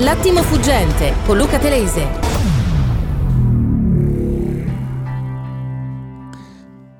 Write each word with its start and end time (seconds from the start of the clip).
L'attimo 0.00 0.42
fuggente 0.42 1.12
con 1.26 1.36
Luca 1.36 1.58
Telese. 1.58 2.08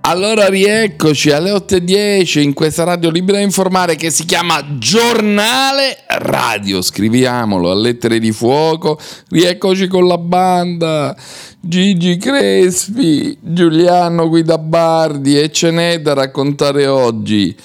Allora 0.02 0.48
rieccoci 0.48 1.30
alle 1.30 1.50
8.10 1.50 2.40
in 2.40 2.52
questa 2.52 2.84
radio 2.84 3.08
libera 3.08 3.38
da 3.38 3.44
informare 3.44 3.96
che 3.96 4.11
si 4.11 4.26
chiama 4.26 4.76
Giornale 4.76 5.96
Radio, 6.08 6.82
scriviamolo 6.82 7.71
a 7.71 7.75
lettere 7.75 8.18
di 8.18 8.32
fuoco, 8.32 8.98
rieccoci 9.30 9.86
con 9.86 10.07
la 10.07 10.18
banda, 10.18 11.17
Gigi 11.58 12.18
Crespi, 12.18 13.39
Giuliano 13.40 14.29
Guidabardi 14.29 15.40
e 15.40 15.50
ce 15.50 15.71
n'è 15.71 16.03
da 16.03 16.12
raccontare 16.12 16.86
oggi. 16.86 17.57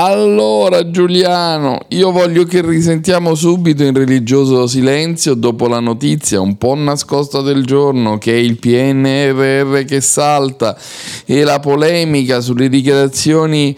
Allora 0.00 0.92
Giuliano, 0.92 1.80
io 1.88 2.12
voglio 2.12 2.44
che 2.44 2.64
risentiamo 2.64 3.34
subito 3.34 3.82
in 3.82 3.94
religioso 3.94 4.68
silenzio 4.68 5.34
dopo 5.34 5.66
la 5.66 5.80
notizia 5.80 6.40
un 6.40 6.56
po' 6.56 6.76
nascosta 6.76 7.40
del 7.40 7.64
giorno 7.64 8.16
che 8.16 8.32
è 8.32 8.36
il 8.36 8.60
PNRR 8.60 9.84
che 9.84 10.00
salta 10.00 10.78
e 11.24 11.42
la 11.42 11.58
polemica 11.58 12.40
sulle 12.40 12.68
dichiarazioni 12.68 13.76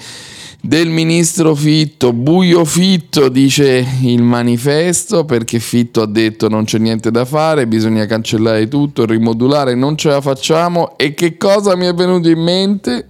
del 0.61 0.91
ministro 0.91 1.55
Fitto, 1.55 2.13
buio 2.13 2.67
Fitto 2.67 3.31
dice 3.31 3.83
il 4.03 4.23
manifesto 4.23 5.25
perché 5.25 5.59
Fitto 5.59 6.03
ha 6.03 6.07
detto 6.07 6.51
non 6.51 6.65
c'è 6.65 6.77
niente 6.77 7.11
da 7.11 7.25
fare, 7.25 7.67
bisogna 7.67 8.05
cancellare 8.05 8.69
tutto, 8.69 9.07
rimodulare, 9.07 9.75
non 9.75 9.97
ce 9.97 10.11
la 10.11 10.21
facciamo 10.21 10.99
e 10.99 11.15
che 11.15 11.39
cosa 11.39 11.75
mi 11.77 11.87
è 11.87 11.95
venuto 11.95 12.29
in 12.29 12.43
mente? 12.43 13.07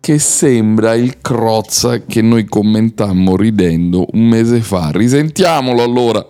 Che 0.00 0.18
sembra 0.18 0.94
il 0.94 1.20
Crozza 1.20 1.98
che 2.04 2.22
noi 2.22 2.44
commentammo 2.46 3.36
ridendo 3.36 4.06
un 4.12 4.26
mese 4.28 4.60
fa. 4.60 4.90
Risentiamolo 4.92 5.82
allora. 5.82 6.26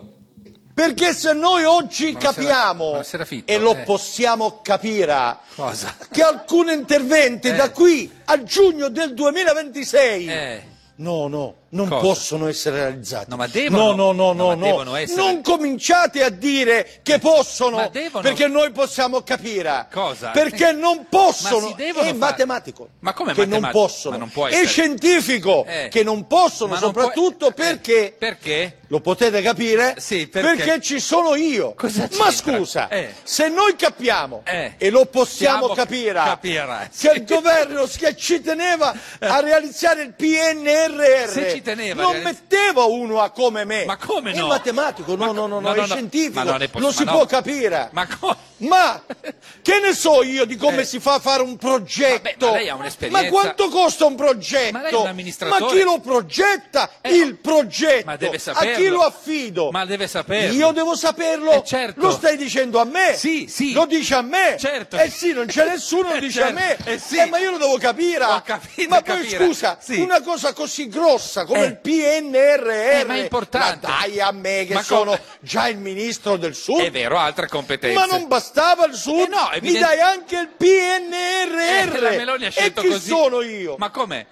Perché 0.75 1.13
se 1.13 1.33
noi 1.33 1.65
oggi 1.65 2.13
Buonasera, 2.13 2.33
capiamo, 2.33 2.85
buonasera 2.91 3.25
Fitto, 3.25 3.53
e 3.53 3.59
lo 3.59 3.73
eh. 3.75 3.83
possiamo 3.85 4.61
capire, 4.63 5.37
Cosa? 5.57 5.93
che 6.11 6.23
alcuni 6.23 6.73
interventi 6.73 7.49
Eh. 7.49 7.55
da 7.57 7.71
qui 7.73 8.09
a 8.27 8.41
giugno 8.45 8.89
del 8.89 9.13
2026 9.13 10.27
Eh, 10.29 10.63
No, 10.97 11.27
no, 11.29 11.55
non 11.71 11.89
Cosa? 11.89 12.01
possono 12.01 12.49
essere 12.49 12.77
realizzati. 12.77 13.27
No, 13.29 13.37
ma 13.37 13.47
devono. 13.47 13.93
No, 13.95 14.13
no, 14.13 14.33
no, 14.33 14.33
No, 14.33 14.55
no, 14.55 14.83
no. 14.83 14.97
essere- 14.97 15.21
Non 15.21 15.43
cominciate 15.43 16.23
a 16.23 16.31
dire 16.31 17.01
che 17.03 17.19
possono, 17.19 17.91
perché 18.23 18.47
noi 18.49 18.71
possiamo 18.71 19.23
capire. 19.23 19.87
Cosa? 19.93 20.31
Perché 20.31 20.73
non 20.73 21.07
possono. 21.11 21.61
Ma 21.61 21.67
si 21.69 21.75
devono 21.75 22.05
è 22.05 22.07
fare. 22.09 22.17
matematico. 22.17 22.89
Ma 23.01 23.13
come 23.13 23.33
che 23.35 23.41
non 23.41 23.49
matematico? 23.61 23.81
possono. 23.81 24.13
Ma 24.17 24.21
non 24.21 24.31
può 24.31 24.47
è 24.47 24.67
scientifico 24.67 25.65
Eh. 25.67 25.89
che 25.91 26.03
non 26.03 26.27
possono, 26.27 26.71
non 26.73 26.79
soprattutto 26.81 27.49
eh, 27.49 27.53
perché 27.53 28.15
Perché? 28.19 28.79
lo 28.89 29.01
potete 29.01 29.43
capire? 29.43 29.97
Sì, 29.99 30.27
perché? 30.27 30.81
ci 30.81 31.01
sono 31.01 31.35
io. 31.35 31.75
Ma 32.19 32.31
scusa, 32.31 32.89
Eh. 32.89 33.13
se 33.23 33.49
noi 33.49 33.77
capiamo 33.77 34.43
Eh. 34.47 34.75
e 34.79 34.89
lo 34.91 35.05
possiamo 35.07 35.69
capire, 35.69 36.15
capire. 36.15 36.91
che 36.99 37.11
il 37.15 37.25
governo 37.25 37.87
che 37.99 38.17
ci 38.17 38.41
teneva 38.41 38.95
a 39.21 39.41
realizzare 39.41 40.03
il 40.03 40.15
PNRR 40.15 41.58
ci 41.59 41.63
teneva 41.63 42.03
a 42.03 42.13
non 42.13 42.23
metteva 42.23 42.85
uno 42.85 43.21
a 43.21 43.31
come 43.31 43.65
me. 43.65 43.85
Ma 43.85 43.97
come 43.97 44.33
È 44.33 44.37
no? 44.37 44.47
matematico, 44.47 45.15
no, 45.17 45.33
no, 45.33 45.47
no, 45.47 45.61
no, 45.61 45.73
è 45.75 45.85
scientifico, 45.85 46.43
non 46.43 46.63
è 46.63 46.69
si 46.93 47.05
può 47.05 47.27
capire. 47.27 47.89
Ma 47.93 48.07
co- 48.07 48.37
Ma 48.59 49.01
che 49.63 49.79
ne 49.81 49.95
so 49.95 50.23
io 50.25 50.45
di 50.45 50.57
come 50.57 50.81
Eh. 50.83 50.85
si 50.85 50.99
fa 50.99 51.15
a 51.15 51.19
fare 51.21 51.43
un 51.43 51.57
progetto? 51.57 52.23
Vabbè, 52.23 52.37
ma 52.41 52.51
lei 52.59 52.69
ha 52.69 52.75
un'esperienza. 52.75 53.23
Ma 53.23 53.29
quanto 53.29 53.69
costa 53.69 54.05
un 54.07 54.17
progetto? 54.17 54.73
Ma 54.73 54.83
lei 54.83 54.93
è 54.93 54.97
un 54.97 55.07
amministratore. 55.07 55.61
Ma 55.65 55.71
chi 55.71 55.83
lo 55.83 56.01
progetta? 56.01 56.91
Eh, 57.01 57.15
il 57.17 57.37
progetto. 57.37 58.05
ma 58.07 58.17
deve 58.17 58.37
a 58.37 58.41
saperlo. 58.41 58.77
chi 58.77 58.89
lo 58.89 59.01
affido? 59.03 59.71
Ma 59.71 59.85
deve 59.85 60.09
saperlo. 60.09 60.55
Io 60.55 60.73
devo 60.73 60.97
saperlo? 60.97 61.53
Eh, 61.53 61.63
certo. 61.65 62.01
Lo 62.01 62.11
stai 62.11 62.37
dicendo 62.37 62.81
a 62.81 62.85
me? 62.85 63.15
Sì, 63.17 63.47
sì. 63.49 63.73
Lo 63.73 63.87
dici 63.87 64.13
a 64.15 64.23
me? 64.23 64.57
Certo. 64.59 64.97
Eh 64.97 65.09
sì, 65.11 65.33
non 65.33 65.47
c'è 65.47 65.65
nessuno, 65.69 66.09
lo 66.09 66.15
Eh, 66.17 66.21
dice 66.21 66.43
a 66.43 66.53
certo. 66.55 66.83
me. 66.85 66.93
Eh, 66.95 66.99
sì. 66.99 67.25
ma 67.29 67.39
io 67.39 67.51
lo 67.53 67.59
devo 67.59 67.79
capire. 67.79 68.27
Capito, 68.45 68.89
ma 68.89 69.03
poi 69.03 69.19
capire. 69.21 69.45
scusa, 69.45 69.79
Sì. 69.81 70.01
una 70.01 70.21
cosa 70.21 70.53
così 70.53 70.89
grossa 70.89 71.45
come 71.49 71.65
Eh. 71.65 71.67
il 71.67 71.77
PNRR. 71.79 72.69
Eh, 73.01 73.05
ma 73.07 73.15
è 73.15 73.23
importante. 73.23 73.87
Ma 73.87 73.99
dai 74.01 74.21
a 74.21 74.31
me 74.31 74.65
che 74.67 74.75
Ma 74.75 74.83
sono 74.83 75.11
come? 75.13 75.21
già 75.41 75.69
il 75.69 75.79
ministro 75.79 76.37
del 76.37 76.55
Sud. 76.55 76.81
È 76.81 76.91
vero, 76.91 77.17
altre 77.17 77.49
competenze. 77.49 77.99
Ma 77.99 78.05
non 78.05 78.29
bastava 78.29 78.85
il 78.87 78.95
Sud? 78.95 79.21
Eh 79.21 79.29
no, 79.29 79.49
Mi 79.51 79.57
evident- 79.57 79.85
dai 79.85 80.01
anche 80.01 80.37
il 80.39 80.49
PNRR. 80.57 81.97
Eh, 81.97 82.01
la 82.01 82.11
Meloni 82.11 82.45
ha 82.47 82.51
scelto 82.51 82.81
e 82.81 82.85
chi 82.85 82.91
così. 82.91 83.09
sono 83.09 83.41
io? 83.41 83.77
Ma 83.79 83.91
come? 83.91 84.27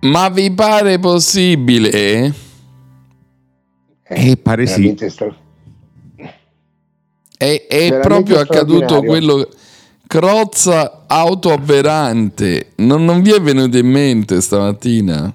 Ma 0.00 0.28
vi 0.30 0.50
pare 0.52 0.98
possibile? 0.98 2.32
Eh, 4.02 4.36
pare 4.42 4.66
sì. 4.66 4.96
È, 7.36 7.66
è 7.68 7.98
proprio 8.00 8.38
accaduto 8.40 9.02
quello 9.02 9.48
Crozza 10.10 11.04
autoavverante. 11.06 12.72
Non, 12.78 13.04
non 13.04 13.22
vi 13.22 13.30
è 13.30 13.40
venuto 13.40 13.78
in 13.78 13.86
mente 13.86 14.40
stamattina? 14.40 15.32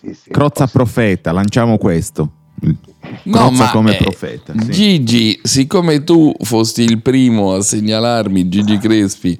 sì, 0.00 0.14
sì. 0.14 0.30
Crozza 0.30 0.68
profeta, 0.68 1.32
lanciamo 1.32 1.78
questo. 1.78 2.30
No, 2.60 3.32
Crozza 3.32 3.64
ma 3.64 3.70
come 3.72 3.98
eh, 3.98 4.00
profeta. 4.00 4.52
sì. 4.56 4.70
Gigi, 4.70 5.40
siccome 5.42 6.04
tu 6.04 6.32
fosti 6.42 6.82
il 6.82 7.02
primo 7.02 7.54
a 7.54 7.60
segnalarmi, 7.60 8.48
Gigi 8.48 8.78
Crespi, 8.78 9.36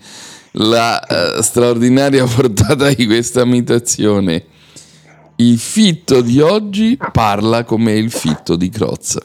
la 0.55 1.01
eh, 1.07 1.41
straordinaria 1.41 2.25
portata 2.27 2.93
di 2.93 3.07
questa 3.07 3.43
imitazione, 3.43 4.45
il 5.37 5.57
fitto 5.57 6.21
di 6.21 6.41
oggi 6.41 6.99
parla 7.13 7.63
come 7.63 7.93
il 7.93 8.11
fitto 8.11 8.57
di 8.57 8.69
Crozza. 8.71 9.23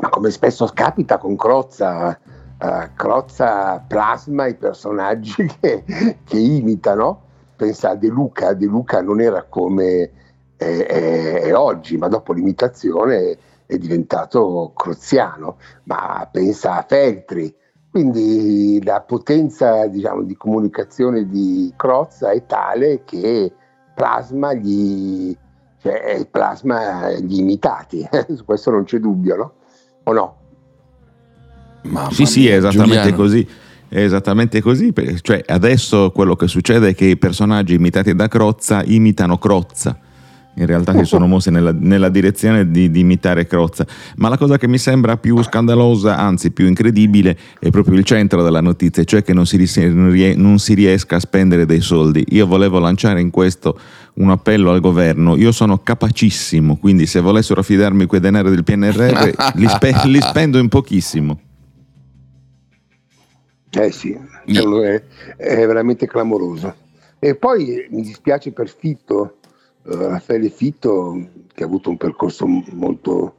Ma 0.00 0.08
come 0.10 0.30
spesso 0.30 0.70
capita 0.72 1.18
con 1.18 1.34
Crozza, 1.34 2.16
eh, 2.58 2.90
Crozza 2.94 3.84
plasma 3.86 4.46
i 4.46 4.54
personaggi 4.54 5.46
che, 5.60 5.84
che 6.24 6.38
imitano. 6.38 7.22
Pensa 7.56 7.90
a 7.90 7.94
De 7.94 8.08
Luca, 8.08 8.52
De 8.52 8.66
Luca 8.66 9.00
non 9.00 9.20
era 9.20 9.44
come 9.44 10.10
è, 10.56 10.64
è- 10.64 11.40
è 11.42 11.54
oggi, 11.56 11.96
ma 11.96 12.08
dopo 12.08 12.32
l'imitazione 12.32 13.38
è 13.66 13.76
diventato 13.78 14.72
croziano, 14.74 15.56
ma 15.84 16.28
pensa 16.30 16.76
a 16.76 16.84
Feltri. 16.86 17.54
Quindi 17.90 18.82
la 18.84 19.00
potenza 19.00 19.86
diciamo, 19.86 20.22
di 20.22 20.36
comunicazione 20.36 21.26
di 21.26 21.72
Crozza 21.76 22.30
è 22.30 22.44
tale 22.44 23.04
che 23.04 23.50
plasma 23.94 24.52
gli, 24.52 25.34
cioè, 25.80 26.26
plasma 26.30 27.10
gli 27.12 27.38
imitati, 27.38 28.06
su 28.34 28.44
questo 28.44 28.70
non 28.70 28.84
c'è 28.84 28.98
dubbio, 28.98 29.36
no? 29.36 29.52
O 30.04 30.12
no? 30.12 30.36
Mamma 31.88 32.10
Sì, 32.10 32.26
sì, 32.26 32.46
è 32.46 32.50
mia, 32.50 32.56
esattamente 32.58 32.94
Giuliano. 32.94 33.16
così. 33.16 33.46
È 33.88 34.00
esattamente 34.00 34.60
così. 34.60 34.92
Cioè, 35.20 35.44
adesso 35.46 36.10
quello 36.10 36.34
che 36.34 36.48
succede 36.48 36.88
è 36.88 36.94
che 36.94 37.06
i 37.06 37.16
personaggi 37.16 37.74
imitati 37.74 38.14
da 38.14 38.28
Crozza 38.28 38.82
imitano 38.84 39.38
Crozza. 39.38 39.98
In 40.58 40.64
realtà 40.64 40.96
si 40.96 41.04
sono 41.04 41.26
mossi 41.26 41.50
nella, 41.50 41.74
nella 41.78 42.08
direzione 42.08 42.70
di, 42.70 42.90
di 42.90 43.00
imitare 43.00 43.46
Crozza. 43.46 43.86
Ma 44.16 44.28
la 44.30 44.38
cosa 44.38 44.56
che 44.56 44.66
mi 44.66 44.78
sembra 44.78 45.18
più 45.18 45.42
scandalosa, 45.42 46.16
anzi 46.16 46.50
più 46.50 46.66
incredibile, 46.66 47.36
è 47.58 47.68
proprio 47.68 47.98
il 47.98 48.04
centro 48.04 48.42
della 48.42 48.62
notizia, 48.62 49.04
cioè 49.04 49.22
che 49.22 49.34
non 49.34 49.44
si, 49.44 49.62
non 50.34 50.58
si 50.58 50.72
riesca 50.72 51.16
a 51.16 51.20
spendere 51.20 51.66
dei 51.66 51.80
soldi. 51.80 52.24
Io 52.30 52.46
volevo 52.46 52.78
lanciare 52.78 53.20
in 53.20 53.28
questo 53.28 53.78
un 54.14 54.30
appello 54.30 54.70
al 54.70 54.80
governo. 54.80 55.36
Io 55.36 55.52
sono 55.52 55.78
capacissimo, 55.78 56.76
quindi 56.76 57.04
se 57.04 57.20
volessero 57.20 57.60
affidarmi 57.60 58.06
quei 58.06 58.20
denari 58.20 58.48
del 58.48 58.64
PNRR, 58.64 59.32
li, 59.56 59.68
spe- 59.68 60.00
li 60.04 60.20
spendo 60.22 60.56
in 60.58 60.68
pochissimo. 60.68 61.38
Eh 63.78 63.92
sì, 63.92 64.18
è, 64.82 65.02
è 65.36 65.66
veramente 65.66 66.06
clamoroso. 66.06 66.74
E 67.18 67.34
poi 67.34 67.74
eh, 67.74 67.88
mi 67.90 68.00
dispiace 68.00 68.52
per 68.52 68.68
Fitto, 68.68 69.36
eh, 69.84 69.94
Raffaele 69.94 70.48
Fitto, 70.48 71.28
che 71.52 71.62
ha 71.62 71.66
avuto 71.66 71.90
un 71.90 71.98
percorso 71.98 72.46
molto, 72.46 73.36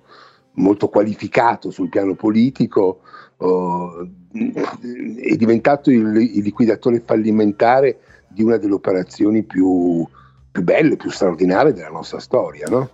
molto 0.54 0.90
qualificato 0.90 1.72
sul 1.72 1.90
piano 1.90 2.14
politico, 2.14 3.00
oh, 3.38 4.08
è 4.32 5.36
diventato 5.36 5.90
il, 5.90 6.16
il 6.16 6.44
liquidatore 6.44 7.02
fallimentare 7.04 8.00
di 8.28 8.44
una 8.44 8.58
delle 8.58 8.74
operazioni 8.74 9.42
più, 9.42 10.08
più 10.52 10.64
belle, 10.64 10.98
più 10.98 11.10
straordinarie 11.10 11.74
della 11.74 11.90
nostra 11.90 12.20
storia, 12.20 12.68
no? 12.70 12.90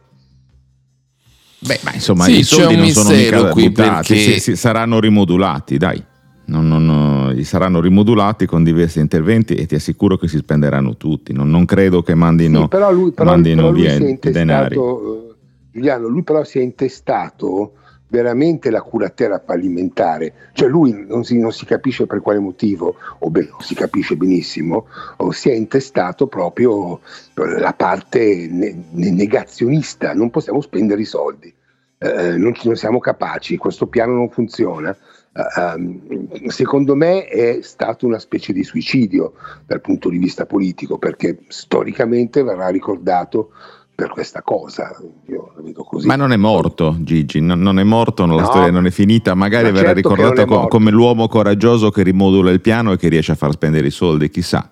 Beh, 1.59 1.79
ma 1.83 1.93
insomma, 1.93 2.23
Sì, 2.23 2.39
i 2.39 2.43
soldi 2.43 2.75
non 2.75 2.89
sono 2.89 3.09
mica 3.09 3.49
qui 3.49 3.69
buttati, 3.69 4.13
perché- 4.13 4.31
sì, 4.33 4.39
sì, 4.39 4.55
saranno 4.55 4.99
rimodulati, 4.99 5.77
dai. 5.77 6.11
Non, 6.45 6.67
non, 6.67 6.85
non- 6.85 7.43
saranno 7.43 7.79
rimodulati 7.81 8.45
con 8.45 8.63
diversi 8.63 8.99
interventi 8.99 9.55
e 9.55 9.65
ti 9.65 9.75
assicuro 9.75 10.17
che 10.17 10.27
si 10.27 10.37
spenderanno 10.37 10.97
tutti. 10.97 11.33
Non, 11.33 11.49
non 11.49 11.65
credo 11.65 12.01
che 12.01 12.15
mandino, 12.15 12.61
Sì, 12.63 12.67
però 12.67 12.91
lui, 12.91 13.11
però, 13.11 13.29
mandino 13.31 13.61
però 13.63 13.73
via 13.73 13.93
i 13.95 14.19
denari. 14.19 14.75
eh, 14.75 15.33
Giuliano, 15.71 16.07
lui 16.07 16.23
però 16.23 16.43
si 16.43 16.59
è 16.59 16.61
intestato 16.61 17.73
veramente 18.07 18.69
la 18.69 18.81
curatela 18.83 19.41
fallimentare, 19.43 20.33
cioè 20.53 20.69
lui 20.69 21.05
non 21.07 21.23
si, 21.23 21.39
non 21.39 21.51
si 21.51 21.65
capisce 21.65 22.05
per 22.05 22.21
quale 22.21 22.37
motivo, 22.37 22.95
o 23.19 23.29
beh, 23.31 23.47
non 23.49 23.61
si 23.61 23.73
capisce 23.73 24.15
benissimo, 24.15 24.85
o 25.17 25.31
si 25.31 25.49
è 25.49 25.53
intestato 25.53 26.27
proprio 26.27 26.99
la 27.33 27.73
parte 27.73 28.47
ne- 28.51 28.83
ne- 28.91 29.09
negazionista, 29.11 30.13
non 30.13 30.29
possiamo 30.29 30.61
spendere 30.61 31.01
i 31.01 31.05
soldi, 31.05 31.51
eh, 31.97 32.37
non, 32.37 32.53
ci- 32.53 32.67
non 32.67 32.75
siamo 32.75 32.99
capaci, 32.99 33.57
questo 33.57 33.87
piano 33.87 34.13
non 34.13 34.29
funziona. 34.29 34.95
Ehm, 35.35 36.47
secondo 36.47 36.95
me 36.95 37.25
è 37.25 37.59
stato 37.63 38.05
una 38.05 38.19
specie 38.19 38.53
di 38.53 38.63
suicidio 38.63 39.33
dal 39.65 39.81
punto 39.81 40.09
di 40.09 40.17
vista 40.19 40.45
politico, 40.45 40.97
perché 40.99 41.39
storicamente 41.47 42.43
verrà 42.43 42.67
ricordato 42.69 43.49
per 43.95 44.09
questa 44.09 44.41
cosa. 44.43 44.95
Io 45.27 45.53
la 45.55 45.61
vedo 45.63 45.83
così. 45.83 46.05
Ma 46.07 46.15
non 46.15 46.31
è 46.31 46.35
morto 46.37 46.97
Gigi, 46.99 47.39
non, 47.41 47.61
non 47.61 47.79
è 47.79 47.83
morto, 47.83 48.25
la 48.27 48.41
No. 48.41 48.45
storia 48.45 48.71
non 48.71 48.85
è 48.85 48.91
finita, 48.91 49.33
magari 49.33 49.65
Ma 49.65 49.71
verrà 49.71 49.93
certo 49.93 50.09
ricordato 50.09 50.33
non 50.35 50.43
è 50.43 50.45
co- 50.45 50.53
morto. 50.53 50.67
come 50.69 50.91
l'uomo 50.91 51.27
coraggioso 51.27 51.89
che 51.89 52.03
rimodula 52.03 52.51
il 52.51 52.61
piano 52.61 52.91
e 52.91 52.97
che 52.97 53.07
riesce 53.09 53.31
a 53.31 53.35
far 53.35 53.51
spendere 53.53 53.87
i 53.87 53.91
soldi, 53.91 54.29
chissà. 54.29 54.71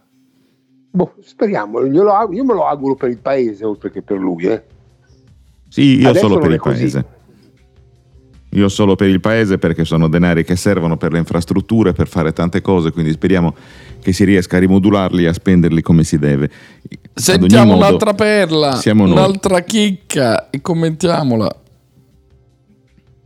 Boh, 0.94 1.14
speriamo, 1.22 1.86
io, 1.86 2.04
lo 2.04 2.30
io 2.32 2.44
me 2.44 2.54
lo 2.54 2.68
auguro 2.68 2.96
per 2.96 3.10
il 3.10 3.20
paese 3.20 3.66
oltre 3.66 3.90
che 3.92 4.02
per 4.02 4.18
lui. 4.20 4.46
eh. 4.46 4.62
Sì, 5.70 6.02
io 6.02 6.10
Adesso 6.10 6.28
solo 6.28 6.40
non 6.40 6.44
per 6.44 6.52
il 6.52 6.60
così. 6.60 7.04
Io 8.54 8.68
solo 8.68 8.96
per 8.96 9.08
il 9.08 9.22
paese 9.22 9.58
perché 9.58 9.86
sono 9.86 10.10
denari 10.10 10.44
che 10.44 10.56
servono 10.56 10.98
per 10.98 11.14
le 11.14 11.20
infrastrutture, 11.20 11.94
per 11.94 12.08
fare 12.08 12.34
tante 12.34 12.62
cose, 12.62 12.92
quindi 12.92 13.12
speriamo 13.12 13.56
che 14.02 14.12
si 14.12 14.26
riesca 14.26 14.58
a 14.58 14.60
rimodularli 14.60 15.24
e 15.24 15.28
a 15.28 15.34
spenderli 15.34 15.82
come 15.82 16.04
si 16.04 16.18
deve. 16.18 16.50
Sentiamo 17.14 17.74
modo, 17.74 17.86
un'altra 17.86 18.14
perla, 18.14 18.80
un'altra 18.86 19.62
chicca 19.62 20.50
e 20.50 20.62
commentiamola. 20.62 21.56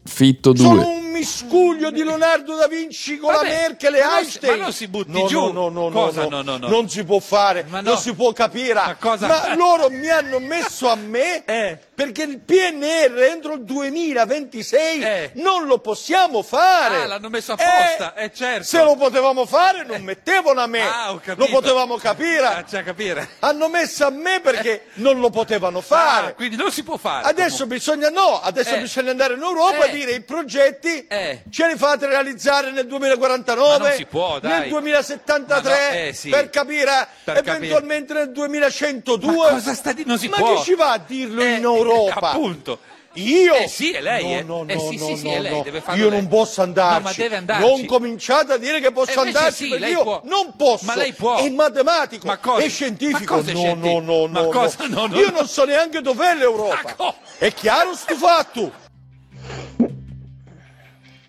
Fitto 0.04 0.54
2. 0.54 1.05
Miscuglio 1.20 1.92
di 1.92 2.04
Leonardo 2.04 2.56
da 2.56 2.68
Vinci 2.68 3.18
con 3.18 3.32
Vabbè, 3.32 3.48
la 3.48 3.54
Merkel 3.56 3.96
e 3.96 4.04
ma 4.04 4.18
Einstein. 4.20 4.58
ma 4.58 4.64
non 4.64 4.74
si 4.74 4.88
butti 4.90 5.12
no, 5.12 5.28
giù. 5.28 5.52
No, 5.52 5.70
no, 5.70 5.88
no, 5.88 5.90
Cosa? 5.90 6.24
no, 6.24 6.30
No, 6.30 6.42
no, 6.42 6.58
no. 6.58 6.68
Non 6.68 6.90
si 6.90 7.04
può 7.06 7.20
fare, 7.20 7.66
Ma 7.70 7.80
no. 7.80 7.92
non 7.92 7.98
si 7.98 8.14
può 8.14 8.34
capire. 8.34 8.74
Ma 8.74 8.96
cosa- 9.00 9.56
loro 9.56 9.90
mi 9.90 10.10
hanno 10.10 10.40
messo 10.40 10.90
a 10.90 10.96
me 10.96 11.44
Eh. 11.48 11.78
perché 11.96 12.24
il 12.24 12.40
PNR 12.40 13.18
entro 13.30 13.54
il 13.54 13.64
2026 13.64 15.02
Eh. 15.02 15.32
non 15.36 15.66
lo 15.66 15.80
possiamo 15.80 16.42
fare. 16.44 17.04
Ah, 17.04 17.06
l'hanno 17.08 17.30
messo 17.30 17.54
apposta, 17.54 18.14
eh, 18.16 18.32
certo. 18.34 18.64
Se 18.66 18.84
lo 18.84 18.96
potevamo 18.96 19.46
fare 19.46 19.86
non 19.86 20.02
mettevano 20.04 20.60
a 20.62 20.68
me. 20.68 20.82
Ah, 20.82 21.12
ho 21.14 21.20
capito. 21.24 21.46
Lo 21.46 21.48
potevamo 21.48 21.96
capire. 21.98 22.46
Ah, 22.46 22.66
a 22.70 22.84
capire. 22.84 23.30
Hanno 23.40 23.70
messo 23.70 24.06
a 24.06 24.10
me 24.10 24.42
perché 24.42 24.88
non 24.96 25.20
lo 25.22 25.30
potevano 25.30 25.80
fare. 25.82 26.28
Ah, 26.28 26.34
quindi 26.34 26.56
non 26.58 26.72
si 26.72 26.84
può 26.84 26.98
fare. 26.98 27.26
Adesso 27.28 27.66
bisogna 27.68 28.10
no, 28.10 28.42
adesso 28.42 28.76
Eh. 28.76 28.80
bisogna 28.82 29.12
andare 29.12 29.36
in 29.36 29.42
Europa 29.42 29.86
Eh. 29.86 29.90
e 29.90 29.92
dire 29.92 30.12
i 30.12 30.22
progetti 30.22 31.05
Eh. 31.07 31.44
ce 31.50 31.68
li 31.68 31.78
fate 31.78 32.07
realizzare 32.07 32.72
nel 32.72 32.88
2049, 32.88 33.78
Ma 33.78 33.88
non 33.88 33.92
si 33.96 34.06
può, 34.06 34.40
nel 34.42 34.68
2073 34.69 35.69
Ma 35.69 35.69
no, 35.69 35.94
eh, 36.07 36.13
sì. 36.13 36.30
per 36.30 36.50
capire 36.50 37.07
Per 37.24 37.38
eventualmente 37.38 38.13
nel 38.13 38.31
2102. 38.31 39.36
Ma 39.36 39.50
cosa 39.50 39.74
sta 39.74 39.92
di- 39.94 40.04
non 40.06 40.18
si 40.18 40.28
Ma 40.28 40.38
può. 40.38 40.56
chi 40.56 40.63
ci 40.63 40.75
va 40.75 40.92
a 40.92 40.98
dirlo 41.06 41.42
Eh, 41.42 41.54
in 41.56 41.63
Europa? 41.63 42.31
eh, 42.31 42.34
appunto. 42.36 42.80
Io? 43.18 43.54
Eh 43.54 43.69
sì, 43.69 43.92
è 43.94 44.02
lei, 44.02 44.34
eh. 44.36 44.44
No, 44.44 44.63
no, 44.63 44.69
Eh 44.69 44.75
no, 44.75 44.90
sì, 44.90 44.98
sì, 44.98 45.10
no, 45.12 45.16
sì, 45.16 45.24
no, 45.36 45.42
lei, 45.42 45.52
no. 45.52 45.94
Io 45.96 46.10
lei. 46.10 46.19
non 46.19 46.28
posso 46.28 46.62
andarci. 46.62 46.98
No, 46.98 47.04
ma 47.08 47.13
deve 47.16 47.36
andarci. 47.38 47.66
Non 47.66 47.86
cominciate 47.86 48.51
a 48.51 48.58
dire 48.58 48.81
che 48.81 48.92
posso 48.92 49.24
Eh, 49.24 49.25
andarci 49.28 49.68
sì, 49.72 49.74
io 49.86 50.04
può. 50.04 50.19
non 50.25 50.54
posso. 50.58 50.84
Ma 50.84 50.96
lei 50.98 51.13
può. 51.13 51.38
È 51.38 51.50
matematico, 51.50 52.28
Ma 52.28 52.36
cosa- 52.40 52.62
è 52.62 52.68
scientifico. 52.68 53.36
ma 53.36 53.40
cosa 53.40 53.51
è 53.51 53.54
no, 53.54 53.60
scientifico? 53.60 54.00
no, 54.01 54.19
no, 54.19 54.28
Ma 54.28 54.42
no, 54.42 54.50
cosa- 54.50 54.78
no. 54.88 54.88
no, 54.88 55.08
no, 55.08 55.16
Io 55.18 55.30
no. 55.30 55.38
non 55.38 55.48
so 55.48 55.63
neanche 55.63 56.01
dov'è 56.01 56.34
l'Europa. 56.36 57.16
È 57.38 57.54
chiaro 57.54 57.96
sto 57.96 58.16
fatto? 58.16 58.84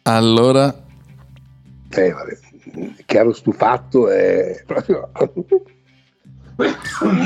Allora, 0.09 0.73
Eh, 1.91 2.13
vabbè, 2.13 2.39
chiaro 3.07 3.33
stufatto 3.33 4.09
è 4.09 4.63
proprio... 4.65 5.11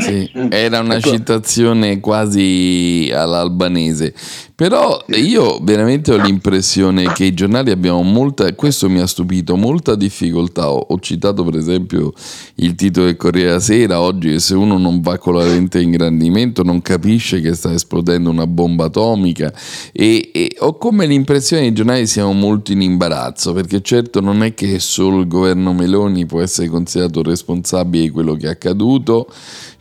sì, 0.00 0.30
era 0.48 0.80
una 0.80 0.98
citazione 0.98 2.00
quasi 2.00 3.10
all'albanese. 3.12 4.14
Però 4.60 5.02
io 5.14 5.58
veramente 5.62 6.12
ho 6.12 6.18
l'impressione 6.18 7.14
che 7.14 7.24
i 7.24 7.32
giornali 7.32 7.70
abbiano 7.70 8.02
molta, 8.02 8.52
questo 8.52 8.90
mi 8.90 9.00
ha 9.00 9.06
stupito, 9.06 9.56
molta 9.56 9.94
difficoltà. 9.94 10.70
Ho, 10.70 10.84
ho 10.86 10.98
citato 11.00 11.44
per 11.44 11.56
esempio 11.56 12.12
il 12.56 12.74
titolo 12.74 13.06
del 13.06 13.16
Corriere 13.16 13.46
della 13.46 13.60
Sera 13.60 14.02
oggi, 14.02 14.38
se 14.38 14.54
uno 14.54 14.76
non 14.76 15.00
va 15.00 15.16
con 15.16 15.36
la 15.36 15.44
lente 15.44 15.78
a 15.78 15.80
ingrandimento 15.80 16.62
non 16.62 16.82
capisce 16.82 17.40
che 17.40 17.54
sta 17.54 17.72
esplodendo 17.72 18.28
una 18.28 18.46
bomba 18.46 18.84
atomica. 18.84 19.50
E, 19.92 20.28
e 20.30 20.54
ho 20.58 20.76
come 20.76 21.06
l'impressione 21.06 21.62
che 21.62 21.68
i 21.68 21.72
giornali 21.72 22.06
siano 22.06 22.34
molto 22.34 22.72
in 22.72 22.82
imbarazzo, 22.82 23.54
perché 23.54 23.80
certo 23.80 24.20
non 24.20 24.42
è 24.42 24.52
che 24.52 24.78
solo 24.78 25.20
il 25.20 25.26
governo 25.26 25.72
Meloni 25.72 26.26
può 26.26 26.42
essere 26.42 26.68
considerato 26.68 27.22
responsabile 27.22 28.04
di 28.04 28.10
quello 28.10 28.34
che 28.34 28.48
è 28.48 28.50
accaduto, 28.50 29.26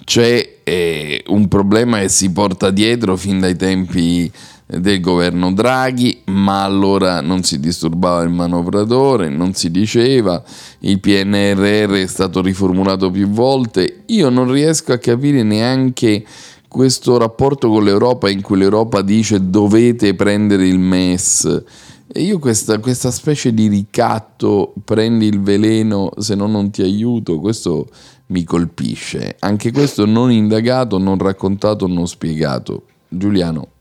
c'è 0.05 0.59
eh, 0.63 1.21
un 1.27 1.49
problema 1.49 1.99
che 1.99 2.07
si 2.07 2.31
porta 2.31 2.71
dietro 2.71 3.17
fin 3.17 3.41
dai 3.41 3.57
tempi 3.57 4.31
del 4.71 4.99
governo 4.99 5.51
Draghi, 5.51 6.21
ma 6.25 6.63
allora 6.63 7.21
non 7.21 7.41
si 7.41 7.59
disturbava 7.59 8.21
il 8.21 8.29
manovratore, 8.29 9.27
non 9.27 9.53
si 9.53 9.71
diceva, 9.71 10.43
il 10.79 10.99
PNRR 10.99 11.93
è 11.93 12.05
stato 12.05 12.39
riformulato 12.39 13.09
più 13.09 13.27
volte, 13.29 14.03
io 14.07 14.29
non 14.29 14.51
riesco 14.51 14.93
a 14.93 14.97
capire 14.97 15.41
neanche 15.41 16.23
questo 16.67 17.17
rapporto 17.17 17.67
con 17.67 17.83
l'Europa 17.83 18.29
in 18.29 18.41
cui 18.41 18.59
l'Europa 18.59 19.01
dice 19.01 19.49
dovete 19.49 20.13
prendere 20.13 20.67
il 20.67 20.77
MES. 20.77 21.63
E 22.11 22.21
io 22.21 22.37
questa, 22.37 22.77
questa 22.77 23.09
specie 23.09 23.53
di 23.55 23.67
ricatto, 23.67 24.73
prendi 24.83 25.25
il 25.25 25.41
veleno 25.41 26.11
se 26.17 26.35
no 26.35 26.45
non 26.45 26.69
ti 26.69 26.83
aiuto, 26.83 27.39
questo 27.39 27.87
mi 28.27 28.43
colpisce. 28.43 29.35
Anche 29.39 29.71
questo 29.71 30.05
non 30.05 30.31
indagato, 30.31 30.99
non 30.99 31.17
raccontato, 31.17 31.87
non 31.87 32.07
spiegato. 32.07 32.83
Giuliano. 33.07 33.78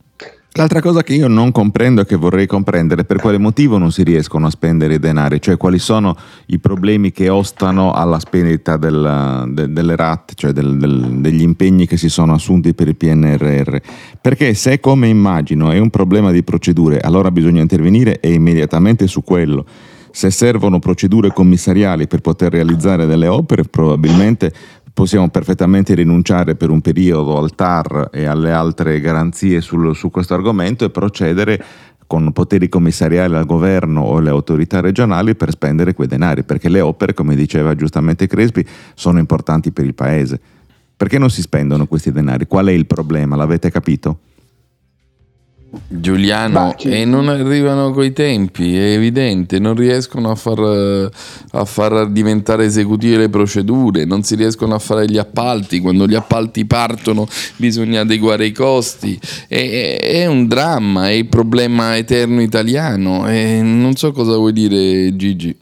L'altra 0.58 0.80
cosa 0.80 1.04
che 1.04 1.14
io 1.14 1.28
non 1.28 1.52
comprendo 1.52 2.00
e 2.00 2.04
che 2.04 2.16
vorrei 2.16 2.48
comprendere 2.48 3.02
è 3.02 3.04
per 3.04 3.18
quale 3.18 3.38
motivo 3.38 3.78
non 3.78 3.92
si 3.92 4.02
riescono 4.02 4.48
a 4.48 4.50
spendere 4.50 4.94
i 4.94 4.98
denari, 4.98 5.40
cioè 5.40 5.56
quali 5.56 5.78
sono 5.78 6.16
i 6.46 6.58
problemi 6.58 7.12
che 7.12 7.28
ostano 7.28 7.92
alla 7.92 8.18
spendita 8.18 8.76
del- 8.76 9.50
de- 9.52 9.72
delle 9.72 9.94
RAT, 9.94 10.32
cioè 10.34 10.50
del- 10.50 10.76
del- 10.76 11.18
degli 11.20 11.42
impegni 11.42 11.86
che 11.86 11.96
si 11.96 12.08
sono 12.08 12.32
assunti 12.32 12.74
per 12.74 12.88
il 12.88 12.96
PNRR. 12.96 13.76
Perché 14.20 14.52
se 14.54 14.80
come 14.80 15.06
immagino 15.06 15.70
è 15.70 15.78
un 15.78 15.90
problema 15.90 16.32
di 16.32 16.42
procedure, 16.42 16.98
allora 16.98 17.30
bisogna 17.30 17.60
intervenire 17.60 18.18
e 18.18 18.32
immediatamente 18.32 19.06
su 19.06 19.22
quello. 19.22 19.64
Se 20.10 20.30
servono 20.32 20.80
procedure 20.80 21.32
commissariali 21.32 22.08
per 22.08 22.20
poter 22.20 22.50
realizzare 22.50 23.06
delle 23.06 23.28
opere, 23.28 23.62
probabilmente 23.62 24.52
possiamo 24.92 25.28
perfettamente 25.28 25.94
rinunciare 25.94 26.54
per 26.54 26.70
un 26.70 26.80
periodo 26.80 27.38
al 27.38 27.54
TAR 27.54 28.10
e 28.12 28.26
alle 28.26 28.52
altre 28.52 29.00
garanzie 29.00 29.60
sul- 29.60 29.94
su 29.94 30.10
questo 30.10 30.34
argomento 30.34 30.84
e 30.84 30.90
procedere 30.90 31.64
con 32.06 32.32
poteri 32.32 32.68
commissariali 32.68 33.34
al 33.34 33.44
governo 33.44 34.00
o 34.00 34.16
alle 34.16 34.30
autorità 34.30 34.80
regionali 34.80 35.34
per 35.34 35.50
spendere 35.50 35.92
quei 35.92 36.08
denari, 36.08 36.42
perché 36.42 36.70
le 36.70 36.80
opere, 36.80 37.12
come 37.12 37.36
diceva 37.36 37.74
giustamente 37.74 38.26
Crespi, 38.26 38.66
sono 38.94 39.18
importanti 39.18 39.72
per 39.72 39.84
il 39.84 39.94
Paese. 39.94 40.40
Perché 40.96 41.18
non 41.18 41.30
si 41.30 41.42
spendono 41.42 41.86
questi 41.86 42.10
denari? 42.10 42.46
Qual 42.46 42.66
è 42.66 42.72
il 42.72 42.86
problema? 42.86 43.36
L'avete 43.36 43.70
capito? 43.70 44.20
Giuliano, 45.86 46.74
ci- 46.78 46.88
e 46.88 47.04
non 47.04 47.28
arrivano 47.28 47.92
coi 47.92 48.14
tempi, 48.14 48.74
è 48.74 48.92
evidente, 48.92 49.58
non 49.58 49.74
riescono 49.74 50.30
a 50.30 50.34
far, 50.34 50.58
a 50.60 51.64
far 51.66 52.08
diventare 52.08 52.64
esecutive 52.64 53.18
le 53.18 53.28
procedure, 53.28 54.06
non 54.06 54.22
si 54.22 54.34
riescono 54.34 54.74
a 54.74 54.78
fare 54.78 55.04
gli 55.04 55.18
appalti, 55.18 55.80
quando 55.80 56.06
gli 56.06 56.14
appalti 56.14 56.64
partono 56.64 57.26
bisogna 57.56 58.00
adeguare 58.00 58.46
i 58.46 58.52
costi, 58.52 59.20
è, 59.46 59.98
è 60.00 60.26
un 60.26 60.48
dramma, 60.48 61.10
è 61.10 61.12
il 61.12 61.26
problema 61.26 61.98
eterno 61.98 62.40
italiano, 62.40 63.28
e 63.28 63.60
non 63.60 63.94
so 63.94 64.10
cosa 64.12 64.36
vuoi 64.36 64.54
dire 64.54 65.14
Gigi. 65.16 65.54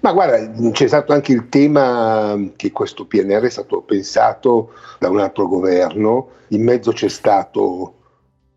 Ma 0.00 0.12
guarda, 0.12 0.70
c'è 0.72 0.88
stato 0.88 1.12
anche 1.12 1.32
il 1.32 1.48
tema 1.48 2.36
che 2.56 2.72
questo 2.72 3.06
PNR 3.06 3.42
è 3.42 3.50
stato 3.50 3.82
pensato 3.82 4.72
da 4.98 5.08
un 5.08 5.20
altro 5.20 5.46
governo, 5.46 6.28
in 6.48 6.64
mezzo 6.64 6.90
c'è 6.90 7.08
stato 7.08 7.98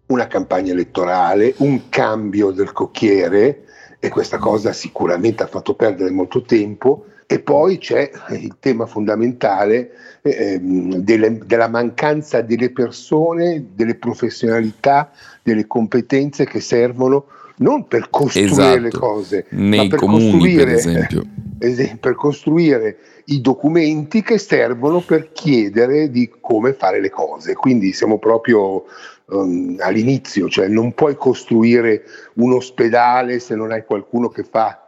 una 0.07 0.27
campagna 0.27 0.71
elettorale, 0.71 1.53
un 1.57 1.89
cambio 1.89 2.51
del 2.51 2.71
cocchiere 2.71 3.63
e 3.99 4.09
questa 4.09 4.37
cosa 4.37 4.71
sicuramente 4.71 5.43
ha 5.43 5.47
fatto 5.47 5.73
perdere 5.73 6.11
molto 6.11 6.41
tempo. 6.43 7.05
E 7.27 7.39
poi 7.39 7.79
c'è 7.79 8.11
il 8.29 8.57
tema 8.59 8.85
fondamentale 8.85 9.89
ehm, 10.21 10.97
delle- 10.97 11.39
della 11.43 11.67
mancanza 11.67 12.41
delle 12.41 12.71
persone, 12.71 13.69
delle 13.73 13.95
professionalità, 13.95 15.11
delle 15.41 15.65
competenze 15.65 16.45
che 16.45 16.59
servono 16.59 17.25
non 17.57 17.87
per 17.87 18.09
costruire 18.09 18.47
Esatto. 18.49 18.79
le 18.81 18.91
cose, 18.91 19.45
Nei 19.49 19.79
ma 19.79 19.87
per 19.87 19.99
comuni, 19.99 20.29
costruire, 20.31 20.63
per 20.63 20.73
esempio. 20.73 21.23
es- 21.59 21.97
per 21.99 22.15
costruire 22.15 22.97
i 23.25 23.41
documenti 23.41 24.21
che 24.21 24.37
servono 24.37 24.99
per 25.01 25.31
chiedere 25.31 26.09
di 26.09 26.31
come 26.39 26.73
fare 26.73 26.99
le 26.99 27.09
cose. 27.09 27.53
Quindi 27.55 27.93
siamo 27.93 28.19
proprio 28.19 28.83
ehm, 29.31 29.77
all'inizio, 29.79 30.49
cioè 30.49 30.67
non 30.67 30.93
puoi 30.93 31.15
costruire 31.15 32.03
un 32.35 32.53
ospedale 32.53 33.39
se 33.39 33.55
non 33.55 33.71
hai 33.71 33.83
qualcuno 33.85 34.29
che 34.29 34.43
fa 34.43 34.79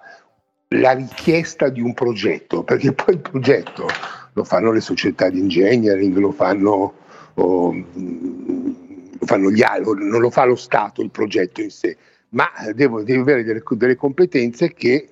la 0.72 0.92
richiesta 0.92 1.70
di 1.70 1.82
un 1.82 1.94
progetto, 1.94 2.64
perché 2.66 2.92
poi 2.94 3.16
il 3.16 3.22
progetto 3.22 3.88
lo 4.34 4.44
fanno 4.44 4.72
le 4.72 4.82
società 4.82 5.30
di 5.30 5.40
engineering, 5.40 6.16
lo 6.18 6.32
fanno, 6.32 6.94
oh, 7.36 7.74
mm, 7.74 8.74
lo 9.20 9.26
fanno 9.26 9.50
gli 9.50 9.64
altri, 9.64 10.08
non 10.08 10.22
lo 10.22 10.30
fa 10.30 10.46
lo 10.46 10.56
Stato 10.56 11.02
il 11.02 11.10
progetto 11.10 11.62
in 11.62 11.72
sé, 11.72 11.98
ma 12.30 12.50
devo, 12.74 13.04
devi 13.04 13.20
avere 13.20 13.44
delle, 13.44 13.64
delle 13.70 13.96
competenze 13.96 14.74
che 14.74 15.10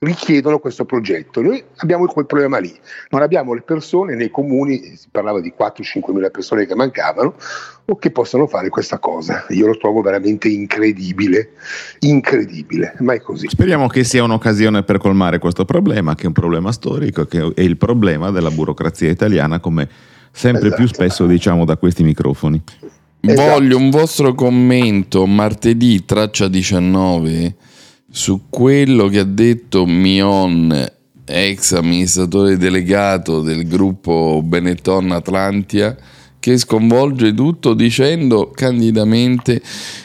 richiedono 0.00 0.58
questo 0.58 0.84
progetto. 0.84 1.42
Noi 1.42 1.62
abbiamo 1.76 2.06
quel 2.06 2.26
problema 2.26 2.58
lì, 2.58 2.74
non 3.10 3.22
abbiamo 3.22 3.52
le 3.52 3.60
persone 3.60 4.14
nei 4.14 4.30
comuni, 4.30 4.96
si 4.96 5.08
parlava 5.10 5.40
di 5.40 5.52
4-5 5.56 6.12
mila 6.12 6.30
persone 6.30 6.66
che 6.66 6.74
mancavano, 6.74 7.34
o 7.84 7.96
che 7.96 8.10
possano 8.10 8.46
fare 8.46 8.70
questa 8.70 8.98
cosa. 8.98 9.44
Io 9.50 9.66
lo 9.66 9.76
trovo 9.76 10.00
veramente 10.00 10.48
incredibile, 10.48 11.50
incredibile, 12.00 12.94
ma 13.00 13.12
è 13.12 13.20
così. 13.20 13.48
Speriamo 13.48 13.88
che 13.88 14.04
sia 14.04 14.22
un'occasione 14.24 14.84
per 14.84 14.98
colmare 14.98 15.38
questo 15.38 15.64
problema, 15.64 16.14
che 16.14 16.22
è 16.22 16.26
un 16.26 16.32
problema 16.32 16.72
storico, 16.72 17.26
che 17.26 17.52
è 17.54 17.60
il 17.60 17.76
problema 17.76 18.30
della 18.30 18.50
burocrazia 18.50 19.10
italiana, 19.10 19.60
come 19.60 19.88
sempre 20.32 20.68
più 20.70 20.84
Esatto. 20.84 20.94
spesso 20.94 21.26
diciamo 21.26 21.64
da 21.66 21.76
questi 21.76 22.02
microfoni. 22.04 22.62
Esatto. 23.20 23.50
Voglio 23.50 23.76
un 23.76 23.90
vostro 23.90 24.34
commento 24.34 25.26
martedì, 25.26 26.04
traccia 26.04 26.48
19, 26.48 27.54
su 28.10 28.44
quello 28.48 29.08
che 29.08 29.18
ha 29.18 29.24
detto 29.24 29.84
Mion, 29.84 30.90
ex 31.26 31.72
amministratore 31.72 32.56
delegato 32.56 33.40
del 33.40 33.66
gruppo 33.68 34.40
Benetton 34.42 35.12
Atlantia, 35.12 35.96
che 36.40 36.56
sconvolge 36.56 37.34
tutto 37.34 37.74
dicendo 37.74 38.50
candidamente 38.50 39.60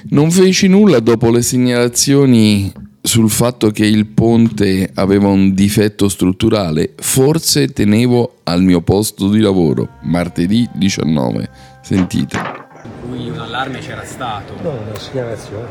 non 0.09 0.29
feci 0.29 0.67
nulla 0.67 0.99
dopo 0.99 1.31
le 1.31 1.41
segnalazioni 1.41 2.71
sul 3.01 3.29
fatto 3.29 3.71
che 3.71 3.85
il 3.85 4.07
ponte 4.07 4.91
aveva 4.95 5.29
un 5.29 5.53
difetto 5.53 6.09
strutturale, 6.09 6.93
forse 6.97 7.67
tenevo 7.67 8.39
al 8.43 8.61
mio 8.61 8.81
posto 8.81 9.29
di 9.29 9.39
lavoro, 9.39 9.99
martedì 10.01 10.67
19. 10.73 11.49
Sentite. 11.81 12.54
Cui 13.07 13.29
un 13.29 13.39
allarme 13.39 13.79
c'era 13.79 14.03
stato. 14.03 14.53
No, 14.61 14.69
una 14.71 14.97
segnalazione. 14.97 15.67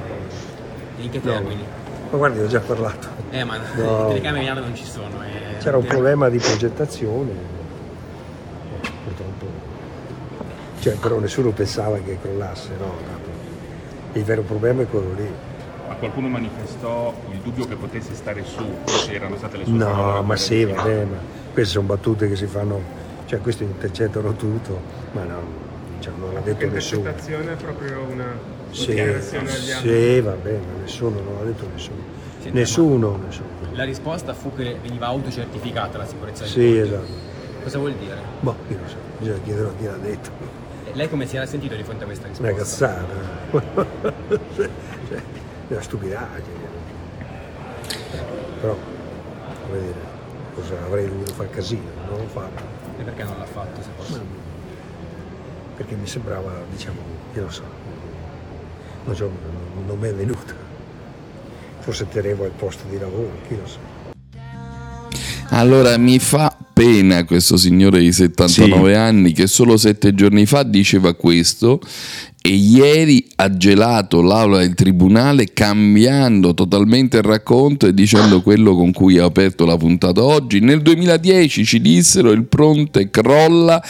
In 0.98 1.10
che 1.10 1.20
termini? 1.20 1.62
Ma 2.10 2.16
guardi, 2.18 2.38
ho 2.40 2.46
già 2.46 2.60
parlato. 2.60 3.08
Eh, 3.30 3.44
ma 3.44 3.56
No. 3.76 4.02
le 4.02 4.08
telecamere 4.08 4.40
Milano 4.42 4.60
non 4.60 4.74
ci 4.74 4.84
sono. 4.84 5.22
eh. 5.22 5.58
C'era 5.58 5.76
un 5.76 5.84
problema 5.84 6.28
di 6.28 6.38
progettazione. 6.38 7.32
Purtroppo. 9.04 9.46
Cioè, 10.80 10.94
però 10.96 11.18
nessuno 11.18 11.50
pensava 11.50 11.98
che 11.98 12.18
crollasse, 12.20 12.70
no? 12.78 12.92
Il 14.12 14.22
vero 14.22 14.42
problema 14.42 14.82
è 14.82 14.86
quello 14.88 15.12
lì. 15.14 15.28
Ma 15.88 15.94
qualcuno 15.94 16.28
manifestò 16.28 17.12
il 17.32 17.38
dubbio 17.38 17.66
che 17.66 17.74
potesse 17.74 18.14
stare 18.14 18.44
su, 18.44 18.62
se 18.86 19.12
erano 19.12 19.36
state 19.36 19.56
le 19.58 19.64
sue 19.64 19.72
No, 19.74 19.84
parole. 19.86 20.20
ma 20.26 20.36
sì, 20.36 20.64
vabbè, 20.64 21.04
ma 21.04 21.16
queste 21.52 21.72
sono 21.72 21.86
battute 21.86 22.28
che 22.28 22.36
si 22.36 22.46
fanno, 22.46 22.80
cioè 23.26 23.40
questi 23.40 23.64
intercettano 23.64 24.34
tutto, 24.34 24.80
ma 25.12 25.24
no, 25.24 25.40
cioè, 26.00 26.12
non 26.18 26.34
l'ha 26.34 26.40
detto 26.40 26.68
nessuno. 26.68 27.08
È 27.08 27.54
proprio 27.56 28.00
una 28.02 28.36
Sì, 28.70 29.00
sì, 29.80 30.20
va 30.20 30.32
bene, 30.32 30.60
nessuno, 30.80 31.20
non 31.20 31.34
l'ha 31.38 31.44
detto 31.44 31.66
nessuno. 31.72 32.02
Senti, 32.40 32.58
Nessuno, 32.58 33.16
nessuno. 33.24 33.48
La 33.72 33.84
risposta 33.84 34.34
fu 34.34 34.54
che 34.54 34.78
veniva 34.82 35.06
autocertificata 35.06 35.98
la 35.98 36.06
sicurezza 36.06 36.42
del 36.42 36.52
Sì, 36.52 36.76
esatto. 36.76 37.32
Cosa 37.62 37.78
vuol 37.78 37.94
dire? 37.94 38.16
Boh, 38.40 38.54
io 38.68 38.76
non 38.76 38.88
so, 38.88 38.96
bisogna 39.18 39.38
chiedere 39.42 39.68
a 39.68 39.72
chi 39.78 39.84
l'ha 39.84 39.96
detto. 39.96 40.30
Eh, 40.84 40.90
Lei 40.92 41.08
come 41.08 41.26
si 41.26 41.36
era 41.36 41.46
sentito 41.46 41.74
di 41.74 41.82
fronte 41.82 42.02
a 42.02 42.06
questa 42.06 42.28
risposta? 42.28 42.52
Una 42.52 42.62
cazzata. 42.62 43.14
cioè, 44.56 44.68
una 45.68 45.80
stupidaggine. 45.80 46.72
Però, 48.60 48.76
come 49.66 49.80
dire, 49.80 49.94
cosa 50.54 50.74
avrei 50.84 51.08
dovuto 51.08 51.32
fare 51.32 51.50
casino, 51.50 51.82
non 52.08 52.18
l'ho 52.18 52.26
fatto. 52.26 52.62
E 52.98 53.02
perché 53.02 53.24
non 53.24 53.38
l'ha 53.38 53.46
fatto? 53.46 53.82
Se 53.82 53.88
posso? 53.96 54.20
Perché 55.76 55.94
mi 55.96 56.06
sembrava, 56.06 56.52
diciamo, 56.70 56.98
io 57.34 57.40
non 57.42 57.52
so, 57.52 57.62
non, 59.04 59.16
so, 59.16 59.30
non- 59.86 59.98
mi 59.98 60.08
è 60.08 60.14
venuta. 60.14 60.54
Forse 61.80 62.08
tenevo 62.08 62.44
al 62.44 62.52
posto 62.52 62.84
di 62.88 62.98
lavoro, 62.98 63.30
chi 63.48 63.56
lo 63.56 63.66
sa. 63.66 63.78
Allora 65.50 65.96
mi 65.98 66.18
fa 66.18 66.56
pena 66.84 67.24
questo 67.24 67.56
signore 67.56 68.00
di 68.00 68.12
79 68.12 68.92
Sì. 68.92 68.98
anni 68.98 69.32
che 69.32 69.46
solo 69.46 69.76
sette 69.76 70.14
giorni 70.14 70.44
fa 70.44 70.62
diceva 70.62 71.14
questo 71.14 71.80
e 72.42 72.50
ieri 72.50 73.26
ha 73.36 73.56
gelato 73.56 74.20
l'aula 74.20 74.58
del 74.58 74.74
tribunale 74.74 75.52
cambiando 75.54 76.52
totalmente 76.52 77.16
il 77.16 77.22
racconto 77.22 77.86
e 77.86 77.94
dicendo 77.94 78.42
quello 78.42 78.74
con 78.74 78.92
cui 78.92 79.18
ha 79.18 79.24
aperto 79.24 79.64
la 79.64 79.78
puntata 79.78 80.22
oggi. 80.22 80.60
Nel 80.60 80.82
2010 80.82 81.64
ci 81.64 81.80
dissero 81.80 82.32
il 82.32 82.44
pronte 82.44 83.08
crolla, 83.08 83.82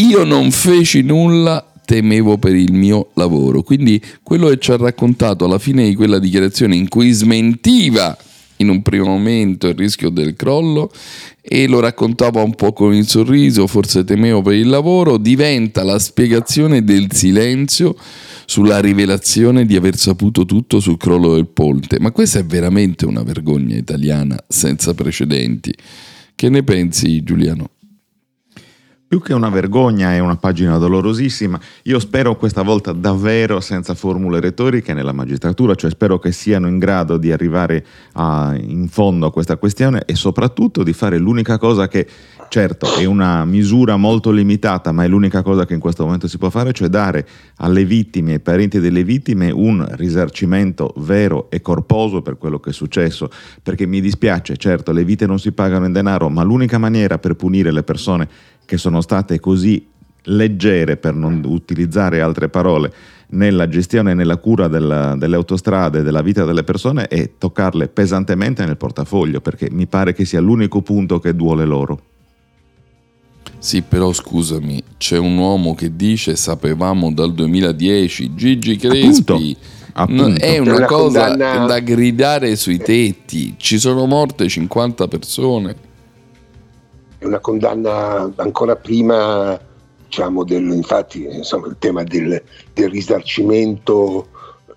io 0.00 0.24
non 0.24 0.50
feci 0.50 1.02
nulla, 1.02 1.70
temevo 1.84 2.38
per 2.38 2.54
il 2.54 2.72
mio 2.72 3.10
lavoro. 3.12 3.62
Quindi 3.62 4.02
quello 4.22 4.48
che 4.48 4.58
ci 4.58 4.70
ha 4.70 4.78
raccontato 4.78 5.44
alla 5.44 5.58
fine 5.58 5.84
di 5.84 5.94
quella 5.94 6.18
dichiarazione 6.18 6.76
in 6.76 6.88
cui 6.88 7.10
smentiva 7.12 8.16
in 8.60 8.70
un 8.70 8.80
primo 8.80 9.04
momento 9.04 9.68
il 9.68 9.74
rischio 9.74 10.08
del 10.08 10.34
crollo 10.34 10.90
e 11.50 11.66
lo 11.66 11.80
raccontava 11.80 12.42
un 12.42 12.54
po' 12.54 12.74
con 12.74 12.92
il 12.92 13.08
sorriso, 13.08 13.66
forse 13.66 14.04
temevo 14.04 14.42
per 14.42 14.52
il 14.52 14.68
lavoro, 14.68 15.16
diventa 15.16 15.82
la 15.82 15.98
spiegazione 15.98 16.84
del 16.84 17.10
silenzio 17.10 17.96
sulla 18.44 18.80
rivelazione 18.80 19.64
di 19.64 19.74
aver 19.74 19.96
saputo 19.96 20.44
tutto 20.44 20.78
sul 20.78 20.98
crollo 20.98 21.34
del 21.34 21.48
ponte. 21.48 21.98
Ma 22.00 22.12
questa 22.12 22.38
è 22.38 22.44
veramente 22.44 23.06
una 23.06 23.22
vergogna 23.22 23.76
italiana 23.76 24.36
senza 24.46 24.92
precedenti. 24.92 25.72
Che 26.34 26.48
ne 26.50 26.62
pensi 26.62 27.22
Giuliano? 27.22 27.70
Più 29.08 29.22
che 29.22 29.32
una 29.32 29.48
vergogna 29.48 30.12
è 30.12 30.18
una 30.18 30.36
pagina 30.36 30.76
dolorosissima. 30.76 31.58
Io 31.84 31.98
spero 31.98 32.36
questa 32.36 32.60
volta 32.60 32.92
davvero 32.92 33.58
senza 33.58 33.94
formule 33.94 34.38
retoriche 34.38 34.92
nella 34.92 35.12
magistratura, 35.12 35.74
cioè 35.74 35.88
spero 35.88 36.18
che 36.18 36.30
siano 36.30 36.68
in 36.68 36.78
grado 36.78 37.16
di 37.16 37.32
arrivare 37.32 37.86
a- 38.12 38.54
in 38.54 38.86
fondo 38.88 39.24
a 39.24 39.32
questa 39.32 39.56
questione 39.56 40.02
e 40.04 40.14
soprattutto 40.14 40.82
di 40.82 40.92
fare 40.92 41.16
l'unica 41.16 41.56
cosa 41.56 41.88
che, 41.88 42.06
certo, 42.50 42.96
è 42.96 43.06
una 43.06 43.46
misura 43.46 43.96
molto 43.96 44.30
limitata, 44.30 44.92
ma 44.92 45.04
è 45.04 45.08
l'unica 45.08 45.40
cosa 45.40 45.64
che 45.64 45.72
in 45.72 45.80
questo 45.80 46.04
momento 46.04 46.28
si 46.28 46.36
può 46.36 46.50
fare, 46.50 46.74
cioè 46.74 46.88
dare 46.88 47.26
alle 47.56 47.86
vittime 47.86 48.32
ai 48.32 48.40
parenti 48.40 48.78
delle 48.78 49.04
vittime 49.04 49.50
un 49.50 49.88
risarcimento 49.92 50.92
vero 50.98 51.48
e 51.48 51.62
corposo 51.62 52.20
per 52.20 52.36
quello 52.36 52.60
che 52.60 52.70
è 52.70 52.72
successo, 52.74 53.30
perché 53.62 53.86
mi 53.86 54.02
dispiace, 54.02 54.58
certo, 54.58 54.92
le 54.92 55.02
vite 55.02 55.24
non 55.24 55.38
si 55.38 55.52
pagano 55.52 55.86
in 55.86 55.92
denaro, 55.92 56.28
ma 56.28 56.42
l'unica 56.42 56.76
maniera 56.76 57.16
per 57.16 57.36
punire 57.36 57.72
le 57.72 57.82
persone 57.82 58.28
che 58.68 58.76
sono 58.76 59.00
state 59.00 59.40
così 59.40 59.82
leggere, 60.24 60.98
per 60.98 61.14
non 61.14 61.40
utilizzare 61.46 62.20
altre 62.20 62.50
parole, 62.50 62.92
nella 63.28 63.66
gestione 63.66 64.10
e 64.10 64.14
nella 64.14 64.36
cura 64.36 64.68
della- 64.68 65.14
delle 65.16 65.36
autostrade 65.36 66.00
e 66.00 66.02
della 66.02 66.20
vita 66.20 66.44
delle 66.44 66.64
persone 66.64 67.08
è 67.08 67.30
toccarle 67.38 67.88
pesantemente 67.88 68.66
nel 68.66 68.76
portafoglio, 68.76 69.40
perché 69.40 69.70
mi 69.70 69.86
pare 69.86 70.12
che 70.12 70.26
sia 70.26 70.40
l'unico 70.40 70.82
punto 70.82 71.18
che 71.18 71.34
duole 71.34 71.64
loro. 71.64 72.00
Sì, 73.58 73.80
però 73.80 74.12
scusami, 74.12 74.82
c'è 74.98 75.16
un 75.16 75.38
uomo 75.38 75.74
che 75.74 75.96
dice 75.96 76.36
sapevamo 76.36 77.10
dal 77.10 77.32
2010, 77.32 78.34
Gigi 78.34 78.76
Crespi. 78.76 79.56
Appunto. 79.94 80.38
È 80.40 80.52
È 80.54 80.58
una 80.58 80.76
una 80.76 80.86
cosa 80.86 81.26
condanna- 81.28 81.64
da 81.66 81.78
gridare 81.80 82.54
sui 82.54 82.76
tetti. 82.78 83.54
Ci 83.56 83.78
sono 83.78 84.04
morte 84.04 84.46
50 84.46 85.08
persone. 85.08 85.74
È 87.18 87.24
una 87.24 87.40
condanna 87.40 88.30
ancora 88.36 88.76
prima, 88.76 89.58
diciamo, 90.06 90.44
del, 90.44 90.70
infatti 90.70 91.24
insomma, 91.24 91.66
il 91.66 91.76
tema 91.78 92.02
del, 92.04 92.42
del 92.72 92.90
risarcimento 92.90 94.28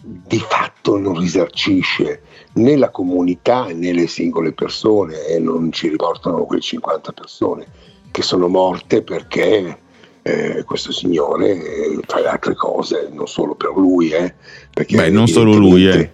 di 0.04 0.40
fatto 0.40 0.98
non 0.98 1.20
risarcisce 1.20 2.24
né 2.54 2.76
la 2.76 2.90
comunità 2.90 3.66
né 3.66 3.94
le 3.94 4.08
singole 4.08 4.52
persone 4.52 5.28
e 5.28 5.40
non 5.40 5.72
ci 5.72 5.90
riportano 5.90 6.46
quelle 6.46 6.62
50 6.62 7.12
persone 7.12 7.68
che 8.10 8.24
sono 8.24 8.48
morte 8.48 9.04
perché 9.04 9.78
eh, 10.24 10.64
questo 10.66 10.92
signore 10.92 11.52
eh, 11.52 12.00
fa 12.06 12.20
le 12.20 12.28
altre 12.28 12.56
cose, 12.56 13.10
non 13.12 13.28
solo 13.28 13.56
per 13.56 13.72
lui, 13.76 14.10
eh, 14.10 14.34
perché 14.74 14.96
Beh, 14.96 15.10
non 15.10 15.28
solo 15.28 15.54
lui, 15.56 15.88
eh. 15.88 16.12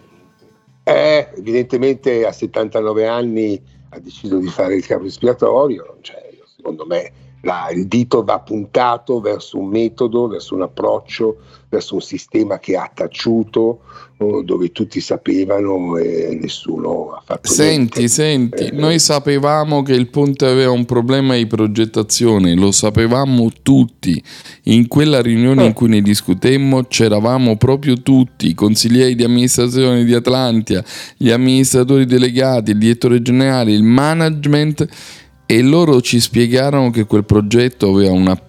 eh, 0.84 1.30
evidentemente 1.38 2.26
a 2.26 2.32
79 2.32 3.08
anni 3.08 3.62
ha 3.90 4.00
deciso 4.00 4.38
di 4.38 4.48
fare 4.48 4.76
il 4.76 4.86
capo 4.86 5.06
espiatorio, 5.06 5.98
cioè, 6.02 6.30
io, 6.36 6.46
secondo 6.46 6.86
me 6.86 7.12
la- 7.42 7.70
il 7.72 7.88
dito 7.88 8.24
va 8.24 8.40
puntato 8.40 9.20
verso 9.20 9.58
un 9.58 9.68
metodo, 9.68 10.28
verso 10.28 10.56
un 10.56 10.64
approccio, 10.64 11.38
verso 11.70 11.96
un 11.96 12.02
sistema 12.02 12.60
che 12.60 12.78
ha 12.78 12.90
taciuto, 12.94 13.82
dove 14.18 14.72
tutti 14.72 15.00
sapevano 15.00 15.96
e 15.98 16.36
nessuno 16.42 17.12
ha 17.12 17.22
fatto 17.24 17.52
Senti, 17.52 18.00
niente. 18.00 18.08
senti, 18.08 18.64
Eh, 18.64 18.72
noi 18.72 18.98
sapevamo 18.98 19.84
che 19.84 19.94
il 19.94 20.08
ponte 20.08 20.48
aveva 20.48 20.72
un 20.72 20.86
problema 20.86 21.36
di 21.36 21.46
progettazione, 21.46 22.56
lo 22.56 22.72
sapevamo 22.72 23.52
tutti. 23.62 24.22
In 24.64 24.88
quella 24.88 25.22
riunione 25.22 25.66
in 25.66 25.74
cui 25.74 25.90
ne 25.90 26.02
discutemmo 26.02 26.86
c'eravamo 26.86 27.58
proprio 27.58 28.02
tutti, 28.02 28.48
i 28.48 28.56
consiglieri 28.56 29.14
di 29.14 29.24
amministrazione 29.24 30.04
di 30.04 30.14
Atlantia, 30.16 30.84
gli 31.16 31.30
amministratori 31.30 32.06
delegati, 32.06 32.72
il 32.72 32.78
direttore 32.80 33.22
generale, 33.22 33.72
il 33.72 33.84
management 33.84 34.88
e 35.46 35.62
loro 35.62 36.02
ci 36.02 36.20
spiegarono 36.20 36.90
che 36.90 37.06
quel 37.06 37.24
progetto 37.24 37.90
aveva 37.90 38.14
una 38.14 38.42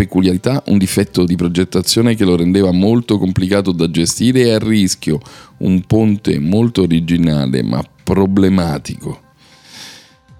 peculiarità, 0.00 0.62
un 0.68 0.78
difetto 0.78 1.26
di 1.26 1.36
progettazione 1.36 2.14
che 2.14 2.24
lo 2.24 2.34
rendeva 2.34 2.72
molto 2.72 3.18
complicato 3.18 3.70
da 3.70 3.90
gestire 3.90 4.44
e 4.44 4.52
a 4.52 4.58
rischio 4.58 5.20
un 5.58 5.82
ponte 5.82 6.38
molto 6.38 6.80
originale 6.82 7.62
ma 7.62 7.84
problematico. 8.02 9.20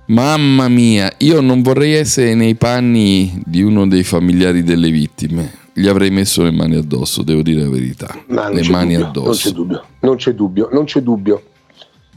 Mamma 0.06 0.68
mia, 0.68 1.12
io 1.18 1.42
non 1.42 1.60
vorrei 1.60 1.92
essere 1.92 2.34
nei 2.34 2.54
panni 2.54 3.38
di 3.44 3.60
uno 3.60 3.86
dei 3.86 4.02
familiari 4.02 4.62
delle 4.62 4.90
vittime. 4.90 5.52
Gli 5.74 5.86
avrei 5.86 6.10
messo 6.10 6.42
le 6.42 6.52
mani 6.52 6.76
addosso, 6.76 7.22
devo 7.22 7.42
dire 7.42 7.60
la 7.60 7.68
verità. 7.68 8.18
Le 8.28 8.66
mani 8.70 8.96
dubbio, 8.96 8.98
Non 8.98 9.02
c'è 9.02 9.04
addosso. 9.04 9.50
dubbio, 9.52 9.84
non 10.00 10.16
c'è 10.16 10.34
dubbio, 10.34 10.68
non 10.72 10.84
c'è 10.84 11.00
dubbio, 11.02 11.42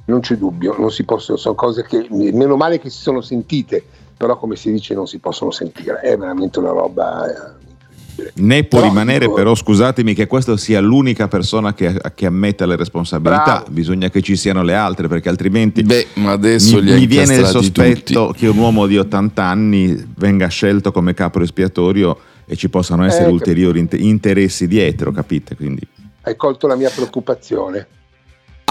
non 0.06 0.20
c'è 0.22 0.38
dubbio, 0.38 0.76
non 0.80 0.92
si 0.92 1.04
possono, 1.04 1.38
sono 1.38 1.56
cose 1.56 1.86
che, 1.86 2.08
meno 2.10 2.56
male 2.56 2.80
che 2.80 2.90
si 2.90 3.02
sono 3.02 3.20
sentite, 3.20 3.84
però 4.16 4.38
come 4.38 4.56
si 4.56 4.72
dice 4.72 4.94
non 4.94 5.08
si 5.08 5.20
possono 5.20 5.52
sentire, 5.52 6.00
è 6.02 6.16
veramente 6.18 6.60
una 6.60 6.70
roba... 6.72 7.26
eh, 7.28 8.32
Ne 8.36 8.64
può 8.66 8.80
Però 8.80 8.92
rimanere, 8.92 9.26
dico- 9.26 9.34
però 9.34 9.56
scusatemi 9.56 10.14
che 10.14 10.28
questa 10.28 10.56
sia 10.56 10.80
l'unica 10.80 11.28
persona 11.28 11.74
che, 11.74 12.00
che 12.14 12.26
ammetta 12.28 12.66
le 12.68 12.76
responsabilità. 12.76 13.44
Bravo. 13.44 13.66
Bisogna 13.72 14.10
che 14.10 14.22
ci 14.22 14.36
siano 14.36 14.62
le 14.64 14.76
altre, 14.76 15.08
perché 15.08 15.30
altrimenti 15.30 15.82
Beh, 15.84 16.08
ma 16.16 16.32
adesso 16.32 16.82
mi, 16.82 16.92
mi 16.94 17.06
viene 17.08 17.36
il 17.38 17.46
sospetto 17.48 18.28
tutti. 18.28 18.40
che 18.40 18.48
un 18.48 18.58
uomo 18.58 18.86
di 18.86 18.98
80 18.98 19.44
anni 19.44 20.14
venga 20.16 20.48
scelto 20.48 20.92
come 20.92 21.14
capo 21.16 21.42
espiatorio 21.42 22.18
e 22.46 22.56
ci 22.56 22.70
possano 22.70 23.04
essere 23.06 23.30
Eh, 23.30 23.32
ulteriori 23.32 23.80
inter- 23.80 24.00
interessi 24.02 24.68
dietro, 24.68 25.12
capite? 25.12 25.56
Quindi 25.56 25.82
Hai 26.22 26.36
colto 26.36 26.68
la 26.68 26.76
mia 26.76 26.90
preoccupazione. 26.94 27.88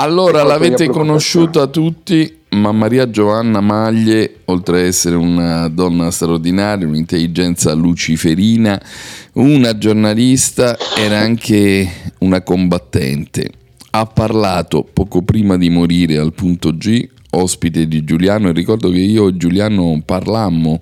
Allora 0.03 0.41
Ecco, 0.41 0.49
l'avete 0.49 0.89
conosciuta 0.89 1.69
tutti, 1.69 2.39
ma 2.51 2.73
Maria 2.73 3.09
Giovanna 3.09 3.61
Maglie, 3.61 4.39
oltre 4.47 4.81
ad 4.81 4.87
essere 4.87 5.15
una 5.15 5.69
donna 5.69 6.11
straordinaria, 6.11 6.89
un'intelligenza 6.89 7.73
luciferina, 7.73 8.83
una 9.35 9.79
giornalista, 9.79 10.77
era 10.99 11.21
anche 11.21 11.89
una 12.19 12.43
combattente. 12.43 13.49
Ha 13.91 14.05
parlato 14.07 14.83
poco 14.93 15.23
prima 15.23 15.57
di 15.57 15.71
morire 15.71 16.19
al 16.19 16.33
punto 16.33 16.77
G, 16.77 17.09
ospite 17.31 17.87
di 17.87 18.03
Giuliano, 18.03 18.49
e 18.49 18.53
ricordo 18.53 18.91
che 18.91 18.99
io 18.99 19.29
e 19.29 19.37
Giuliano 19.37 20.03
parlammo, 20.05 20.81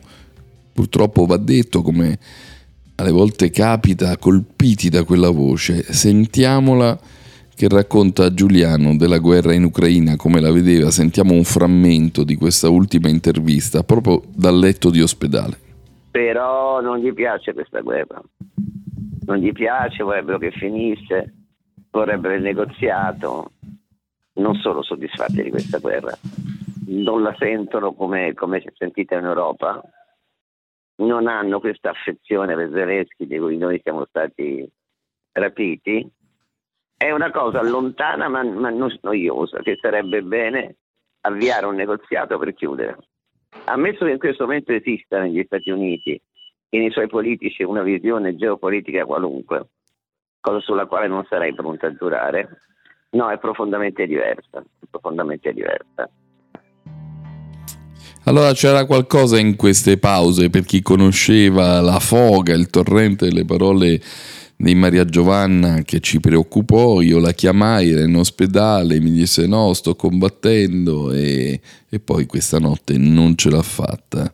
purtroppo 0.72 1.26
va 1.26 1.36
detto 1.36 1.82
come 1.82 2.18
alle 2.94 3.10
volte 3.10 3.50
capita, 3.50 4.16
colpiti 4.16 4.88
da 4.88 5.04
quella 5.04 5.28
voce. 5.28 5.84
Sentiamola 5.92 6.98
che 7.60 7.68
racconta 7.68 8.24
a 8.24 8.32
Giuliano 8.32 8.96
della 8.96 9.18
guerra 9.18 9.52
in 9.52 9.64
Ucraina, 9.64 10.16
come 10.16 10.40
la 10.40 10.50
vedeva. 10.50 10.90
Sentiamo 10.90 11.34
un 11.34 11.44
frammento 11.44 12.24
di 12.24 12.34
questa 12.34 12.70
ultima 12.70 13.10
intervista, 13.10 13.82
proprio 13.82 14.22
dal 14.34 14.58
letto 14.58 14.88
di 14.88 15.02
ospedale. 15.02 15.58
però 16.10 16.80
non 16.80 17.00
gli 17.00 17.12
piace 17.12 17.52
questa 17.52 17.80
guerra. 17.80 18.18
Non 19.26 19.36
gli 19.36 19.52
piace, 19.52 20.02
vorrebbero 20.02 20.38
che 20.38 20.52
finisse, 20.52 21.34
vorrebbero 21.90 22.32
il 22.32 22.40
negoziato. 22.40 23.52
Non 24.36 24.54
sono 24.54 24.82
soddisfatti 24.82 25.42
di 25.42 25.50
questa 25.50 25.80
guerra. 25.80 26.16
Non 26.86 27.20
la 27.20 27.34
sentono 27.38 27.92
come, 27.92 28.32
come 28.32 28.60
si 28.60 28.68
è 28.68 28.72
sentita 28.74 29.18
in 29.18 29.26
Europa. 29.26 29.82
Non 31.02 31.26
hanno 31.26 31.60
questa 31.60 31.90
affezione 31.90 32.54
per 32.54 32.70
Zelensky 32.72 33.26
di 33.26 33.38
cui 33.38 33.58
noi 33.58 33.78
siamo 33.82 34.06
stati 34.06 34.66
rapiti. 35.32 36.10
È 37.02 37.10
una 37.10 37.30
cosa 37.30 37.62
lontana 37.62 38.28
ma, 38.28 38.42
ma 38.42 38.68
non 38.68 38.94
noiosa, 39.00 39.60
che 39.62 39.78
sarebbe 39.80 40.20
bene 40.20 40.76
avviare 41.22 41.64
un 41.64 41.74
negoziato 41.74 42.36
per 42.36 42.52
chiudere. 42.52 42.98
Ammesso 43.64 44.04
che 44.04 44.10
in 44.10 44.18
questo 44.18 44.44
momento 44.44 44.74
esista 44.74 45.18
negli 45.18 45.42
Stati 45.46 45.70
Uniti 45.70 46.20
e 46.68 46.78
nei 46.78 46.90
suoi 46.90 47.08
politici 47.08 47.62
una 47.62 47.82
visione 47.82 48.36
geopolitica 48.36 49.06
qualunque, 49.06 49.68
cosa 50.40 50.60
sulla 50.60 50.84
quale 50.84 51.08
non 51.08 51.24
sarei 51.26 51.54
pronto 51.54 51.86
a 51.86 51.94
giurare, 51.94 52.60
no, 53.12 53.30
è 53.30 53.38
profondamente 53.38 54.06
diversa, 54.06 54.58
è 54.58 54.84
profondamente 54.90 55.54
diversa. 55.54 56.06
Allora 58.24 58.52
c'era 58.52 58.84
qualcosa 58.84 59.38
in 59.38 59.56
queste 59.56 59.96
pause 59.96 60.50
per 60.50 60.64
chi 60.64 60.82
conosceva 60.82 61.80
la 61.80 61.98
foga, 61.98 62.52
il 62.52 62.68
torrente 62.68 63.28
delle 63.28 63.46
parole 63.46 63.98
di 64.60 64.74
Maria 64.74 65.06
Giovanna 65.06 65.80
che 65.82 66.00
ci 66.00 66.20
preoccupò, 66.20 67.00
io 67.00 67.18
la 67.18 67.32
chiamai, 67.32 67.92
era 67.92 68.02
in 68.02 68.14
ospedale, 68.14 69.00
mi 69.00 69.10
disse 69.10 69.46
no, 69.46 69.72
sto 69.72 69.96
combattendo 69.96 71.12
e, 71.12 71.58
e 71.88 71.98
poi 71.98 72.26
questa 72.26 72.58
notte 72.58 72.98
non 72.98 73.36
ce 73.36 73.48
l'ha 73.48 73.62
fatta. 73.62 74.30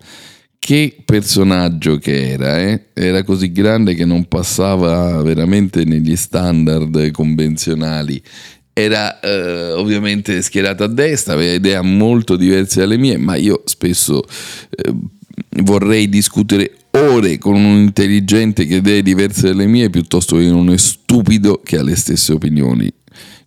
Che 0.58 0.96
personaggio 1.04 1.98
che 1.98 2.30
era, 2.30 2.60
eh? 2.60 2.86
era 2.92 3.22
così 3.22 3.52
grande 3.52 3.94
che 3.94 4.04
non 4.04 4.26
passava 4.26 5.22
veramente 5.22 5.84
negli 5.84 6.16
standard 6.16 7.12
convenzionali. 7.12 8.20
Era 8.72 9.20
eh, 9.20 9.70
ovviamente 9.70 10.42
schierata 10.42 10.84
a 10.84 10.88
destra, 10.88 11.34
aveva 11.34 11.54
idee 11.54 11.80
molto 11.82 12.34
diverse 12.34 12.80
dalle 12.80 12.98
mie, 12.98 13.16
ma 13.16 13.36
io 13.36 13.62
spesso 13.64 14.24
eh, 14.70 14.92
vorrei 15.62 16.08
discutere 16.08 16.75
ore 16.96 17.38
con 17.38 17.54
un 17.54 17.78
intelligente 17.78 18.66
che 18.66 18.76
idee 18.76 19.02
diverse 19.02 19.48
dalle 19.48 19.66
mie 19.66 19.90
piuttosto 19.90 20.36
che 20.36 20.48
con 20.48 20.58
uno 20.58 20.76
stupido 20.76 21.60
che 21.62 21.78
ha 21.78 21.82
le 21.82 21.96
stesse 21.96 22.32
opinioni. 22.32 22.92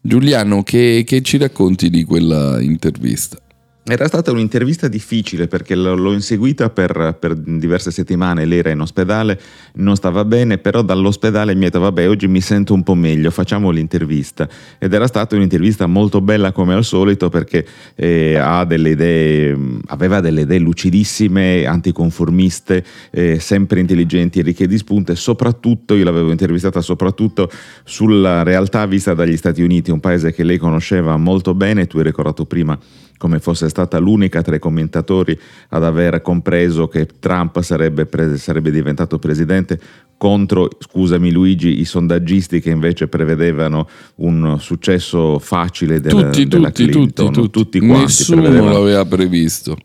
Giuliano, 0.01 0.63
che, 0.63 1.03
che 1.05 1.21
ci 1.21 1.37
racconti 1.37 1.89
di 1.89 2.03
quella 2.03 2.61
intervista? 2.61 3.37
Era 3.81 4.05
stata 4.05 4.29
un'intervista 4.31 4.87
difficile 4.87 5.47
perché 5.47 5.73
l'ho 5.73 6.11
inseguita 6.11 6.69
per, 6.69 7.17
per 7.19 7.33
diverse 7.33 7.89
settimane, 7.89 8.45
lei 8.45 8.59
era 8.59 8.69
in 8.69 8.81
ospedale, 8.81 9.39
non 9.75 9.95
stava 9.95 10.25
bene, 10.25 10.59
però 10.59 10.83
dall'ospedale 10.83 11.55
mi 11.55 11.61
ha 11.61 11.69
detto 11.69 11.79
vabbè 11.79 12.07
oggi 12.07 12.27
mi 12.27 12.41
sento 12.41 12.75
un 12.75 12.83
po' 12.83 12.93
meglio, 12.93 13.31
facciamo 13.31 13.71
l'intervista. 13.71 14.47
Ed 14.77 14.93
era 14.93 15.07
stata 15.07 15.35
un'intervista 15.35 15.87
molto 15.87 16.21
bella 16.21 16.51
come 16.51 16.75
al 16.75 16.83
solito 16.83 17.29
perché 17.29 17.65
eh, 17.95 18.39
delle 18.67 18.89
idee, 18.89 19.55
mh, 19.55 19.81
aveva 19.87 20.19
delle 20.19 20.41
idee 20.41 20.59
lucidissime, 20.59 21.65
anticonformiste, 21.65 22.83
eh, 23.09 23.39
sempre 23.39 23.79
intelligenti 23.79 24.43
ricche 24.43 24.67
di 24.67 24.77
spunte, 24.77 25.15
soprattutto, 25.15 25.95
io 25.95 26.03
l'avevo 26.03 26.29
intervistata 26.29 26.81
soprattutto 26.81 27.49
sulla 27.85 28.43
realtà 28.43 28.85
vista 28.85 29.15
dagli 29.15 29.37
Stati 29.37 29.63
Uniti, 29.63 29.89
un 29.89 29.99
paese 29.99 30.31
che 30.31 30.43
lei 30.43 30.57
conosceva 30.59 31.17
molto 31.17 31.55
bene, 31.55 31.87
tu 31.87 31.97
hai 31.97 32.03
ricordato 32.03 32.45
prima 32.45 32.77
come 33.19 33.39
fosse 33.39 33.67
stata 33.67 33.99
l'unica 33.99 34.41
tra 34.41 34.55
i 34.55 34.59
commentatori 34.59 35.37
ad 35.69 35.83
aver 35.83 36.21
compreso 36.21 36.87
che 36.87 37.05
Trump 37.19 37.59
sarebbe, 37.59 38.05
pre- 38.05 38.37
sarebbe 38.37 38.71
diventato 38.71 39.19
presidente 39.19 39.77
contro, 40.17 40.69
scusami 40.79 41.29
Luigi, 41.29 41.81
i 41.81 41.85
sondaggisti 41.85 42.61
che 42.61 42.69
invece 42.69 43.09
prevedevano 43.09 43.87
un 44.15 44.55
successo 44.59 45.37
facile 45.37 45.99
della, 45.99 46.29
tutti, 46.29 46.47
della 46.47 46.71
tutti, 46.71 46.85
Clinton, 46.89 47.31
tutti, 47.33 47.49
tutti, 47.49 47.79
quanti 47.79 48.03
Nessuno 48.05 48.41
prevedevano. 48.41 48.73
l'aveva 48.73 49.05
previsto. 49.05 49.77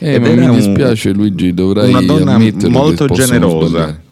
Eh, 0.00 0.18
mi 0.18 0.46
un- 0.46 0.56
dispiace 0.56 1.12
Luigi, 1.12 1.54
dovrai 1.54 1.90
una 1.90 2.02
donna 2.02 2.38
molto 2.68 3.06
generosa. 3.06 4.08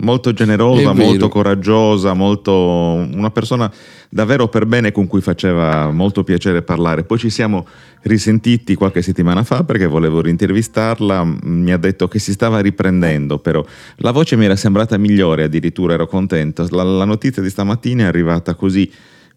Molto 0.00 0.32
generosa, 0.32 0.92
molto 0.92 1.28
coraggiosa, 1.28 2.14
molto, 2.14 2.52
una 2.52 3.30
persona 3.30 3.70
davvero 4.08 4.48
per 4.48 4.66
bene 4.66 4.92
con 4.92 5.06
cui 5.06 5.20
faceva 5.20 5.90
molto 5.90 6.24
piacere 6.24 6.62
parlare. 6.62 7.04
Poi 7.04 7.18
ci 7.18 7.30
siamo 7.30 7.66
risentiti 8.02 8.74
qualche 8.74 9.02
settimana 9.02 9.42
fa 9.42 9.62
perché 9.64 9.86
volevo 9.86 10.20
rintervistarla, 10.20 11.24
m- 11.24 11.38
mi 11.42 11.72
ha 11.72 11.76
detto 11.76 12.08
che 12.08 12.18
si 12.18 12.32
stava 12.32 12.60
riprendendo, 12.60 13.38
però 13.38 13.64
la 13.96 14.10
voce 14.10 14.36
mi 14.36 14.46
era 14.46 14.56
sembrata 14.56 14.96
migliore, 14.96 15.44
addirittura 15.44 15.94
ero 15.94 16.06
contento. 16.06 16.66
La, 16.70 16.82
la 16.82 17.04
notizia 17.04 17.42
di 17.42 17.50
stamattina 17.50 18.04
è 18.04 18.06
arrivata 18.06 18.54
così 18.54 18.90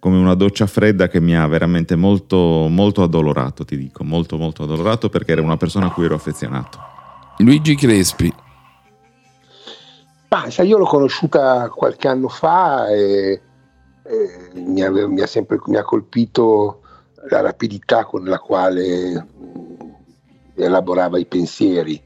come 0.04 0.18
una 0.18 0.34
doccia 0.34 0.68
fredda 0.68 1.08
che 1.08 1.22
mi 1.22 1.34
ha 1.34 1.48
veramente 1.48 1.96
molto, 1.96 2.68
molto 2.70 3.04
addolorato, 3.04 3.64
ti 3.64 3.78
dico, 3.78 4.04
molto 4.04 4.38
molto 4.38 4.64
addolorato 4.64 5.08
perché 5.08 5.32
era 5.32 5.42
una 5.42 5.56
persona 5.56 5.86
a 5.86 5.92
cui 5.92 6.04
ero 6.04 6.16
affezionato. 6.16 6.78
Luigi 7.38 7.74
Crespi, 7.76 8.30
Ma 10.34 10.50
sai, 10.50 10.66
io 10.66 10.80
l'ho 10.80 10.86
conosciuta 10.86 11.70
qualche 11.70 12.08
anno 12.08 12.28
fa 12.28 12.88
e, 12.88 13.40
e 14.02 14.50
mi, 14.56 14.82
ave- 14.82 15.06
mi 15.08 15.22
ha 15.22 15.28
sempre 15.28 15.60
mi 15.68 15.78
ha 15.78 15.84
colpito 15.84 16.82
la 17.30 17.42
rapidità 17.42 18.04
con 18.06 18.24
la 18.24 18.40
quale 18.40 19.14
mh, 19.14 19.96
elaborava 20.56 21.20
i 21.20 21.28
pensieri. 21.28 22.02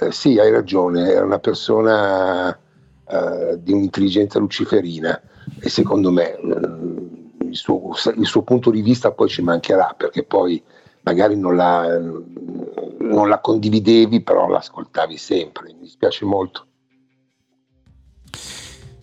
Eh, 0.00 0.10
sì, 0.10 0.40
hai 0.40 0.50
ragione, 0.50 1.08
era 1.08 1.24
una 1.24 1.38
persona 1.38 2.50
eh, 2.50 3.62
di 3.62 3.72
un'intelligenza 3.72 4.40
luciferina 4.40 5.22
e 5.60 5.68
secondo 5.68 6.10
me 6.10 6.34
eh, 6.34 7.46
il, 7.46 7.56
suo, 7.56 7.92
il, 8.16 8.26
suo, 8.26 8.42
punto 8.42 8.72
di 8.72 8.82
vista 8.82 9.12
poi 9.12 9.28
ci 9.28 9.40
mancherà 9.40 9.94
perché 9.96 10.24
poi 10.24 10.60
magari 11.02 11.36
non 11.36 11.54
la, 11.54 11.96
non 11.96 13.28
la 13.28 13.38
condividevi 13.38 14.20
però 14.20 14.48
l'ascoltavi 14.48 15.16
sempre, 15.16 15.72
mi 15.74 15.82
dispiace 15.82 16.24
molto. 16.24 16.67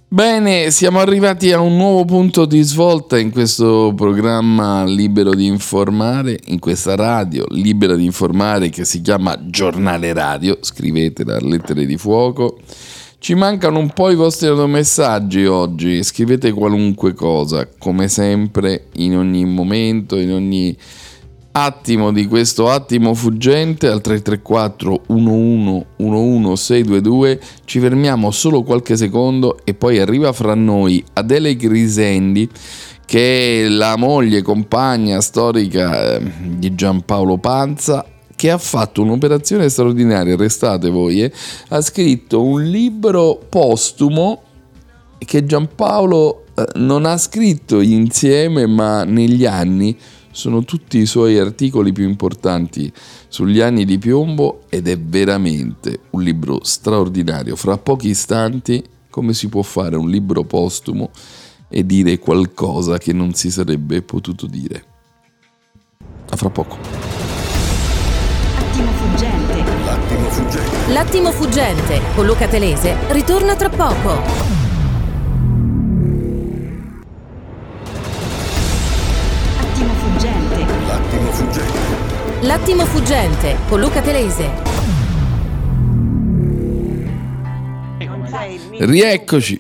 Bene, 0.08 0.72
siamo 0.72 1.00
arrivati 1.00 1.52
a 1.52 1.60
un 1.60 1.76
nuovo 1.76 2.06
punto 2.06 2.46
di 2.46 2.62
svolta 2.62 3.20
in 3.20 3.32
questo 3.32 3.92
programma 3.96 4.86
libero 4.86 5.34
di 5.34 5.46
informare, 5.46 6.40
in 6.46 6.60
questa 6.60 6.96
radio 6.96 7.44
libera 7.50 7.96
di 7.96 8.06
informare 8.06 8.70
che 8.70 8.86
si 8.86 9.02
chiama 9.02 9.38
Giornale 9.50 10.14
Radio, 10.14 10.60
scrivetela 10.62 11.36
a 11.36 11.40
lettere 11.42 11.86
di 11.86 11.98
fuoco. 11.98 12.60
Ci 13.18 13.34
mancano 13.34 13.80
un 13.80 13.90
po' 13.90 14.12
i 14.12 14.16
vostri 14.16 14.50
messaggi 14.68 15.46
oggi, 15.46 16.04
scrivete 16.04 16.52
qualunque 16.52 17.14
cosa, 17.14 17.68
come 17.78 18.08
sempre, 18.08 18.86
in 18.94 19.18
ogni 19.18 19.44
momento, 19.46 20.18
in 20.18 20.32
ogni 20.32 20.78
attimo 21.58 22.12
di 22.12 22.28
questo 22.28 22.70
attimo 22.70 23.14
fuggente 23.14 23.88
al 23.88 24.02
334 24.02 25.04
11 25.08 25.86
11 25.98 26.56
622 26.58 27.40
ci 27.64 27.80
fermiamo 27.80 28.30
solo 28.32 28.62
qualche 28.64 28.98
secondo 28.98 29.60
e 29.64 29.74
poi 29.74 30.00
arriva 30.00 30.34
fra 30.34 30.54
noi 30.54 31.02
Adele 31.14 31.56
Grisendi 31.56 32.50
che 33.06 33.64
è 33.64 33.68
la 33.70 33.96
moglie 33.96 34.42
compagna 34.42 35.22
storica 35.22 36.18
eh, 36.18 36.32
di 36.58 36.76
Giampaolo 36.76 37.38
Panza 37.38 38.06
che 38.36 38.52
ha 38.52 38.58
fatto 38.58 39.02
un'operazione 39.02 39.70
straordinaria, 39.70 40.36
restate 40.36 40.90
voi, 40.90 41.24
eh? 41.24 41.32
ha 41.70 41.80
scritto 41.80 42.44
un 42.44 42.64
libro 42.64 43.40
postumo 43.48 44.42
che 45.18 45.46
Giampaolo 45.46 46.44
eh, 46.54 46.66
non 46.76 47.06
ha 47.06 47.18
scritto 47.18 47.80
insieme 47.80 48.66
ma 48.66 49.06
negli 49.06 49.46
anni 49.46 49.98
sono 50.36 50.66
tutti 50.66 50.98
i 50.98 51.06
suoi 51.06 51.40
articoli 51.40 51.94
più 51.94 52.04
importanti 52.04 52.92
sugli 53.30 53.62
anni 53.62 53.86
di 53.86 53.98
piombo 53.98 54.64
ed 54.68 54.90
è 54.90 55.00
veramente 55.00 56.02
un 56.10 56.22
libro 56.22 56.60
straordinario. 56.62 57.56
Fra 57.56 57.78
pochi 57.78 58.10
istanti 58.10 58.84
come 59.10 59.34
si 59.34 59.48
può 59.48 59.62
fare 59.62 59.96
un 59.96 60.10
libro 60.10 60.44
postumo 60.44 61.12
e 61.70 61.86
dire 61.86 62.20
qualcosa 62.20 62.98
che 62.98 63.14
non 63.14 63.34
si 63.34 63.50
sarebbe 63.50 64.02
potuto 64.02 64.46
dire. 64.46 64.84
A 66.30 66.36
fra 66.36 66.50
poco. 66.50 66.80
L'attimo 68.58 68.92
fuggente. 68.92 69.64
L'attimo 69.86 70.30
fuggente. 70.30 70.92
L'attimo 70.92 71.32
fuggente 71.32 72.02
con 72.14 72.26
Luca 72.26 72.50
Telese 72.50 72.98
ritorna 73.08 73.56
tra 73.56 73.70
poco. 73.70 74.65
L'attimo 82.46 82.86
fuggente 82.86 83.58
con 83.68 83.80
Luca 83.80 84.02
Telese. 84.04 84.52
Rieccoci. 88.78 89.60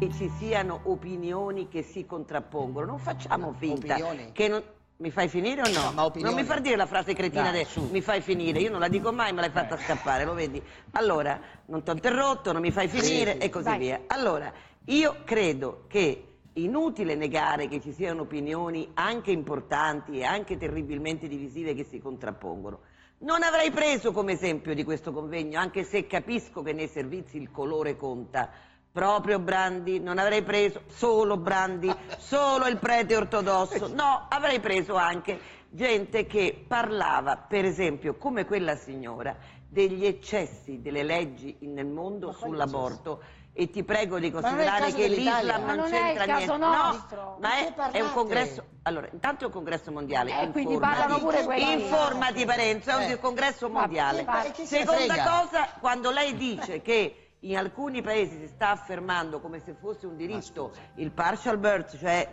Che 0.00 0.10
ci 0.18 0.28
siano 0.36 0.80
opinioni 0.82 1.68
che 1.68 1.84
si 1.84 2.04
contrappongono. 2.04 2.86
Non 2.86 2.98
facciamo 2.98 3.54
finta 3.56 3.94
opinioni. 3.94 4.32
che 4.32 4.48
non... 4.48 4.62
Mi 4.96 5.12
fai 5.12 5.28
finire 5.28 5.60
o 5.60 5.70
no? 5.70 5.92
no 5.92 6.12
non 6.22 6.34
mi 6.34 6.42
far 6.42 6.60
dire 6.60 6.74
la 6.74 6.86
frase 6.86 7.14
cretina 7.14 7.52
de 7.52 7.66
mi 7.90 8.00
fai 8.00 8.20
finire, 8.20 8.58
io 8.60 8.70
non 8.70 8.80
la 8.80 8.88
dico 8.88 9.12
mai, 9.12 9.32
me 9.32 9.42
l'hai 9.42 9.50
fatta 9.50 9.76
eh. 9.76 9.82
scappare, 9.82 10.24
lo 10.24 10.32
vedi? 10.32 10.60
Allora, 10.92 11.38
non 11.66 11.84
ti 11.84 11.90
ho 11.90 11.92
interrotto, 11.92 12.50
non 12.50 12.62
mi 12.62 12.72
fai 12.72 12.88
finire 12.88 13.32
sì, 13.32 13.38
sì. 13.38 13.44
e 13.44 13.50
così 13.50 13.64
Dai. 13.64 13.78
via. 13.78 14.00
Allora, 14.06 14.50
io 14.86 15.18
credo 15.24 15.84
che 15.86 16.35
inutile 16.56 17.14
negare 17.14 17.68
che 17.68 17.80
ci 17.80 17.92
siano 17.92 18.22
opinioni 18.22 18.90
anche 18.94 19.30
importanti 19.30 20.18
e 20.18 20.24
anche 20.24 20.56
terribilmente 20.56 21.28
divisive 21.28 21.74
che 21.74 21.84
si 21.84 22.00
contrappongono. 22.00 22.80
Non 23.18 23.42
avrei 23.42 23.70
preso 23.70 24.12
come 24.12 24.32
esempio 24.32 24.74
di 24.74 24.84
questo 24.84 25.12
convegno, 25.12 25.58
anche 25.58 25.84
se 25.84 26.06
capisco 26.06 26.62
che 26.62 26.72
nei 26.72 26.88
servizi 26.88 27.38
il 27.38 27.50
colore 27.50 27.96
conta, 27.96 28.50
proprio 28.92 29.38
Brandi, 29.38 30.00
non 30.00 30.18
avrei 30.18 30.42
preso 30.42 30.82
solo 30.86 31.36
Brandi, 31.36 31.92
solo 32.18 32.66
il 32.66 32.78
prete 32.78 33.16
ortodosso, 33.16 33.88
no, 33.88 34.26
avrei 34.28 34.60
preso 34.60 34.94
anche 34.94 35.38
gente 35.70 36.26
che 36.26 36.64
parlava, 36.66 37.36
per 37.36 37.64
esempio, 37.64 38.16
come 38.16 38.46
quella 38.46 38.76
signora, 38.76 39.36
degli 39.68 40.06
eccessi 40.06 40.80
delle 40.80 41.02
leggi 41.02 41.56
nel 41.60 41.86
mondo 41.86 42.32
sull'aborto 42.32 43.20
e 43.58 43.70
ti 43.70 43.82
prego 43.84 44.18
di 44.18 44.30
considerare 44.30 44.92
che 44.92 45.08
l'Islam 45.08 45.64
non, 45.64 45.76
non 45.76 45.90
c'entra 45.90 46.24
niente. 46.26 46.56
No, 46.58 47.36
ma 47.40 47.54
è, 47.56 47.74
è, 47.92 48.00
un 48.02 48.12
congresso. 48.12 48.62
Allora, 48.82 49.08
intanto 49.10 49.44
è 49.44 49.46
un 49.46 49.52
congresso 49.52 49.90
mondiale. 49.90 50.42
Eh, 50.42 50.50
quindi 50.50 50.76
parlano 50.76 51.18
pure 51.20 51.42
quelli. 51.42 51.72
Informati 51.72 52.44
Parenzo, 52.44 52.90
è 52.90 52.94
un 53.06 53.10
eh. 53.12 53.18
congresso 53.18 53.70
mondiale. 53.70 54.26
Seconda 54.62 55.14
cosa, 55.22 55.70
quando 55.80 56.10
lei 56.10 56.36
dice 56.36 56.82
che 56.82 57.25
in 57.50 57.56
alcuni 57.56 58.02
paesi 58.02 58.38
si 58.38 58.48
sta 58.48 58.70
affermando 58.70 59.40
come 59.40 59.60
se 59.60 59.74
fosse 59.78 60.06
un 60.06 60.16
diritto 60.16 60.72
il 60.96 61.12
partial 61.12 61.58
birth, 61.58 61.98
cioè 61.98 62.30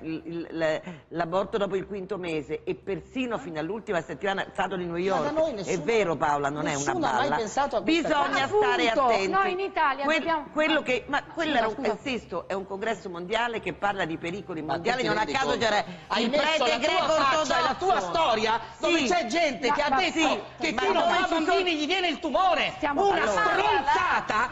l'aborto 1.09 1.57
dopo 1.57 1.75
il 1.75 1.85
quinto 1.85 2.17
mese 2.17 2.63
e 2.63 2.75
persino 2.75 3.37
fino 3.37 3.59
all'ultima 3.59 4.01
settimana 4.01 4.45
stato 4.51 4.75
di 4.75 4.85
New 4.85 4.95
York. 4.95 5.31
Nessuno, 5.31 5.63
è 5.63 5.79
vero 5.81 6.15
Paola, 6.15 6.49
non 6.49 6.67
è 6.67 6.75
una 6.75 6.93
balla. 6.93 7.35
Bisogna 7.83 8.47
stare 8.47 8.89
attenti. 8.89 9.27
Noi 9.27 9.51
in 9.51 9.59
Italia 9.59 10.05
que 10.05 10.17
dobbiamo... 10.17 10.47
quello 10.51 10.81
che, 10.81 11.05
ma 11.07 11.23
quello 11.23 11.57
era 11.57 11.67
un, 11.67 11.85
insisto, 11.85 12.47
è 12.47 12.53
un 12.53 12.65
congresso 12.65 13.09
mondiale 13.09 13.59
che 13.59 13.73
parla 13.73 14.05
di 14.05 14.17
pericoli 14.17 14.61
mondiali, 14.61 15.03
non 15.03 15.17
a 15.17 15.25
caso 15.25 15.57
c'era 15.57 15.83
il 16.17 16.29
prete 16.29 16.79
greco 16.79 17.13
ortodosso. 17.13 17.61
la 17.61 17.75
tua 17.77 17.99
storia 17.99 18.59
dove 18.79 18.99
sì. 18.99 19.07
c'è 19.07 19.25
gente 19.27 19.67
ma, 19.67 19.73
che 19.73 19.81
ha 19.81 19.95
detto 19.95 20.19
sì, 20.19 20.39
che 20.59 20.73
chi 20.73 20.91
non 20.91 21.03
fa 21.03 21.27
bambini 21.29 21.75
gli 21.75 21.85
viene 21.85 22.07
il 22.07 22.19
tumore. 22.19 22.73
Stiamo 22.77 23.07
una 23.09 23.27
stronzata 23.27 24.49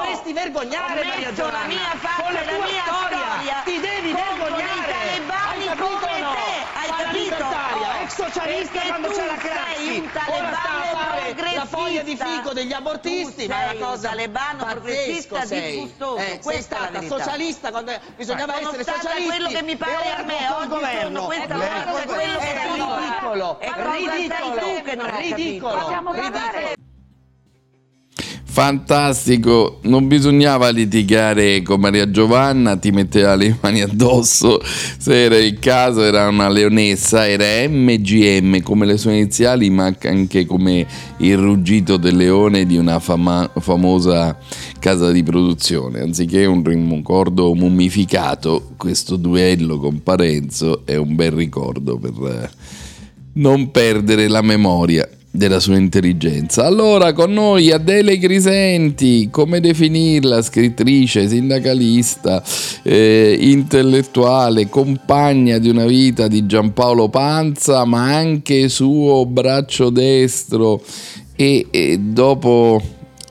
dovresti 0.00 0.32
vergognare 0.32 1.04
Maria 1.04 1.32
Giovanna. 1.32 1.60
la 1.60 1.66
mia 1.66 1.92
faccia, 1.96 2.22
con 2.22 2.32
la, 2.32 2.44
la 2.44 2.52
mia 2.52 2.82
storia. 2.84 3.18
storia. 3.18 3.62
Ti 3.64 3.80
devi 3.80 4.12
vergognare. 4.12 4.98
Hai 5.50 5.64
capito 5.66 6.06
o 6.06 6.18
no? 6.18 6.34
Hai 6.74 7.04
capito? 7.04 7.48
Ex 8.02 8.14
socialista 8.14 8.80
quando 8.80 9.08
c'era 9.10 9.34
Craxi. 9.34 10.10
Ora 10.26 10.52
sta 10.54 10.70
a 10.70 10.96
fare 10.96 11.54
la 11.54 11.64
foglia 11.66 12.02
di 12.02 12.16
fico 12.16 12.52
degli 12.52 12.72
abortisti, 12.72 13.46
ma 13.46 13.70
è 13.70 13.76
una 13.76 13.86
cosa 13.86 14.08
talebano 14.08 14.64
progressista 14.64 15.44
diffustoso. 15.44 16.16
Eh, 16.16 16.38
sei 16.40 16.62
stata 16.62 17.02
socialista 17.02 17.70
quando 17.70 17.92
bisognava 18.16 18.52
ma 18.52 18.60
essere 18.60 18.84
socialisti. 18.84 19.26
quello 19.26 19.48
che 19.48 19.62
mi 19.62 19.76
pare 19.76 20.14
a 20.16 20.22
me 20.22 20.48
oggi 20.50 20.68
governo. 20.68 21.24
questa 21.26 21.54
cosa 21.54 22.00
è 22.00 22.06
quello 22.06 22.38
che 22.38 22.54
è 22.54 22.70
ridicolo. 22.72 23.58
È 23.58 23.72
ridicolo. 23.76 25.06
Ridicolo. 25.18 26.08
Ridicolo. 26.10 26.88
Fantastico, 28.60 29.78
non 29.84 30.06
bisognava 30.06 30.68
litigare 30.68 31.62
con 31.62 31.80
Maria 31.80 32.10
Giovanna, 32.10 32.76
ti 32.76 32.90
metteva 32.90 33.34
le 33.34 33.56
mani 33.58 33.80
addosso. 33.80 34.60
Se 34.62 35.24
era 35.24 35.38
il 35.38 35.58
caso, 35.58 36.02
era 36.02 36.28
una 36.28 36.50
leonessa, 36.50 37.26
era 37.26 37.66
MGM 37.66 38.60
come 38.60 38.84
le 38.84 38.98
sue 38.98 39.14
iniziali, 39.14 39.70
ma 39.70 39.90
anche 40.02 40.44
come 40.44 40.86
il 41.20 41.38
ruggito 41.38 41.96
del 41.96 42.16
leone 42.16 42.66
di 42.66 42.76
una 42.76 42.98
fama- 42.98 43.50
famosa 43.60 44.36
casa 44.78 45.10
di 45.10 45.22
produzione. 45.22 46.00
Anziché 46.00 46.44
un 46.44 46.62
ricordo 46.62 47.54
mummificato, 47.54 48.72
questo 48.76 49.16
duello 49.16 49.78
con 49.78 50.02
Parenzo 50.02 50.82
è 50.84 50.96
un 50.96 51.14
bel 51.14 51.32
ricordo 51.32 51.96
per 51.96 52.50
non 53.32 53.70
perdere 53.70 54.28
la 54.28 54.42
memoria 54.42 55.08
della 55.30 55.60
sua 55.60 55.76
intelligenza. 55.76 56.64
Allora, 56.64 57.12
con 57.12 57.32
noi 57.32 57.70
Adele 57.70 58.18
Grisenti, 58.18 59.28
come 59.30 59.60
definirla? 59.60 60.42
Scrittrice, 60.42 61.28
sindacalista, 61.28 62.42
eh, 62.82 63.36
intellettuale, 63.40 64.68
compagna 64.68 65.58
di 65.58 65.68
una 65.68 65.86
vita 65.86 66.26
di 66.26 66.46
Giampaolo 66.46 67.08
Panza, 67.08 67.84
ma 67.84 68.14
anche 68.14 68.68
suo 68.68 69.24
braccio 69.26 69.90
destro 69.90 70.82
e, 71.36 71.66
e 71.70 71.98
dopo 71.98 72.82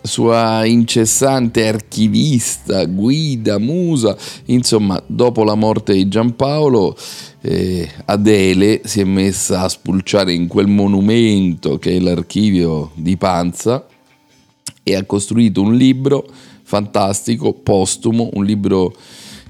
sua 0.09 0.65
incessante 0.65 1.65
archivista, 1.65 2.83
guida, 2.83 3.57
musa, 3.59 4.17
insomma, 4.47 5.01
dopo 5.07 5.45
la 5.45 5.55
morte 5.55 5.93
di 5.93 6.09
Giampaolo 6.09 6.97
eh, 7.41 7.89
Adele 8.05 8.81
si 8.83 8.99
è 8.99 9.05
messa 9.05 9.61
a 9.61 9.69
spulciare 9.69 10.33
in 10.33 10.47
quel 10.47 10.67
monumento 10.67 11.77
che 11.77 11.95
è 11.95 11.99
l'archivio 11.99 12.91
di 12.95 13.15
Panza 13.15 13.85
e 14.83 14.95
ha 14.95 15.05
costruito 15.05 15.61
un 15.61 15.75
libro 15.75 16.25
fantastico, 16.63 17.53
postumo, 17.53 18.29
un 18.33 18.43
libro 18.43 18.93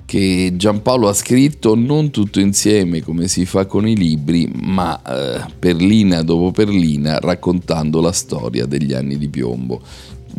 che 0.09 0.53
Giampaolo 0.55 1.07
ha 1.07 1.13
scritto 1.13 1.75
non 1.75 2.09
tutto 2.09 2.39
insieme 2.39 3.03
come 3.03 3.27
si 3.27 3.45
fa 3.45 3.67
con 3.67 3.87
i 3.87 3.95
libri, 3.95 4.51
ma 4.51 4.99
eh, 5.03 5.45
perlina 5.59 6.23
dopo 6.23 6.49
perlina 6.49 7.19
raccontando 7.19 8.01
la 8.01 8.11
storia 8.11 8.65
degli 8.65 8.91
anni 8.91 9.19
di 9.19 9.29
piombo. 9.29 9.79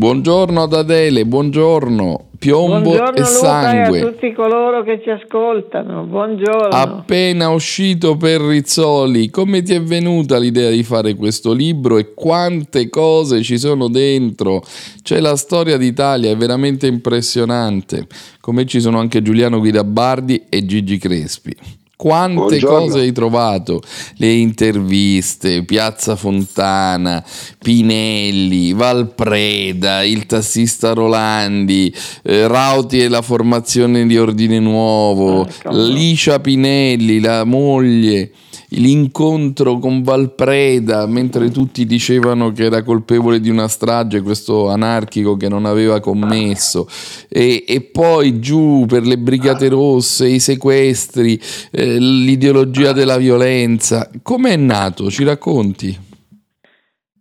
Buongiorno 0.01 0.63
ad 0.63 0.73
Adele, 0.73 1.27
buongiorno. 1.27 2.29
Piombo 2.39 2.81
buongiorno 2.81 3.17
e 3.17 3.25
sangue. 3.25 3.85
Luca 3.85 3.97
e 3.97 4.01
a 4.01 4.13
tutti 4.13 4.33
coloro 4.33 4.83
che 4.83 5.03
ci 5.03 5.11
ascoltano. 5.11 6.05
Buongiorno. 6.05 6.69
Appena 6.71 7.51
uscito 7.51 8.17
per 8.17 8.41
Rizzoli, 8.41 9.29
come 9.29 9.61
ti 9.61 9.75
è 9.75 9.83
venuta 9.83 10.39
l'idea 10.39 10.71
di 10.71 10.83
fare 10.85 11.15
questo 11.15 11.53
libro 11.53 11.99
e 11.99 12.15
quante 12.15 12.89
cose 12.89 13.43
ci 13.43 13.59
sono 13.59 13.89
dentro? 13.89 14.63
C'è 15.03 15.21
la 15.21 15.37
storia 15.37 15.77
d'Italia, 15.77 16.31
è 16.31 16.37
veramente 16.37 16.87
impressionante. 16.87 18.07
Come 18.41 18.65
ci 18.65 18.81
sono 18.81 19.01
anche 19.01 19.21
Giuliano 19.21 19.59
Guidabardi 19.59 20.47
e 20.49 20.65
Gigi 20.65 20.97
Crespi. 20.97 21.55
Quante 22.01 22.35
Buongiorno. 22.35 22.79
cose 22.87 23.01
hai 23.01 23.13
trovato? 23.13 23.83
Le 24.17 24.33
interviste, 24.33 25.65
Piazza 25.65 26.17
Fontana, 26.17 27.23
Pinelli, 27.59 28.73
Valpreda, 28.73 30.03
il 30.03 30.25
tassista 30.25 30.95
Rolandi, 30.95 31.95
eh, 32.23 32.49
Rauti 32.49 33.03
e 33.03 33.09
la 33.09 33.21
formazione 33.21 34.07
di 34.07 34.17
Ordine 34.17 34.59
Nuovo, 34.61 35.47
Licia 35.73 36.41
Pinelli, 36.41 37.21
la 37.21 37.45
moglie, 37.45 38.31
l'incontro 38.71 39.79
con 39.79 40.03
Valpreda 40.03 41.07
mentre 41.07 41.51
tutti 41.51 41.85
dicevano 41.87 42.53
che 42.53 42.65
era 42.65 42.83
colpevole 42.83 43.41
di 43.41 43.51
una 43.51 43.69
strage 43.69 44.23
questo 44.23 44.69
anarchico 44.69 45.37
che 45.37 45.49
non 45.49 45.65
aveva 45.65 46.01
commesso 46.01 46.87
e, 47.29 47.65
e 47.67 47.81
poi 47.81 48.39
giù 48.39 48.85
per 48.87 49.03
le 49.03 49.19
brigate 49.19 49.69
rosse, 49.69 50.29
i 50.29 50.39
sequestri, 50.39 51.39
eh, 51.71 51.99
l'ideologia 51.99 52.93
della 52.93 53.17
violenza. 53.17 54.11
Com'è 54.23 54.57
nato? 54.57 55.11
Ci 55.11 55.25
racconti? 55.25 56.09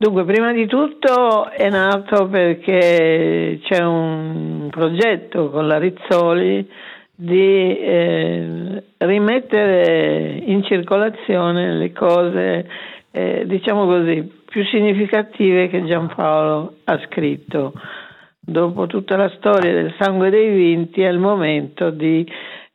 Dunque, 0.01 0.23
prima 0.23 0.53
di 0.53 0.65
tutto 0.65 1.49
è 1.49 1.69
nato 1.69 2.29
perché 2.29 3.59
c'è 3.61 3.83
un 3.83 4.69
progetto 4.71 5.49
con 5.49 5.67
la 5.67 5.77
Rizzoli 5.77 6.65
di 7.21 7.77
eh, 7.77 8.81
rimettere 8.99 10.41
in 10.45 10.63
circolazione 10.63 11.73
le 11.73 11.91
cose, 11.91 12.65
eh, 13.11 13.43
diciamo 13.45 13.85
così, 13.85 14.31
più 14.45 14.63
significative 14.63 15.67
che 15.67 15.83
Giampaolo 15.83 16.75
ha 16.85 16.99
scritto. 17.07 17.73
Dopo 18.39 18.87
tutta 18.87 19.17
la 19.17 19.29
storia 19.35 19.73
del 19.73 19.93
sangue 19.99 20.29
dei 20.29 20.49
vinti 20.49 21.01
è 21.01 21.09
il 21.09 21.19
momento 21.19 21.89
di 21.89 22.25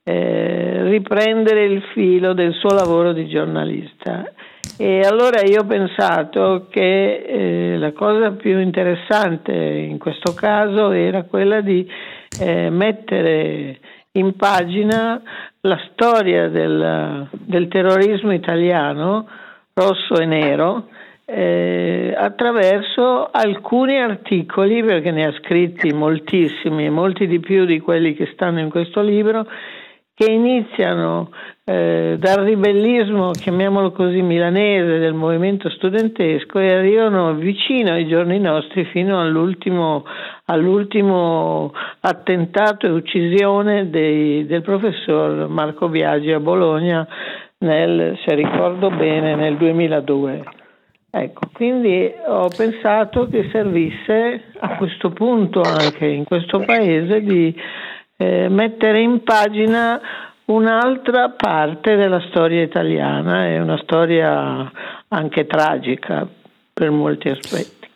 eh, 0.02 0.88
riprendere 0.90 1.64
il 1.64 1.82
filo 1.94 2.34
del 2.34 2.52
suo 2.52 2.74
lavoro 2.74 3.14
di 3.14 3.26
giornalista. 3.26 4.30
E 4.76 5.00
allora 5.00 5.40
io 5.40 5.62
ho 5.62 5.66
pensato 5.66 6.66
che 6.68 7.14
eh, 7.14 7.78
la 7.78 7.92
cosa 7.92 8.32
più 8.32 8.60
interessante 8.60 9.54
in 9.54 9.96
questo 9.96 10.34
caso 10.34 10.90
era 10.90 11.22
quella 11.22 11.62
di 11.62 11.88
eh, 12.38 12.68
mettere 12.68 13.78
in 14.16 14.36
pagina 14.36 15.20
la 15.60 15.80
storia 15.90 16.48
del, 16.48 17.28
del 17.30 17.68
terrorismo 17.68 18.32
italiano, 18.32 19.26
rosso 19.72 20.14
e 20.20 20.26
nero, 20.26 20.88
eh, 21.24 22.14
attraverso 22.16 23.28
alcuni 23.30 23.98
articoli, 23.98 24.82
perché 24.84 25.10
ne 25.10 25.26
ha 25.26 25.32
scritti 25.38 25.92
moltissimi, 25.92 26.90
molti 26.90 27.26
di 27.26 27.40
più 27.40 27.64
di 27.64 27.80
quelli 27.80 28.14
che 28.14 28.30
stanno 28.34 28.60
in 28.60 28.70
questo 28.70 29.00
libro, 29.00 29.46
che 30.14 30.30
iniziano 30.30 31.30
eh, 31.66 32.16
dal 32.18 32.44
ribellismo, 32.44 33.30
chiamiamolo 33.30 33.92
così, 33.92 34.20
milanese 34.20 34.98
del 34.98 35.14
movimento 35.14 35.70
studentesco 35.70 36.58
e 36.58 36.74
arrivano 36.74 37.32
vicino 37.34 37.92
ai 37.92 38.06
giorni 38.06 38.38
nostri 38.38 38.84
fino 38.84 39.18
all'ultimo, 39.18 40.04
all'ultimo 40.44 41.72
attentato 42.00 42.86
e 42.86 42.90
uccisione 42.90 43.88
dei, 43.88 44.44
del 44.44 44.60
professor 44.60 45.48
Marco 45.48 45.88
Biagi 45.88 46.32
a 46.32 46.40
Bologna 46.40 47.08
nel, 47.58 48.18
se 48.26 48.34
ricordo 48.34 48.90
bene, 48.90 49.34
nel 49.34 49.56
2002. 49.56 50.44
Ecco, 51.10 51.48
quindi 51.52 52.12
ho 52.26 52.48
pensato 52.54 53.26
che 53.28 53.48
servisse 53.50 54.42
a 54.58 54.76
questo 54.76 55.10
punto 55.10 55.62
anche 55.62 56.06
in 56.06 56.24
questo 56.24 56.58
paese 56.58 57.22
di 57.22 57.54
eh, 58.16 58.48
mettere 58.48 59.00
in 59.00 59.22
pagina 59.22 60.00
un'altra 60.46 61.30
parte 61.30 61.96
della 61.96 62.22
storia 62.28 62.62
italiana, 62.62 63.46
è 63.46 63.60
una 63.60 63.78
storia 63.82 64.70
anche 65.08 65.46
tragica 65.46 66.26
per 66.72 66.90
molti 66.90 67.28
aspetti. 67.28 67.88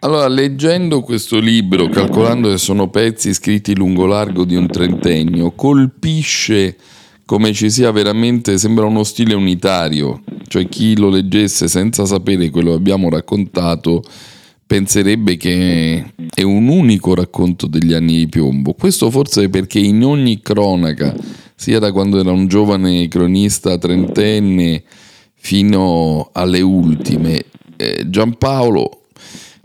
Allora, 0.00 0.28
leggendo 0.28 1.00
questo 1.00 1.40
libro, 1.40 1.88
calcolando 1.88 2.50
che 2.50 2.58
sono 2.58 2.88
pezzi 2.88 3.34
scritti 3.34 3.76
lungo 3.76 4.06
largo 4.06 4.44
di 4.44 4.54
un 4.54 4.68
trentennio, 4.68 5.52
colpisce 5.52 6.76
come 7.24 7.52
ci 7.52 7.68
sia 7.68 7.90
veramente, 7.90 8.58
sembra 8.58 8.86
uno 8.86 9.02
stile 9.02 9.34
unitario, 9.34 10.22
cioè 10.46 10.66
chi 10.68 10.96
lo 10.96 11.10
leggesse 11.10 11.66
senza 11.68 12.06
sapere 12.06 12.48
quello 12.48 12.70
che 12.70 12.76
abbiamo 12.76 13.10
raccontato 13.10 14.02
penserebbe 14.66 15.36
che 15.36 16.12
è 16.32 16.42
un 16.42 16.68
unico 16.68 17.14
racconto 17.14 17.66
degli 17.66 17.92
anni 17.92 18.18
di 18.18 18.28
piombo. 18.28 18.74
Questo 18.74 19.10
forse 19.10 19.48
perché 19.48 19.78
in 19.78 20.04
ogni 20.04 20.40
cronaca, 20.40 21.14
sia 21.58 21.80
da 21.80 21.90
quando 21.90 22.20
era 22.20 22.30
un 22.30 22.46
giovane 22.46 23.08
cronista 23.08 23.78
trentenne 23.78 24.84
fino 25.34 26.30
alle 26.32 26.60
ultime, 26.60 27.44
eh, 27.76 28.04
Giampaolo, 28.06 29.02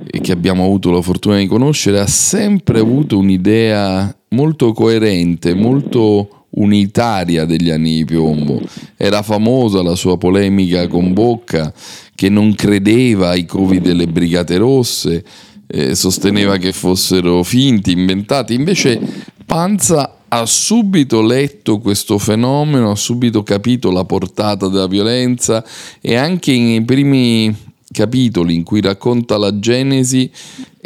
eh, 0.04 0.20
che 0.20 0.32
abbiamo 0.32 0.64
avuto 0.64 0.90
la 0.90 1.04
fortuna 1.04 1.38
di 1.38 1.46
conoscere, 1.46 2.00
ha 2.00 2.08
sempre 2.08 2.80
avuto 2.80 3.20
un'idea 3.20 4.14
molto 4.30 4.74
coerente, 4.74 5.54
molto 5.54 6.46
unitaria 6.56 7.46
degli 7.46 7.70
anni 7.70 7.98
di 7.98 8.06
piombo. 8.06 8.60
Era 8.98 9.22
famosa 9.22 9.84
la 9.84 9.96
sua 9.96 10.18
polemica 10.18 10.88
con 10.88 11.14
Bocca 11.14 11.72
che 12.16 12.28
non 12.28 12.56
credeva 12.56 13.30
ai 13.30 13.46
covi 13.46 13.80
delle 13.80 14.08
brigate 14.08 14.58
rosse, 14.58 15.24
eh, 15.68 15.94
sosteneva 15.94 16.58
che 16.58 16.72
fossero 16.72 17.44
finti, 17.44 17.92
inventati. 17.92 18.56
Invece 18.56 19.00
Panza 19.46 20.18
ha 20.36 20.48
subito 20.48 21.22
letto 21.22 21.78
questo 21.78 22.18
fenomeno, 22.18 22.90
ha 22.90 22.96
subito 22.96 23.44
capito 23.44 23.92
la 23.92 24.04
portata 24.04 24.68
della 24.68 24.88
violenza 24.88 25.64
e 26.02 26.16
anche 26.16 26.58
nei 26.58 26.84
primi 26.84 27.56
capitoli 27.92 28.56
in 28.56 28.64
cui 28.64 28.82
racconta 28.82 29.38
la 29.38 29.60
Genesi, 29.60 30.32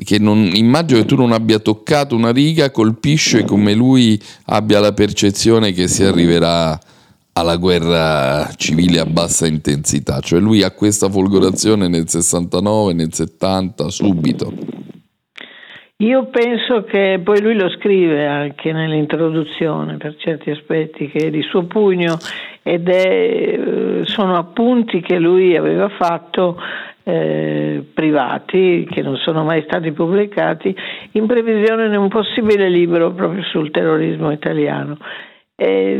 che 0.03 0.19
non, 0.19 0.51
immagino 0.53 0.99
che 0.99 1.05
tu 1.05 1.15
non 1.15 1.31
abbia 1.31 1.60
toccato 1.60 2.13
una 2.13 2.31
riga, 2.31 2.71
colpisce 2.71 3.45
come 3.45 3.73
lui 3.73 4.21
abbia 4.45 4.81
la 4.81 4.91
percezione 4.91 5.71
che 5.71 5.88
si 5.88 6.03
arriverà 6.03 6.77
alla 7.31 7.55
guerra 7.55 8.51
civile 8.57 8.99
a 8.99 9.05
bassa 9.05 9.47
intensità, 9.47 10.19
cioè 10.19 10.41
lui 10.41 10.62
ha 10.62 10.71
questa 10.71 11.10
folgorazione 11.10 11.88
nel 11.88 12.10
69, 12.10 12.91
nel 12.91 13.13
70, 13.13 13.89
subito. 13.89 14.51
Io 15.99 16.27
penso 16.27 16.83
che 16.83 17.19
poi 17.23 17.41
lui 17.41 17.55
lo 17.55 17.69
scrive 17.69 18.27
anche 18.27 18.71
nell'introduzione 18.71 19.97
per 19.97 20.15
certi 20.17 20.51
aspetti 20.51 21.07
che 21.07 21.25
è 21.25 21.29
di 21.31 21.41
suo 21.41 21.65
pugno 21.65 22.19
ed 22.62 22.88
è, 22.88 23.01
eh, 23.03 24.01
sono 24.03 24.36
appunti 24.36 25.01
che 25.01 25.17
lui 25.17 25.57
aveva 25.57 25.89
fatto 25.89 26.62
eh, 27.01 27.83
privati 27.95 28.88
che 28.88 29.01
non 29.01 29.15
sono 29.15 29.43
mai 29.43 29.63
stati 29.63 29.91
pubblicati 29.91 30.75
in 31.13 31.25
previsione 31.25 31.89
di 31.89 31.95
un 31.95 32.10
possibile 32.10 32.69
libro 32.69 33.13
proprio 33.13 33.41
sul 33.45 33.71
terrorismo 33.71 34.29
italiano. 34.29 34.99
E, 35.55 35.99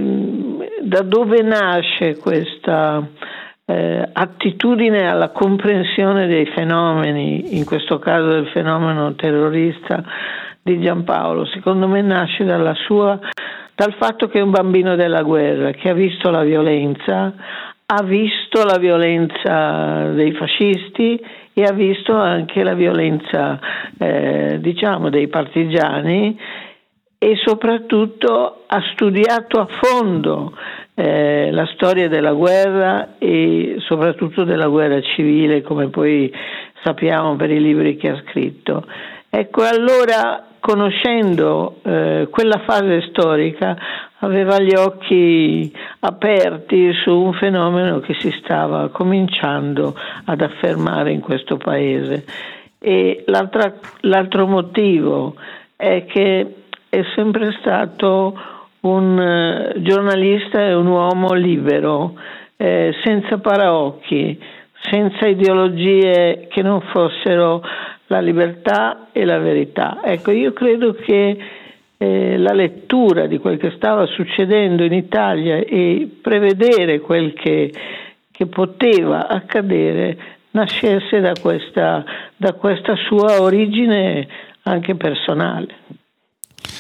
da 0.83 1.01
dove 1.01 1.41
nasce 1.41 2.17
questa 2.17 3.03
eh, 3.69 4.10
attitudine 4.13 5.10
alla 5.10 5.30
comprensione 5.32 6.25
dei 6.25 6.45
fenomeni, 6.45 7.58
in 7.58 7.65
questo 7.65 7.99
caso 7.99 8.27
del 8.30 8.47
fenomeno 8.47 9.13
terrorista 9.15 10.03
di 10.62 10.80
Giampaolo? 10.80 11.45
Secondo 11.47 11.88
me 11.88 12.01
nasce 12.01 12.45
sua, 12.86 13.19
dal 13.75 13.93
fatto 13.99 14.30
che 14.30 14.39
è 14.39 14.41
un 14.41 14.51
bambino 14.51 14.95
della 14.95 15.21
guerra, 15.21 15.71
che 15.71 15.89
ha 15.89 15.93
visto 15.93 16.30
la 16.30 16.43
violenza, 16.43 17.34
ha 17.86 18.03
visto 18.03 18.63
la 18.63 18.77
violenza 18.77 20.12
dei 20.13 20.32
fascisti 20.32 21.21
e 21.53 21.63
ha 21.63 21.73
visto 21.73 22.15
anche 22.15 22.63
la 22.63 22.73
violenza 22.73 23.60
eh, 23.97 24.60
diciamo 24.62 25.10
dei 25.10 25.27
partigiani 25.27 26.39
e 27.19 27.36
soprattutto 27.43 28.63
ha 28.67 28.82
studiato 28.93 29.60
a 29.60 29.67
fondo 29.82 30.53
eh, 30.99 31.51
la 31.51 31.67
storia 31.75 32.07
della 32.10 32.33
guerra 32.33 33.17
e 33.19 33.75
soprattutto 33.81 34.43
della 34.43 34.67
guerra 34.67 34.99
civile 34.99 35.62
come 35.62 35.89
poi 35.89 36.33
sappiamo 36.81 37.36
per 37.36 37.51
i 37.51 37.62
libri 37.62 37.97
che 37.97 38.10
ha 38.10 38.23
scritto. 38.25 38.83
Ecco 39.29 39.62
allora 39.62 40.43
conoscendo 40.60 41.81
eh, 41.83 42.27
quella 42.31 42.63
fase 42.65 43.01
storica, 43.10 43.77
aveva 44.21 44.60
gli 44.60 44.73
occhi 44.75 45.71
aperti 45.99 46.91
su 47.03 47.12
un 47.12 47.33
fenomeno 47.33 47.99
che 47.99 48.15
si 48.19 48.31
stava 48.43 48.89
cominciando 48.89 49.95
ad 50.25 50.41
affermare 50.41 51.12
in 51.12 51.19
questo 51.19 51.57
paese. 51.57 52.25
E 52.79 53.23
l'altro 53.27 54.47
motivo 54.47 55.36
è 55.75 56.05
che 56.05 56.55
è 56.89 57.01
sempre 57.15 57.51
stato 57.60 58.57
un 58.88 59.19
eh, 59.19 59.82
giornalista 59.82 60.62
e 60.62 60.73
un 60.73 60.88
uomo 60.88 61.34
libero, 61.34 62.15
eh, 62.58 62.93
senza 63.04 63.38
paraocchi, 63.38 64.39
senza 64.89 65.28
ideologie 65.28 66.47
che 66.50 66.62
non 66.62 66.82
fossero 66.91 67.62
la 68.08 68.19
libertà 68.19 69.08
e 69.12 69.26
la 69.26 69.38
verità. 69.38 70.00
Ecco, 70.04 70.32
io 70.32 70.54
credo 70.54 70.93
che 70.93 71.38
eh, 71.97 72.38
la 72.38 72.54
lettura 72.54 73.26
di 73.26 73.38
quel 73.38 73.58
che 73.58 73.71
stava 73.71 74.06
succedendo 74.06 74.84
in 74.84 74.93
Italia 74.93 75.58
e 75.58 76.08
prevedere 76.21 77.00
quel 77.00 77.34
che, 77.34 77.73
che 78.32 78.45
poteva 78.45 79.28
accadere 79.28 80.17
nascesse 80.52 81.19
da 81.19 81.34
questa, 81.39 82.04
da 82.36 82.54
questa 82.54 82.95
sua 82.95 83.41
origine 83.41 84.28
anche 84.63 84.95
personale. 84.95 85.67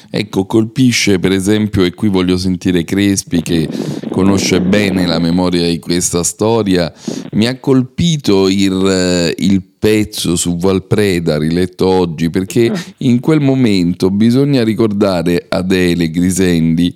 Ecco, 0.09 0.45
colpisce 0.45 1.19
per 1.19 1.31
esempio, 1.31 1.83
e 1.83 1.93
qui 1.93 2.07
voglio 2.09 2.37
sentire 2.37 2.83
Crespi 2.83 3.41
che 3.41 3.67
conosce 4.09 4.61
bene 4.61 5.05
la 5.05 5.19
memoria 5.19 5.67
di 5.67 5.79
questa 5.79 6.23
storia, 6.23 6.91
mi 7.33 7.47
ha 7.47 7.59
colpito 7.59 8.47
il, 8.47 8.85
eh, 8.87 9.35
il 9.43 9.61
pezzo 9.77 10.35
su 10.35 10.57
Valpreda 10.57 11.37
riletto 11.37 11.85
oggi 11.85 12.29
perché 12.29 12.67
ah. 12.67 12.83
in 12.99 13.19
quel 13.19 13.39
momento 13.39 14.09
bisogna 14.09 14.63
ricordare 14.63 15.45
Adele 15.47 16.09
Grisendi 16.09 16.91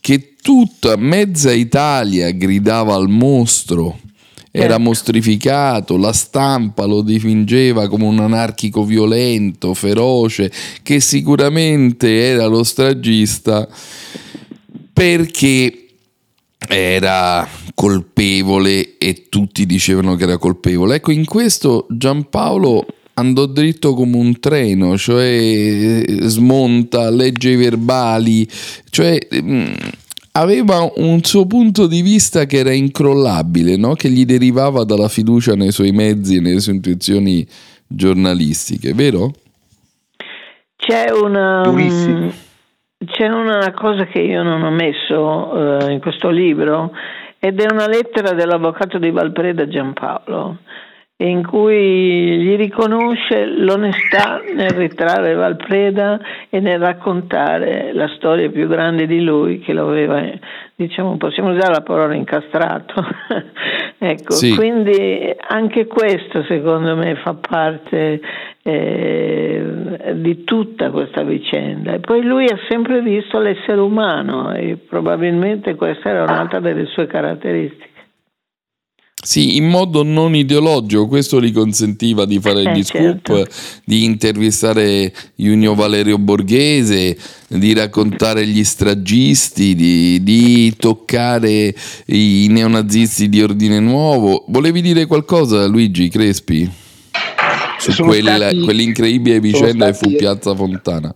che 0.00 0.34
tutta 0.42 0.96
mezza 0.96 1.52
Italia 1.52 2.30
gridava 2.30 2.94
al 2.94 3.08
mostro 3.08 3.98
era 4.54 4.74
ecco. 4.74 4.82
mostrificato, 4.82 5.96
la 5.96 6.12
stampa 6.12 6.84
lo 6.84 7.00
dipingeva 7.00 7.88
come 7.88 8.04
un 8.04 8.20
anarchico 8.20 8.84
violento, 8.84 9.72
feroce, 9.72 10.52
che 10.82 11.00
sicuramente 11.00 12.26
era 12.26 12.46
lo 12.46 12.62
stragista 12.62 13.66
perché 14.92 15.86
era 16.68 17.48
colpevole 17.74 18.98
e 18.98 19.26
tutti 19.30 19.64
dicevano 19.64 20.16
che 20.16 20.24
era 20.24 20.36
colpevole. 20.36 20.96
Ecco, 20.96 21.12
in 21.12 21.24
questo 21.24 21.86
Giampaolo 21.88 22.86
andò 23.14 23.46
dritto 23.46 23.94
come 23.94 24.16
un 24.16 24.38
treno, 24.38 24.98
cioè 24.98 26.04
smonta, 26.22 27.10
legge 27.10 27.50
i 27.50 27.56
verbali, 27.56 28.46
cioè 28.90 29.18
mm, 29.34 29.72
aveva 30.32 30.90
un 30.96 31.22
suo 31.22 31.46
punto 31.46 31.86
di 31.86 32.02
vista 32.02 32.44
che 32.46 32.58
era 32.58 32.72
incrollabile, 32.72 33.76
no? 33.76 33.94
che 33.94 34.08
gli 34.08 34.24
derivava 34.24 34.84
dalla 34.84 35.08
fiducia 35.08 35.54
nei 35.54 35.72
suoi 35.72 35.92
mezzi 35.92 36.36
e 36.36 36.40
nelle 36.40 36.60
sue 36.60 36.74
intuizioni 36.74 37.46
giornalistiche, 37.86 38.94
vero? 38.94 39.32
C'è 40.76 41.10
una, 41.12 41.70
mm, 41.70 42.28
c'è 43.04 43.28
una 43.28 43.72
cosa 43.72 44.06
che 44.06 44.20
io 44.20 44.42
non 44.42 44.62
ho 44.62 44.70
messo 44.70 45.16
uh, 45.16 45.90
in 45.90 46.00
questo 46.00 46.30
libro 46.30 46.90
ed 47.38 47.60
è 47.60 47.66
una 47.70 47.86
lettera 47.86 48.32
dell'avvocato 48.32 48.98
di 48.98 49.10
Valpreda 49.10 49.68
Giampaolo 49.68 50.58
in 51.28 51.46
cui 51.46 52.38
gli 52.38 52.56
riconosce 52.56 53.46
l'onestà 53.46 54.42
nel 54.54 54.70
ritrarre 54.70 55.34
Valpreda 55.34 56.20
e 56.50 56.60
nel 56.60 56.78
raccontare 56.78 57.92
la 57.92 58.08
storia 58.16 58.50
più 58.50 58.66
grande 58.66 59.06
di 59.06 59.22
lui 59.22 59.60
che 59.60 59.72
lo 59.72 59.88
aveva, 59.88 60.22
diciamo, 60.74 61.16
possiamo 61.16 61.50
usare 61.50 61.72
la 61.72 61.82
parola 61.82 62.14
incastrato. 62.14 62.94
ecco, 63.98 64.32
sì. 64.32 64.54
quindi 64.54 65.32
anche 65.48 65.86
questo 65.86 66.42
secondo 66.44 66.96
me 66.96 67.14
fa 67.16 67.34
parte 67.34 68.20
eh, 68.62 70.12
di 70.14 70.44
tutta 70.44 70.90
questa 70.90 71.22
vicenda. 71.22 71.92
E 71.92 72.00
poi 72.00 72.22
lui 72.22 72.46
ha 72.46 72.58
sempre 72.68 73.00
visto 73.00 73.38
l'essere 73.38 73.80
umano 73.80 74.52
e 74.52 74.76
probabilmente 74.76 75.74
questa 75.76 76.10
era 76.10 76.22
un'altra 76.22 76.60
delle 76.60 76.86
sue 76.86 77.06
caratteristiche. 77.06 77.90
Sì, 79.24 79.54
in 79.54 79.68
modo 79.68 80.02
non 80.02 80.34
ideologico, 80.34 81.06
questo 81.06 81.40
gli 81.40 81.52
consentiva 81.52 82.24
di 82.24 82.40
fare 82.40 82.62
eh, 82.62 82.72
gli 82.72 82.82
scoop, 82.82 83.24
certo. 83.24 83.54
di 83.84 84.02
intervistare 84.02 85.12
Junio 85.36 85.76
Valerio 85.76 86.18
Borghese, 86.18 87.16
di 87.46 87.72
raccontare 87.72 88.44
gli 88.44 88.64
stragisti, 88.64 89.76
di, 89.76 90.24
di 90.24 90.74
toccare 90.76 91.72
i 92.06 92.48
neonazisti 92.50 93.28
di 93.28 93.40
ordine 93.40 93.78
nuovo. 93.78 94.44
Volevi 94.48 94.82
dire 94.82 95.06
qualcosa, 95.06 95.66
Luigi 95.66 96.08
Crespi? 96.08 96.68
Su 97.78 98.02
quella, 98.02 98.34
stati, 98.34 98.60
quell'incredibile 98.60 99.38
vicenda 99.38 99.86
che 99.86 99.94
fu 99.94 100.16
Piazza 100.16 100.52
Fontana. 100.56 101.14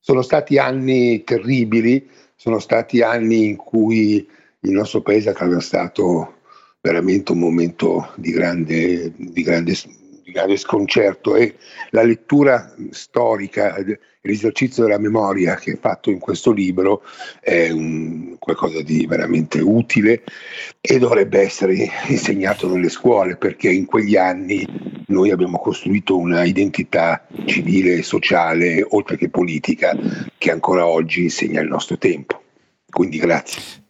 Sono 0.00 0.22
stati 0.22 0.56
anni 0.56 1.22
terribili, 1.22 2.08
sono 2.34 2.58
stati 2.58 3.02
anni 3.02 3.44
in 3.44 3.56
cui 3.56 4.26
il 4.60 4.70
nostro 4.70 5.02
paese 5.02 5.28
ha 5.28 5.32
attraversato 5.32 6.36
veramente 6.84 7.32
un 7.32 7.38
momento 7.38 8.12
di 8.16 8.30
grande, 8.30 9.10
di 9.16 9.42
grande, 9.42 9.72
di 10.22 10.32
grande 10.32 10.58
sconcerto 10.58 11.34
e 11.34 11.54
la 11.90 12.02
lettura 12.02 12.74
storica, 12.90 13.74
l'esercizio 14.20 14.82
della 14.82 14.98
memoria 14.98 15.54
che 15.54 15.72
è 15.72 15.78
fatto 15.78 16.10
in 16.10 16.18
questo 16.18 16.52
libro 16.52 17.02
è 17.40 17.70
un, 17.70 18.36
qualcosa 18.38 18.82
di 18.82 19.06
veramente 19.06 19.60
utile 19.60 20.24
e 20.78 20.98
dovrebbe 20.98 21.40
essere 21.40 21.88
insegnato 22.08 22.68
nelle 22.68 22.90
scuole 22.90 23.36
perché 23.36 23.70
in 23.70 23.86
quegli 23.86 24.16
anni 24.16 24.66
noi 25.06 25.30
abbiamo 25.30 25.58
costruito 25.58 26.18
una 26.18 26.44
identità 26.44 27.26
civile 27.46 28.02
sociale, 28.02 28.84
oltre 28.90 29.16
che 29.16 29.30
politica, 29.30 29.96
che 30.36 30.50
ancora 30.50 30.86
oggi 30.86 31.22
insegna 31.22 31.62
il 31.62 31.68
nostro 31.68 31.96
tempo. 31.96 32.42
Quindi 32.90 33.16
grazie. 33.16 33.83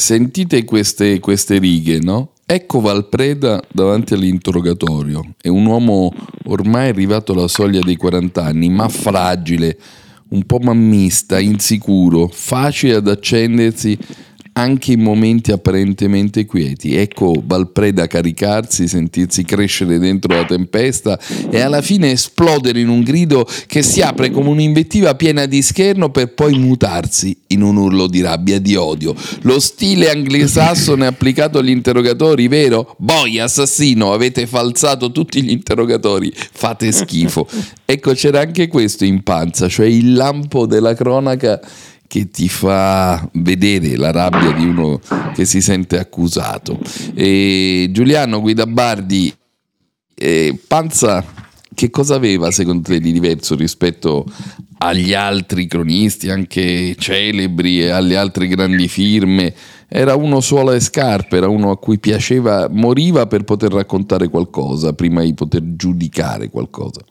Sentite 0.00 0.64
queste, 0.64 1.20
queste 1.20 1.58
righe, 1.58 1.98
no? 2.00 2.30
Ecco 2.46 2.80
Valpreda 2.80 3.62
davanti 3.70 4.14
all'interrogatorio. 4.14 5.34
È 5.38 5.48
un 5.48 5.66
uomo 5.66 6.10
ormai 6.46 6.88
arrivato 6.88 7.32
alla 7.32 7.48
soglia 7.48 7.80
dei 7.80 7.96
40 7.96 8.42
anni, 8.42 8.70
ma 8.70 8.88
fragile, 8.88 9.78
un 10.28 10.44
po' 10.44 10.58
mammista, 10.58 11.38
insicuro, 11.38 12.30
facile 12.32 12.94
ad 12.94 13.08
accendersi 13.08 13.96
anche 14.60 14.92
in 14.92 15.00
momenti 15.00 15.52
apparentemente 15.52 16.44
quieti. 16.46 16.94
Ecco 16.96 17.32
Valpreda 17.44 18.06
caricarsi, 18.06 18.86
sentirsi 18.86 19.44
crescere 19.44 19.98
dentro 19.98 20.34
la 20.34 20.44
tempesta 20.44 21.18
e 21.50 21.60
alla 21.60 21.80
fine 21.80 22.12
esplodere 22.12 22.80
in 22.80 22.88
un 22.88 23.02
grido 23.02 23.46
che 23.66 23.82
si 23.82 24.02
apre 24.02 24.30
come 24.30 24.50
un'invettiva 24.50 25.14
piena 25.14 25.46
di 25.46 25.62
scherno 25.62 26.10
per 26.10 26.34
poi 26.34 26.58
mutarsi 26.58 27.36
in 27.48 27.62
un 27.62 27.76
urlo 27.76 28.06
di 28.06 28.20
rabbia 28.20 28.56
e 28.56 28.62
di 28.62 28.76
odio. 28.76 29.14
Lo 29.42 29.58
stile 29.58 30.10
anglosassone 30.10 31.06
applicato 31.06 31.58
agli 31.58 31.70
interrogatori, 31.70 32.48
vero? 32.48 32.94
Boia, 32.98 33.44
assassino, 33.44 34.12
avete 34.12 34.46
falsato 34.46 35.10
tutti 35.10 35.42
gli 35.42 35.50
interrogatori, 35.50 36.32
fate 36.34 36.92
schifo. 36.92 37.48
Ecco, 37.84 38.12
c'era 38.12 38.40
anche 38.40 38.68
questo 38.68 39.04
in 39.04 39.22
panza, 39.22 39.68
cioè 39.68 39.86
il 39.86 40.12
lampo 40.12 40.66
della 40.66 40.94
cronaca 40.94 41.60
che 42.10 42.28
ti 42.28 42.48
fa 42.48 43.24
vedere 43.34 43.94
la 43.94 44.10
rabbia 44.10 44.50
di 44.50 44.64
uno 44.64 45.00
che 45.32 45.44
si 45.44 45.60
sente 45.60 45.96
accusato. 45.96 46.80
E 47.14 47.88
Giuliano 47.92 48.40
Guidabardi, 48.40 49.32
eh, 50.16 50.58
Panza, 50.66 51.24
che 51.72 51.88
cosa 51.90 52.16
aveva 52.16 52.50
secondo 52.50 52.88
te 52.88 52.98
di 52.98 53.12
diverso 53.12 53.54
rispetto 53.54 54.26
agli 54.78 55.14
altri 55.14 55.68
cronisti, 55.68 56.30
anche 56.30 56.96
celebri 56.98 57.82
e 57.82 57.90
alle 57.90 58.16
altre 58.16 58.48
grandi 58.48 58.88
firme? 58.88 59.54
Era 59.86 60.16
uno 60.16 60.40
suola 60.40 60.74
e 60.74 60.80
scarpe, 60.80 61.36
era 61.36 61.46
uno 61.46 61.70
a 61.70 61.78
cui 61.78 62.00
piaceva, 62.00 62.66
moriva 62.68 63.28
per 63.28 63.44
poter 63.44 63.70
raccontare 63.70 64.26
qualcosa 64.26 64.94
prima 64.94 65.22
di 65.22 65.32
poter 65.32 65.76
giudicare 65.76 66.50
qualcosa. 66.50 67.02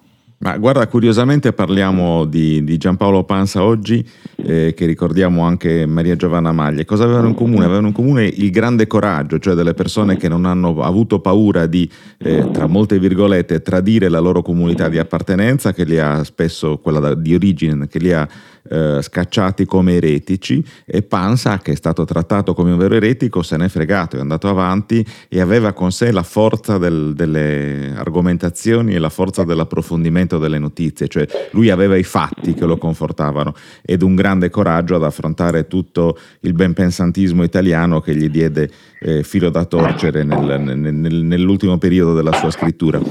Ma 0.41 0.58
guarda, 0.58 0.88
curiosamente 0.88 1.52
parliamo 1.52 2.23
di, 2.23 2.63
di 2.63 2.78
Giampaolo 2.78 3.25
Panza 3.25 3.62
oggi, 3.62 4.08
eh, 4.38 4.73
che 4.73 4.86
ricordiamo 4.86 5.43
anche 5.43 5.86
Maria 5.86 6.15
Giovanna 6.15 6.54
Maglia. 6.54 6.86
Cosa 6.86 7.04
avevano 7.04 7.28
in 7.28 7.34
comune? 7.34 7.65
Avevano 7.65 7.88
in 7.88 7.93
comune 7.93 8.23
il 8.23 8.49
grande 8.49 8.88
coraggio, 8.88 9.38
cioè 9.38 9.54
delle 9.54 9.73
persone 9.73 10.15
che 10.15 10.30
non 10.30 10.45
hanno 10.45 10.82
avuto 10.82 11.19
paura 11.19 11.65
di, 11.65 11.89
eh, 12.19 12.49
tra 12.52 12.67
molte 12.67 12.99
virgolette, 12.99 13.62
tradire 13.62 14.08
la 14.08 14.19
loro 14.19 14.41
comunità 14.41 14.88
di 14.88 14.97
appartenenza, 14.97 15.73
che 15.73 15.84
li 15.84 15.99
ha 15.99 16.23
spesso, 16.23 16.78
quella 16.78 17.13
di 17.15 17.36
origine, 17.36 17.89
che 17.89 17.99
li 17.99 18.13
ha 18.13 18.25
eh, 18.69 18.99
scacciati 19.01 19.65
come 19.65 19.95
eretici 19.95 20.63
e 20.86 21.01
Pansa, 21.01 21.58
che 21.58 21.71
è 21.71 21.75
stato 21.75 22.05
trattato 22.05 22.53
come 22.53 22.71
un 22.71 22.77
vero 22.77 22.95
eretico, 22.95 23.41
se 23.41 23.58
n'è 23.58 23.67
fregato, 23.67 24.17
è 24.17 24.19
andato 24.19 24.47
avanti 24.47 25.05
e 25.27 25.41
aveva 25.41 25.73
con 25.73 25.91
sé 25.91 26.12
la 26.12 26.23
forza 26.23 26.77
del, 26.77 27.13
delle 27.15 27.93
argomentazioni 27.95 28.93
e 28.93 28.99
la 28.99 29.09
forza 29.09 29.43
dell'approfondimento 29.43 30.38
delle 30.38 30.59
notizie, 30.59 31.07
cioè 31.07 31.26
lui 31.51 31.70
aveva 31.70 31.95
i 31.95 32.03
fatti 32.03 32.53
che 32.53 32.65
lo 32.65 32.78
confortavano 32.78 33.53
ed 33.82 34.03
un 34.03 34.15
grande 34.15 34.49
coraggio 34.49 34.95
ad 34.95 35.03
affrontare 35.03 35.67
tutto 35.67 36.17
il 36.41 36.53
benpensantismo 36.53 37.43
italiano 37.43 38.01
che 38.01 38.15
gli 38.15 38.30
diede 38.30 38.70
eh, 38.99 39.24
filo 39.24 39.49
da 39.49 39.65
torcere 39.65 40.24
nel, 40.24 40.61
nel, 40.61 41.15
nell'ultimo 41.15 41.78
periodo 41.78 42.13
della 42.13 42.34
sua 42.34 42.51
scrittura. 42.51 43.01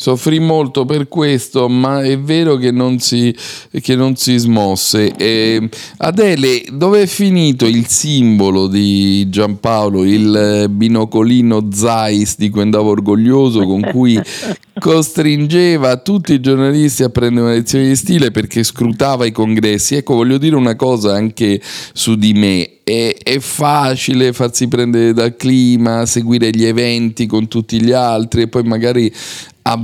Soffrì 0.00 0.38
molto 0.38 0.86
per 0.86 1.08
questo, 1.08 1.68
ma 1.68 2.02
è 2.02 2.18
vero 2.18 2.56
che 2.56 2.70
non 2.70 3.00
si, 3.00 3.36
che 3.82 3.94
non 3.94 4.16
si 4.16 4.38
smosse. 4.38 5.14
E 5.14 5.68
Adele, 5.98 6.62
dove 6.72 7.02
è 7.02 7.06
finito 7.06 7.66
il 7.66 7.86
simbolo 7.86 8.66
di 8.66 9.28
Giampaolo, 9.28 10.04
il 10.04 10.68
binocolino 10.70 11.68
Zeiss 11.70 12.36
di 12.38 12.48
cui 12.48 12.62
andavo 12.62 12.92
orgoglioso, 12.92 13.66
con 13.66 13.82
cui 13.92 14.18
costringeva 14.80 15.98
tutti 15.98 16.32
i 16.32 16.40
giornalisti 16.40 17.02
a 17.02 17.10
prendere 17.10 17.46
una 17.48 17.54
lezione 17.56 17.88
di 17.88 17.96
stile 17.96 18.30
perché 18.30 18.64
scrutava 18.64 19.26
i 19.26 19.32
congressi? 19.32 19.96
Ecco, 19.96 20.14
voglio 20.14 20.38
dire 20.38 20.56
una 20.56 20.76
cosa 20.76 21.12
anche 21.14 21.60
su 21.92 22.14
di 22.14 22.32
me 22.32 22.70
è, 22.82 23.38
facile 23.38 24.32
farsi 24.32 24.68
prendere 24.68 25.12
dal 25.12 25.36
clima, 25.36 26.06
seguire 26.06 26.50
gli 26.50 26.64
eventi 26.64 27.26
con 27.26 27.48
tutti 27.48 27.80
gli 27.80 27.92
altri 27.92 28.42
e 28.42 28.48
poi 28.48 28.62
magari 28.64 29.12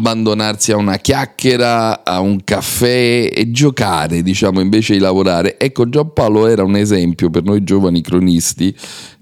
abbandonarsi 0.06 0.70
a 0.70 0.76
una 0.76 0.98
chiacchiera, 0.98 2.04
a 2.04 2.20
un 2.20 2.44
caffè 2.44 3.28
e 3.34 3.50
giocare, 3.50 4.22
diciamo, 4.22 4.60
invece 4.60 4.92
di 4.92 5.00
lavorare. 5.00 5.58
Ecco, 5.58 5.88
Giampaolo 5.88 6.46
era 6.46 6.62
un 6.62 6.76
esempio 6.76 7.28
per 7.28 7.42
noi 7.42 7.64
giovani 7.64 8.00
cronisti, 8.02 8.74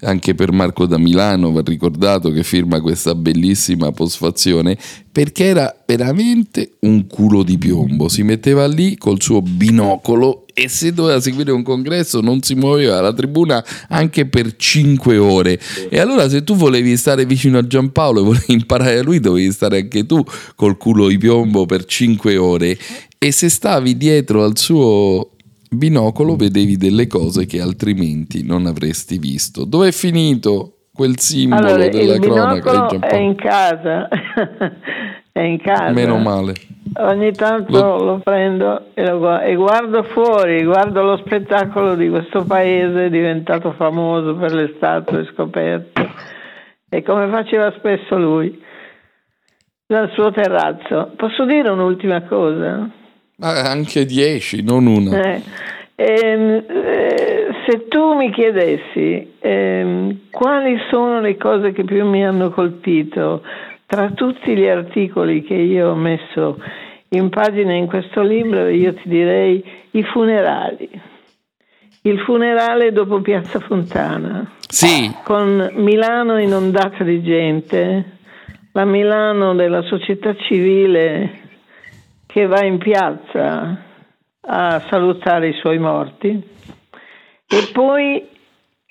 anche 0.02 0.34
per 0.34 0.52
Marco 0.52 0.84
da 0.84 0.98
Milano, 0.98 1.52
va 1.52 1.62
ricordato 1.64 2.30
che 2.30 2.42
firma 2.42 2.82
questa 2.82 3.14
bellissima 3.14 3.92
posfazione, 3.92 4.76
perché 5.10 5.44
era 5.44 5.74
veramente 5.86 6.72
un 6.80 7.06
culo 7.06 7.42
di 7.42 7.56
piombo. 7.56 8.08
Si 8.08 8.22
metteva 8.22 8.66
lì 8.66 8.96
col 8.98 9.22
suo 9.22 9.40
binocolo 9.40 10.43
e 10.54 10.68
se 10.68 10.92
doveva 10.92 11.20
seguire 11.20 11.50
un 11.50 11.62
congresso 11.62 12.20
non 12.20 12.40
si 12.40 12.54
muoveva 12.54 12.94
dalla 12.94 13.12
tribuna 13.12 13.62
anche 13.88 14.26
per 14.26 14.54
5 14.56 15.18
ore. 15.18 15.58
E 15.90 15.98
allora 15.98 16.28
se 16.28 16.44
tu 16.44 16.54
volevi 16.54 16.96
stare 16.96 17.26
vicino 17.26 17.58
a 17.58 17.66
Giampaolo 17.66 18.20
e 18.20 18.24
volevi 18.24 18.52
imparare 18.52 18.94
da 18.94 19.02
lui, 19.02 19.18
dovevi 19.20 19.50
stare 19.50 19.80
anche 19.80 20.06
tu 20.06 20.24
col 20.54 20.76
culo 20.76 21.08
di 21.08 21.18
piombo 21.18 21.66
per 21.66 21.84
5 21.84 22.36
ore. 22.36 22.78
E 23.18 23.32
se 23.32 23.48
stavi 23.48 23.96
dietro 23.96 24.44
al 24.44 24.56
suo 24.56 25.30
binocolo 25.70 26.36
vedevi 26.36 26.76
delle 26.76 27.08
cose 27.08 27.46
che 27.46 27.60
altrimenti 27.60 28.44
non 28.44 28.66
avresti 28.66 29.18
visto. 29.18 29.64
Dove 29.64 29.88
è 29.88 29.92
finito 29.92 30.84
quel 30.92 31.18
simbolo 31.18 31.66
allora, 31.66 31.88
della 31.88 32.14
il 32.14 32.20
cronaca 32.20 32.98
è 33.00 33.16
in 33.16 33.34
casa. 33.34 34.08
È 35.34 35.40
in 35.40 35.58
casa. 35.58 35.90
Meno 35.90 36.18
male. 36.18 36.54
Ogni 36.96 37.32
tanto 37.32 37.72
lo, 37.72 38.04
lo 38.04 38.18
prendo 38.18 38.90
e, 38.94 39.10
lo, 39.10 39.40
e, 39.40 39.56
guardo 39.56 40.04
fuori, 40.04 40.62
guardo 40.62 41.02
lo 41.02 41.16
spettacolo 41.16 41.96
di 41.96 42.08
questo 42.08 42.44
paese 42.44 43.10
diventato 43.10 43.72
famoso 43.72 44.36
per 44.36 44.54
le 44.54 44.74
statue 44.76 45.28
scoperte 45.32 46.08
e 46.88 47.02
come 47.02 47.28
faceva 47.30 47.72
spesso 47.76 48.16
lui 48.16 48.62
dal 49.88 50.08
suo 50.12 50.30
terrazzo. 50.30 51.14
Posso 51.16 51.44
dire 51.44 51.68
un'ultima 51.68 52.22
cosa? 52.22 52.88
Ah, 53.40 53.70
anche 53.72 54.04
dieci, 54.04 54.62
non 54.62 54.86
una. 54.86 55.20
Eh, 55.20 55.42
ehm, 55.96 56.64
eh, 56.68 57.48
se 57.66 57.88
tu 57.88 58.14
mi 58.14 58.30
chiedessi 58.30 59.34
ehm, 59.40 60.30
quali 60.30 60.78
sono 60.90 61.20
le 61.20 61.36
cose 61.36 61.72
che 61.72 61.82
più 61.82 62.06
mi 62.06 62.24
hanno 62.24 62.50
colpito 62.50 63.42
tra 63.86 64.10
tutti 64.10 64.56
gli 64.56 64.66
articoli 64.66 65.42
che 65.42 65.54
io 65.54 65.90
ho 65.90 65.94
messo 65.94 66.58
in 67.10 67.28
pagina 67.28 67.72
in 67.72 67.86
questo 67.86 68.22
libro, 68.22 68.68
io 68.68 68.94
ti 68.94 69.08
direi 69.08 69.64
i 69.92 70.02
funerali. 70.02 70.88
Il 72.02 72.20
funerale 72.20 72.92
dopo 72.92 73.20
Piazza 73.20 73.60
Fontana. 73.60 74.50
Sì. 74.68 75.14
Con 75.22 75.70
Milano 75.74 76.38
inondata 76.38 77.04
di 77.04 77.22
gente, 77.22 78.18
la 78.72 78.84
Milano 78.84 79.54
della 79.54 79.82
società 79.82 80.34
civile 80.34 81.42
che 82.26 82.46
va 82.46 82.64
in 82.64 82.78
piazza 82.78 83.78
a 84.40 84.82
salutare 84.90 85.48
i 85.48 85.54
suoi 85.54 85.78
morti 85.78 86.28
e 87.46 87.70
poi 87.72 88.28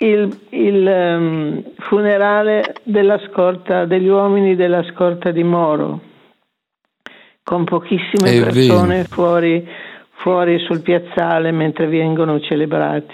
il, 0.03 0.39
il 0.49 0.85
um, 0.85 1.63
funerale 1.77 2.75
della 2.83 3.19
scorta, 3.29 3.85
degli 3.85 4.07
uomini 4.07 4.55
della 4.55 4.83
scorta 4.91 5.31
di 5.31 5.43
Moro, 5.43 6.01
con 7.43 7.63
pochissime 7.63 8.31
È 8.31 8.43
persone 8.43 9.03
fuori, 9.05 9.65
fuori, 10.15 10.59
sul 10.59 10.81
piazzale 10.81 11.51
mentre 11.51 11.87
vengono 11.87 12.39
celebrati. 12.41 13.13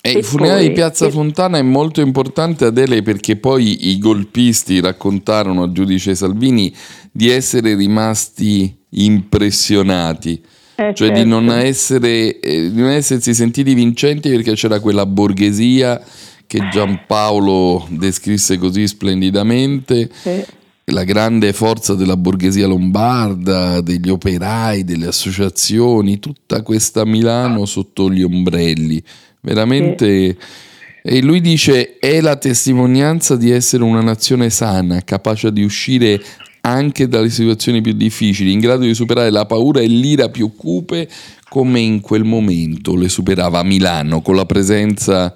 E, 0.00 0.10
e 0.10 0.18
il 0.18 0.24
funerale 0.24 0.60
poi, 0.60 0.68
di 0.68 0.74
Piazza 0.74 1.10
Fontana 1.10 1.58
è 1.58 1.62
molto 1.62 2.00
importante 2.00 2.66
Adele 2.66 3.02
perché 3.02 3.36
poi 3.36 3.90
i 3.90 3.98
golpisti 3.98 4.80
raccontarono 4.80 5.62
al 5.62 5.72
giudice 5.72 6.14
Salvini 6.14 6.74
di 7.10 7.30
essere 7.30 7.74
rimasti 7.74 8.82
impressionati. 8.90 10.42
Eh, 10.76 10.92
cioè 10.94 11.08
certo. 11.08 11.22
di, 11.22 11.28
non 11.28 11.50
essere, 11.50 12.40
eh, 12.40 12.70
di 12.70 12.80
non 12.80 12.90
essersi 12.90 13.32
sentiti 13.32 13.74
vincenti 13.74 14.28
perché 14.28 14.54
c'era 14.54 14.80
quella 14.80 15.06
borghesia 15.06 16.02
che 16.46 16.68
Giampaolo 16.70 17.86
descrisse 17.90 18.58
così 18.58 18.86
splendidamente, 18.86 20.10
sì. 20.12 20.44
la 20.86 21.04
grande 21.04 21.52
forza 21.52 21.94
della 21.94 22.16
borghesia 22.16 22.66
lombarda, 22.66 23.80
degli 23.80 24.10
operai, 24.10 24.84
delle 24.84 25.06
associazioni, 25.06 26.18
tutta 26.18 26.62
questa 26.62 27.04
Milano 27.04 27.64
sotto 27.66 28.10
gli 28.10 28.22
ombrelli, 28.22 29.02
veramente... 29.40 30.36
Sì. 30.38 30.72
E 31.06 31.20
lui 31.20 31.42
dice 31.42 31.98
è 31.98 32.22
la 32.22 32.36
testimonianza 32.36 33.36
di 33.36 33.50
essere 33.50 33.82
una 33.82 34.00
nazione 34.00 34.48
sana, 34.48 35.02
capace 35.04 35.52
di 35.52 35.62
uscire 35.62 36.18
anche 36.66 37.08
dalle 37.08 37.30
situazioni 37.30 37.80
più 37.80 37.92
difficili, 37.92 38.52
in 38.52 38.60
grado 38.60 38.84
di 38.84 38.94
superare 38.94 39.30
la 39.30 39.44
paura 39.44 39.80
e 39.80 39.86
l'ira 39.86 40.30
più 40.30 40.54
cupe 40.56 41.08
come 41.48 41.80
in 41.80 42.00
quel 42.00 42.24
momento 42.24 42.96
le 42.96 43.08
superava 43.08 43.62
Milano 43.62 44.22
con 44.22 44.34
la 44.34 44.46
presenza 44.46 45.34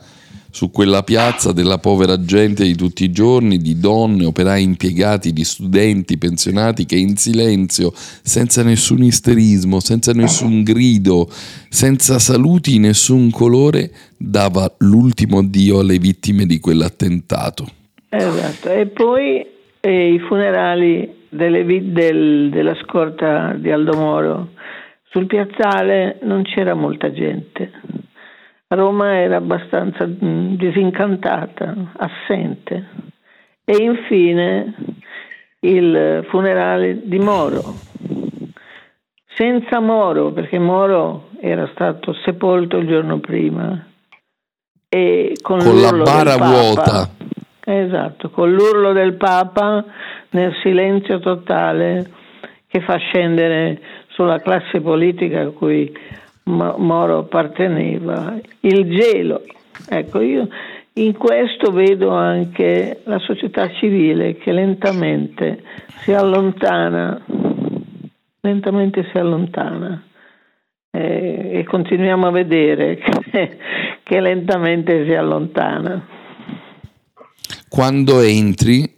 su 0.51 0.70
quella 0.70 1.03
piazza 1.03 1.53
della 1.53 1.76
povera 1.76 2.20
gente 2.24 2.64
di 2.64 2.74
tutti 2.74 3.05
i 3.05 3.12
giorni, 3.12 3.59
di 3.59 3.79
donne, 3.79 4.24
operai 4.24 4.62
impiegati, 4.62 5.35
di 5.35 5.45
studenti, 5.45 6.16
pensionati 6.16 6.87
che 6.87 6.97
in 6.97 7.16
silenzio, 7.16 7.93
senza 7.95 8.62
nessun 8.62 9.03
isterismo, 9.03 9.81
senza 9.81 10.12
nessun 10.12 10.62
grido, 10.62 11.31
senza 11.68 12.18
saluti 12.18 12.72
di 12.72 12.79
nessun 12.79 13.31
colore, 13.31 13.93
dava 14.16 14.74
l'ultimo 14.79 15.39
addio 15.39 15.81
alle 15.81 15.99
vittime 15.99 16.47
di 16.47 16.59
quell'attentato. 16.59 17.68
Esatto, 18.09 18.70
e 18.70 18.87
poi 18.87 19.47
eh, 19.81 20.12
i 20.12 20.18
funerali 20.20 21.26
delle, 21.29 21.64
del, 21.93 22.51
della 22.51 22.74
scorta 22.83 23.53
di 23.55 23.70
Aldo 23.70 23.97
Moro. 23.97 24.49
Sul 25.11 25.26
piazzale 25.26 26.18
non 26.22 26.43
c'era 26.43 26.74
molta 26.74 27.11
gente. 27.12 27.70
Roma 28.68 29.16
era 29.16 29.37
abbastanza 29.37 30.05
disincantata, 30.07 31.74
assente. 31.97 32.89
E 33.64 33.83
infine 33.83 34.74
il 35.61 36.26
funerale 36.29 37.01
di 37.05 37.18
Moro. 37.18 37.74
Senza 39.35 39.81
Moro, 39.81 40.33
perché 40.33 40.59
Moro 40.59 41.31
era 41.41 41.68
stato 41.72 42.12
sepolto 42.24 42.76
il 42.79 42.89
giorno 42.89 43.18
prima. 43.20 43.87
E 44.89 45.35
con, 45.41 45.59
con 45.59 45.81
la 45.81 45.93
bara 45.93 46.37
vuota. 46.37 47.18
Esatto, 47.71 48.31
con 48.31 48.51
l'urlo 48.51 48.95
del 48.95 49.19
Papa 49.19 49.85
nel 50.31 50.55
silenzio 50.62 51.19
totale 51.19 52.07
che 52.66 52.81
fa 52.81 52.97
scendere 52.97 53.79
sulla 54.09 54.41
classe 54.41 54.81
politica 54.81 55.43
a 55.43 55.51
cui 55.51 55.95
Mo- 56.45 56.77
Moro 56.79 57.19
apparteneva 57.19 58.39
il 58.61 58.89
gelo. 58.89 59.43
Ecco, 59.87 60.23
io 60.23 60.49
in 60.95 61.14
questo 61.19 61.71
vedo 61.71 62.09
anche 62.09 63.01
la 63.05 63.19
società 63.19 63.69
civile 63.73 64.37
che 64.37 64.51
lentamente 64.53 65.62
si 65.99 66.14
allontana, 66.14 67.23
lentamente 68.41 69.07
si 69.12 69.19
allontana 69.19 70.05
e 70.91 71.64
continuiamo 71.69 72.29
a 72.29 72.31
vedere 72.31 72.97
che, 72.97 73.59
che 74.03 74.21
lentamente 74.21 75.05
si 75.05 75.12
allontana. 75.12 76.16
Quando 77.69 78.21
entri, 78.21 78.91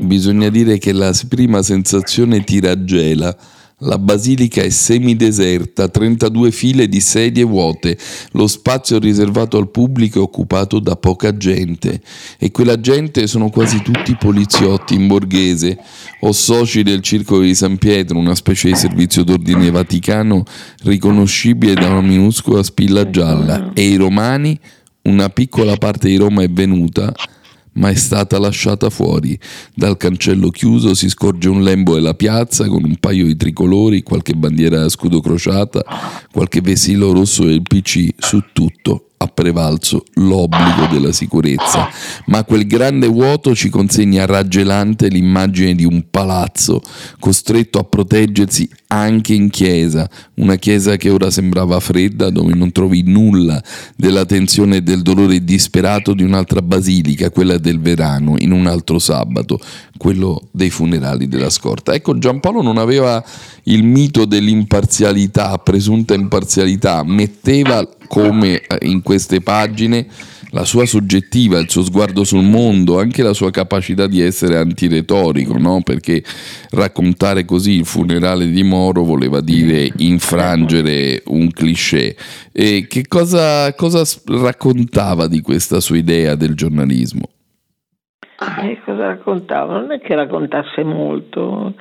bisogna 0.00 0.48
dire 0.48 0.78
che 0.78 0.92
la 0.92 1.14
prima 1.28 1.62
sensazione 1.62 2.42
ti 2.44 2.60
raggela. 2.60 3.36
La 3.84 3.96
basilica 3.96 4.60
è 4.60 4.68
semideserta, 4.68 5.88
32 5.88 6.50
file 6.50 6.86
di 6.86 7.00
sedie 7.00 7.44
vuote, 7.44 7.96
lo 8.32 8.46
spazio 8.46 8.98
riservato 8.98 9.56
al 9.56 9.70
pubblico 9.70 10.18
è 10.18 10.22
occupato 10.22 10.80
da 10.80 10.96
poca 10.96 11.34
gente. 11.34 12.02
E 12.38 12.50
quella 12.50 12.78
gente 12.78 13.26
sono 13.26 13.48
quasi 13.48 13.80
tutti 13.80 14.14
poliziotti 14.16 14.92
in 14.92 15.06
borghese. 15.06 15.78
O 16.20 16.32
soci 16.32 16.82
del 16.82 17.00
Circolo 17.00 17.40
di 17.40 17.54
San 17.54 17.78
Pietro, 17.78 18.18
una 18.18 18.34
specie 18.34 18.68
di 18.68 18.76
servizio 18.76 19.24
d'ordine 19.24 19.70
vaticano 19.70 20.44
riconoscibile 20.82 21.72
da 21.72 21.88
una 21.88 22.02
minuscola 22.02 22.62
spilla 22.62 23.08
gialla. 23.08 23.70
E 23.72 23.88
i 23.88 23.96
romani, 23.96 24.60
una 25.04 25.30
piccola 25.30 25.76
parte 25.76 26.08
di 26.08 26.16
Roma 26.16 26.42
è 26.42 26.48
venuta 26.50 27.14
ma 27.72 27.90
è 27.90 27.94
stata 27.94 28.38
lasciata 28.38 28.90
fuori. 28.90 29.38
Dal 29.74 29.96
cancello 29.96 30.50
chiuso 30.50 30.94
si 30.94 31.08
scorge 31.08 31.48
un 31.48 31.62
lembo 31.62 31.94
della 31.94 32.14
piazza 32.14 32.66
con 32.68 32.84
un 32.84 32.96
paio 32.96 33.26
di 33.26 33.36
tricolori, 33.36 34.02
qualche 34.02 34.34
bandiera 34.34 34.84
a 34.84 34.88
scudo 34.88 35.20
crociata, 35.20 35.84
qualche 36.32 36.60
vessillo 36.60 37.12
rosso 37.12 37.44
del 37.44 37.62
PC, 37.62 38.08
su 38.18 38.42
tutto 38.52 39.09
ha 39.22 39.26
prevalso 39.26 40.04
l'obbligo 40.14 40.86
della 40.90 41.12
sicurezza, 41.12 41.90
ma 42.26 42.42
quel 42.44 42.66
grande 42.66 43.06
vuoto 43.06 43.54
ci 43.54 43.68
consegna 43.68 44.24
raggelante 44.24 45.08
l'immagine 45.08 45.74
di 45.74 45.84
un 45.84 46.04
palazzo 46.10 46.80
costretto 47.18 47.78
a 47.78 47.84
proteggersi 47.84 48.66
anche 48.86 49.34
in 49.34 49.50
chiesa, 49.50 50.08
una 50.36 50.56
chiesa 50.56 50.96
che 50.96 51.10
ora 51.10 51.30
sembrava 51.30 51.78
fredda, 51.80 52.30
dove 52.30 52.54
non 52.54 52.72
trovi 52.72 53.02
nulla 53.02 53.62
della 53.94 54.24
tensione 54.24 54.76
e 54.76 54.82
del 54.82 55.02
dolore 55.02 55.44
disperato 55.44 56.14
di 56.14 56.22
un'altra 56.22 56.62
basilica, 56.62 57.28
quella 57.28 57.58
del 57.58 57.78
Verano, 57.78 58.36
in 58.38 58.52
un 58.52 58.66
altro 58.66 58.98
sabato, 58.98 59.60
quello 59.98 60.48
dei 60.50 60.70
funerali 60.70 61.28
della 61.28 61.50
scorta. 61.50 61.92
Ecco, 61.92 62.16
Giampaolo 62.16 62.62
non 62.62 62.78
aveva 62.78 63.22
il 63.64 63.84
mito 63.84 64.24
dell'imparzialità, 64.24 65.58
presunta 65.58 66.14
imparzialità, 66.14 67.02
metteva 67.04 67.86
come 68.10 68.60
eh, 68.60 68.88
in 68.88 69.02
queste 69.02 69.40
pagine 69.40 70.04
la 70.50 70.64
sua 70.64 70.84
soggettiva, 70.84 71.60
il 71.60 71.70
suo 71.70 71.84
sguardo 71.84 72.24
sul 72.24 72.42
mondo, 72.42 72.98
anche 72.98 73.22
la 73.22 73.32
sua 73.32 73.52
capacità 73.52 74.08
di 74.08 74.20
essere 74.20 74.56
antiretorico, 74.56 75.56
no? 75.56 75.80
perché 75.84 76.24
raccontare 76.72 77.44
così 77.44 77.78
il 77.78 77.84
funerale 77.84 78.48
di 78.48 78.64
Moro 78.64 79.04
voleva 79.04 79.40
dire 79.40 79.88
infrangere 79.98 81.22
un 81.26 81.52
cliché. 81.52 82.16
E 82.52 82.86
che 82.88 83.06
cosa, 83.06 83.72
cosa 83.74 84.02
raccontava 84.26 85.28
di 85.28 85.40
questa 85.40 85.78
sua 85.78 85.96
idea 85.96 86.34
del 86.34 86.54
giornalismo? 86.54 87.28
E 88.60 88.80
cosa 88.84 89.06
raccontava? 89.06 89.78
Non 89.78 89.92
è 89.92 90.00
che 90.00 90.16
raccontasse 90.16 90.82
molto, 90.82 91.74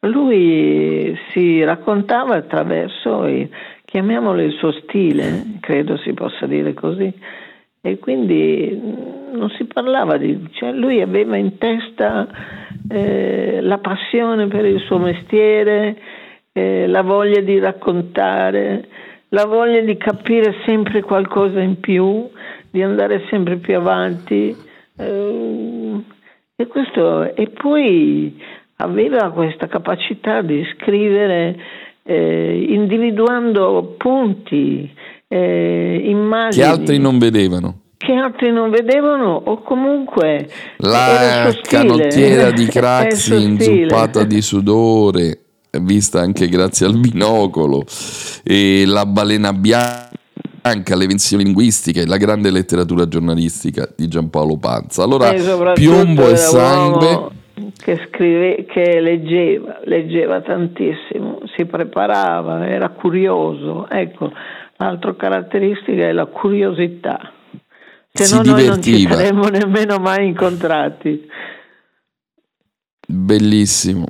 lui 0.00 1.16
si 1.32 1.62
raccontava 1.62 2.36
attraverso 2.36 3.26
il, 3.26 3.48
chiamiamolo 3.86 4.42
il 4.42 4.52
suo 4.52 4.72
stile, 4.72 5.58
credo 5.60 5.96
si 5.98 6.12
possa 6.12 6.46
dire 6.46 6.74
così, 6.74 7.10
e 7.80 7.98
quindi 7.98 8.78
non 9.32 9.48
si 9.56 9.64
parlava 9.64 10.16
di... 10.18 10.48
Cioè 10.50 10.72
lui 10.72 11.00
aveva 11.00 11.36
in 11.36 11.56
testa 11.56 12.26
eh, 12.88 13.60
la 13.62 13.78
passione 13.78 14.48
per 14.48 14.64
il 14.64 14.80
suo 14.80 14.98
mestiere, 14.98 15.96
eh, 16.52 16.86
la 16.88 17.02
voglia 17.02 17.40
di 17.40 17.58
raccontare, 17.60 18.88
la 19.28 19.46
voglia 19.46 19.80
di 19.80 19.96
capire 19.96 20.56
sempre 20.64 21.02
qualcosa 21.02 21.60
in 21.60 21.78
più, 21.78 22.28
di 22.70 22.82
andare 22.82 23.24
sempre 23.30 23.56
più 23.56 23.76
avanti. 23.76 24.54
Eh, 24.98 26.02
e, 26.56 26.66
questo, 26.66 27.34
e 27.36 27.48
poi 27.50 28.42
aveva 28.78 29.30
questa 29.30 29.68
capacità 29.68 30.42
di 30.42 30.66
scrivere 30.74 31.56
eh, 32.06 32.66
individuando 32.68 33.96
punti, 33.98 34.90
eh, 35.28 36.00
immagini. 36.04 36.64
Che 36.64 36.68
altri 36.68 36.98
non 36.98 37.18
vedevano. 37.18 37.80
Che 37.98 38.12
altri 38.12 38.52
non 38.52 38.70
vedevano 38.70 39.42
o 39.44 39.62
comunque 39.62 40.48
la 40.78 41.52
canottiera 41.62 42.50
di 42.52 42.66
Craxi 42.70 43.42
inzuppata 43.42 44.22
di 44.22 44.40
sudore, 44.40 45.40
vista 45.80 46.20
anche 46.20 46.48
grazie 46.48 46.86
al 46.86 46.98
binocolo, 46.98 47.84
e 48.44 48.84
la 48.86 49.06
balena 49.06 49.52
bianca 49.52 50.14
le 50.62 51.02
invenzioni 51.02 51.44
linguistiche, 51.44 52.06
la 52.06 52.18
grande 52.18 52.50
letteratura 52.50 53.08
giornalistica 53.08 53.88
di 53.96 54.06
Giampaolo 54.06 54.56
Panza. 54.58 55.02
Allora, 55.02 55.32
piombo 55.72 56.28
e 56.28 56.36
sangue 56.36 57.35
che, 57.76 58.08
scrive, 58.08 58.66
che 58.66 59.00
leggeva, 59.00 59.80
leggeva 59.84 60.40
tantissimo, 60.42 61.40
si 61.56 61.64
preparava, 61.64 62.66
era 62.66 62.90
curioso. 62.90 63.88
Ecco, 63.88 64.30
l'altra 64.76 65.14
caratteristica 65.16 66.06
è 66.08 66.12
la 66.12 66.26
curiosità. 66.26 67.32
Se 68.12 68.34
no 68.34 68.42
noi 68.42 68.66
non 68.66 68.82
ci 68.82 69.06
saremmo 69.06 69.48
nemmeno 69.48 69.98
mai 69.98 70.26
incontrati. 70.26 71.28
Bellissimo. 73.06 74.06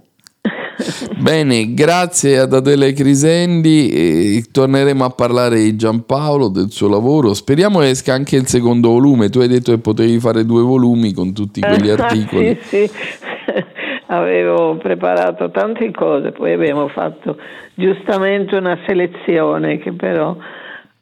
Bene, 1.18 1.74
grazie 1.74 2.38
ad 2.38 2.52
Adele 2.52 2.92
Crisendi. 2.92 4.44
Torneremo 4.50 5.04
a 5.04 5.10
parlare 5.10 5.60
di 5.60 5.76
Giampaolo, 5.76 6.48
del 6.48 6.70
suo 6.70 6.88
lavoro. 6.88 7.34
Speriamo 7.34 7.80
esca 7.80 8.12
anche 8.12 8.36
il 8.36 8.46
secondo 8.46 8.90
volume. 8.90 9.28
Tu 9.28 9.40
hai 9.40 9.48
detto 9.48 9.72
che 9.72 9.78
potevi 9.78 10.18
fare 10.20 10.44
due 10.44 10.62
volumi 10.62 11.12
con 11.12 11.32
tutti 11.32 11.60
quegli 11.60 11.88
articoli. 11.88 12.58
sì, 12.62 12.86
sì. 12.86 13.34
Avevo 14.06 14.76
preparato 14.76 15.50
tante 15.50 15.90
cose, 15.90 16.32
poi 16.32 16.52
abbiamo 16.52 16.88
fatto 16.88 17.38
giustamente 17.74 18.56
una 18.56 18.78
selezione 18.86 19.78
che 19.78 19.92
però 19.92 20.36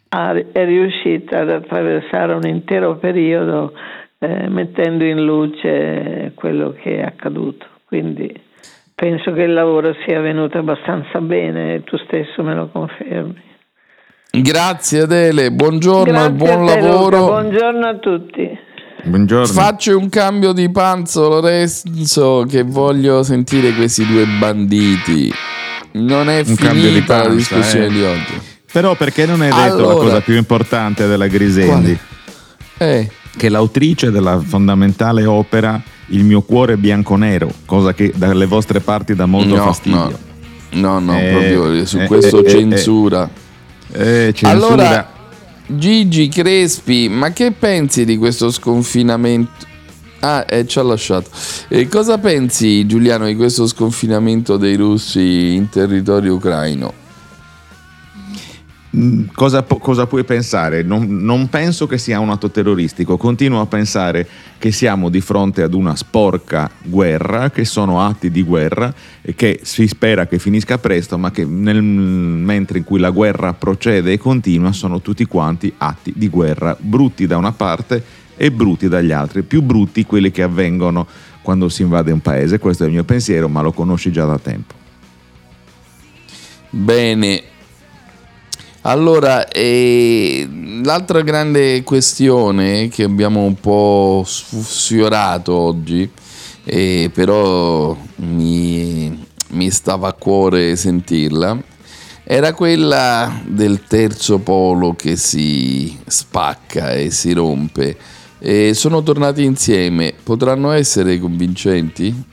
è 0.09 0.65
riuscita 0.65 1.41
ad 1.41 1.51
attraversare 1.51 2.35
un 2.35 2.47
intero 2.47 2.97
periodo 2.97 3.73
eh, 4.19 4.49
mettendo 4.49 5.05
in 5.05 5.25
luce 5.25 6.33
quello 6.37 6.73
che 6.81 6.99
è 6.99 7.03
accaduto. 7.03 7.67
Quindi 7.85 8.33
penso 8.95 9.33
che 9.33 9.43
il 9.43 9.53
lavoro 9.53 9.95
sia 10.07 10.21
venuto 10.21 10.59
abbastanza 10.59 11.21
bene 11.21 11.83
tu 11.83 11.97
stesso 11.99 12.43
me 12.43 12.55
lo 12.55 12.69
confermi. 12.69 13.43
Grazie 14.31 15.03
Adele, 15.03 15.51
buongiorno 15.51 16.13
Grazie 16.13 16.29
e 16.29 16.33
buon 16.33 16.67
te, 16.67 16.81
lavoro. 16.81 17.19
Luca. 17.19 17.31
Buongiorno 17.33 17.87
a 17.87 17.95
tutti. 17.99 18.59
Buongiorno. 19.07 19.53
Faccio 19.53 19.99
un 19.99 20.09
cambio 20.09 20.53
di 20.53 20.71
panzo, 20.71 21.29
Lorenzo, 21.29 22.47
che 22.49 22.63
voglio 22.63 23.23
sentire 23.23 23.73
questi 23.75 24.07
due 24.07 24.25
banditi. 24.39 25.33
Non 25.93 26.29
è 26.29 26.43
Un 26.47 26.55
cambio 26.55 26.83
di 26.85 26.89
finita 26.95 27.17
la 27.19 27.23
panza, 27.29 27.37
discussione 27.37 27.87
eh. 27.87 27.91
di 27.91 28.03
oggi. 28.03 28.41
Però 28.73 28.97
perché 28.97 29.27
non 29.27 29.43
hai 29.43 29.51
detto 29.51 29.61
Allora- 29.63 29.89
la 29.89 29.95
cosa 30.01 30.21
più 30.23 30.35
importante 30.37 31.07
della 31.07 31.27
Grisendi? 31.27 31.97
Eh. 32.79 33.09
Che 33.37 33.49
l'autrice 33.49 34.11
della 34.11 34.41
fondamentale 34.41 35.25
opera 35.27 35.81
Il 36.09 36.23
mio 36.25 36.43
cuore 36.43 36.77
bianco-nero, 36.77 37.49
cosa 37.65 37.95
che 37.95 38.13
dalle 38.15 38.45
vostre 38.47 38.81
parti 38.81 39.15
dà 39.15 39.25
molto 39.27 39.57
No, 39.57 39.65
fastidio. 39.65 40.19
No, 40.73 40.99
no, 40.99 41.19
Eh, 41.19 41.31
proprio 41.31 41.87
su 41.87 41.99
eh, 41.99 42.07
questo 42.07 42.45
eh, 42.45 42.47
eh, 42.47 42.51
censura. 42.51 43.31
Eh, 43.93 44.33
censura. 44.35 44.51
Allora, 44.51 45.13
Gigi 45.67 46.29
Crespi, 46.29 47.09
ma 47.09 47.33
che 47.33 47.53
pensi 47.53 48.05
di 48.05 48.19
questo 48.19 48.51
sconfinamento? 48.51 49.67
Ah, 50.21 50.45
eh, 50.49 50.67
ci 50.67 50.79
ha 50.79 50.83
lasciato. 50.83 51.31
E 51.69 51.89
cosa 51.89 52.19
pensi, 52.19 52.87
Giuliano, 52.87 53.27
di 53.27 53.35
questo 53.35 53.67
sconfinamento 53.67 54.57
dei 54.57 54.77
russi 54.77 55.55
in 55.55 55.69
territorio 55.71 56.35
ucraino? 56.35 57.04
Mm, 58.95 59.25
Cosa, 59.35 59.63
cosa 59.63 60.07
puoi 60.07 60.23
pensare? 60.23 60.83
Non, 60.83 61.19
non 61.19 61.49
penso 61.49 61.87
che 61.87 61.99
sia 61.99 62.21
un 62.21 62.31
atto 62.31 62.51
terroristico, 62.51 63.17
continuo 63.17 63.61
a 63.61 63.67
pensare 63.67 64.29
che 64.57 64.71
siamo 64.71 65.09
di 65.09 65.21
fronte 65.21 65.63
ad 65.63 65.75
una 65.75 65.97
sporca 65.97 66.71
guerra, 66.83 67.51
che 67.51 67.65
sono 67.65 68.01
atti 68.01 68.31
di 68.31 68.43
guerra 68.43 68.95
e 69.21 69.35
che 69.35 69.61
si 69.63 69.89
spera 69.89 70.27
che 70.27 70.39
finisca 70.39 70.79
presto, 70.79 71.19
ma 71.19 71.33
che 71.33 71.45
nel 71.45 71.83
mentre 71.83 72.79
in 72.79 72.85
cui 72.85 73.01
la 73.01 73.11
guerra 73.11 73.53
procede 73.53 74.13
e 74.13 74.19
continua 74.19 74.73
sono 74.73 75.01
tutti 75.01 75.25
quanti 75.25 75.73
atti 75.77 76.13
di 76.15 76.29
guerra, 76.29 76.77
brutti 76.79 77.27
da 77.27 77.37
una 77.37 77.53
parte 77.53 78.03
e 78.37 78.53
brutti 78.53 78.89
dagli 78.89 79.13
altri, 79.13 79.43
più 79.43 79.63
brutti 79.63 80.07
quelli 80.07 80.31
che 80.31 80.43
avvengono 80.43 81.07
quando 81.43 81.69
si 81.69 81.83
invade 81.83 82.13
un 82.13 82.21
paese, 82.21 82.59
questo 82.59 82.85
è 82.85 82.87
il 82.87 82.93
mio 82.93 83.05
pensiero, 83.05 83.49
ma 83.49 83.61
lo 83.61 83.73
conosci 83.73 84.13
già 84.13 84.25
da 84.25 84.39
tempo. 84.39 84.75
Bene. 86.71 87.54
Allora, 88.87 89.49
eh, 89.49 90.47
l'altra 90.83 91.23
grande 91.23 91.83
questione 91.85 92.89
che 92.89 93.05
abbiamo 93.05 93.45
un 93.45 93.55
po' 93.55 94.23
sfiorato 94.27 95.55
oggi, 95.55 96.07
eh, 96.65 97.11
però 97.11 97.97
mi, 98.17 99.27
mi 99.53 99.71
stava 99.71 100.09
a 100.09 100.13
cuore 100.13 100.77
sentirla, 100.77 101.59
era 102.25 102.53
quella 102.53 103.41
del 103.47 103.85
terzo 103.87 104.41
polo 104.41 104.93
che 104.95 105.17
si 105.17 105.99
spacca 106.07 106.93
e 106.93 107.11
si 107.11 107.33
rompe. 107.33 107.97
E 108.39 108.75
sono 108.75 109.03
tornati 109.03 109.45
insieme, 109.45 110.13
potranno 110.23 110.73
essere 110.73 111.19
convincenti? 111.19 112.33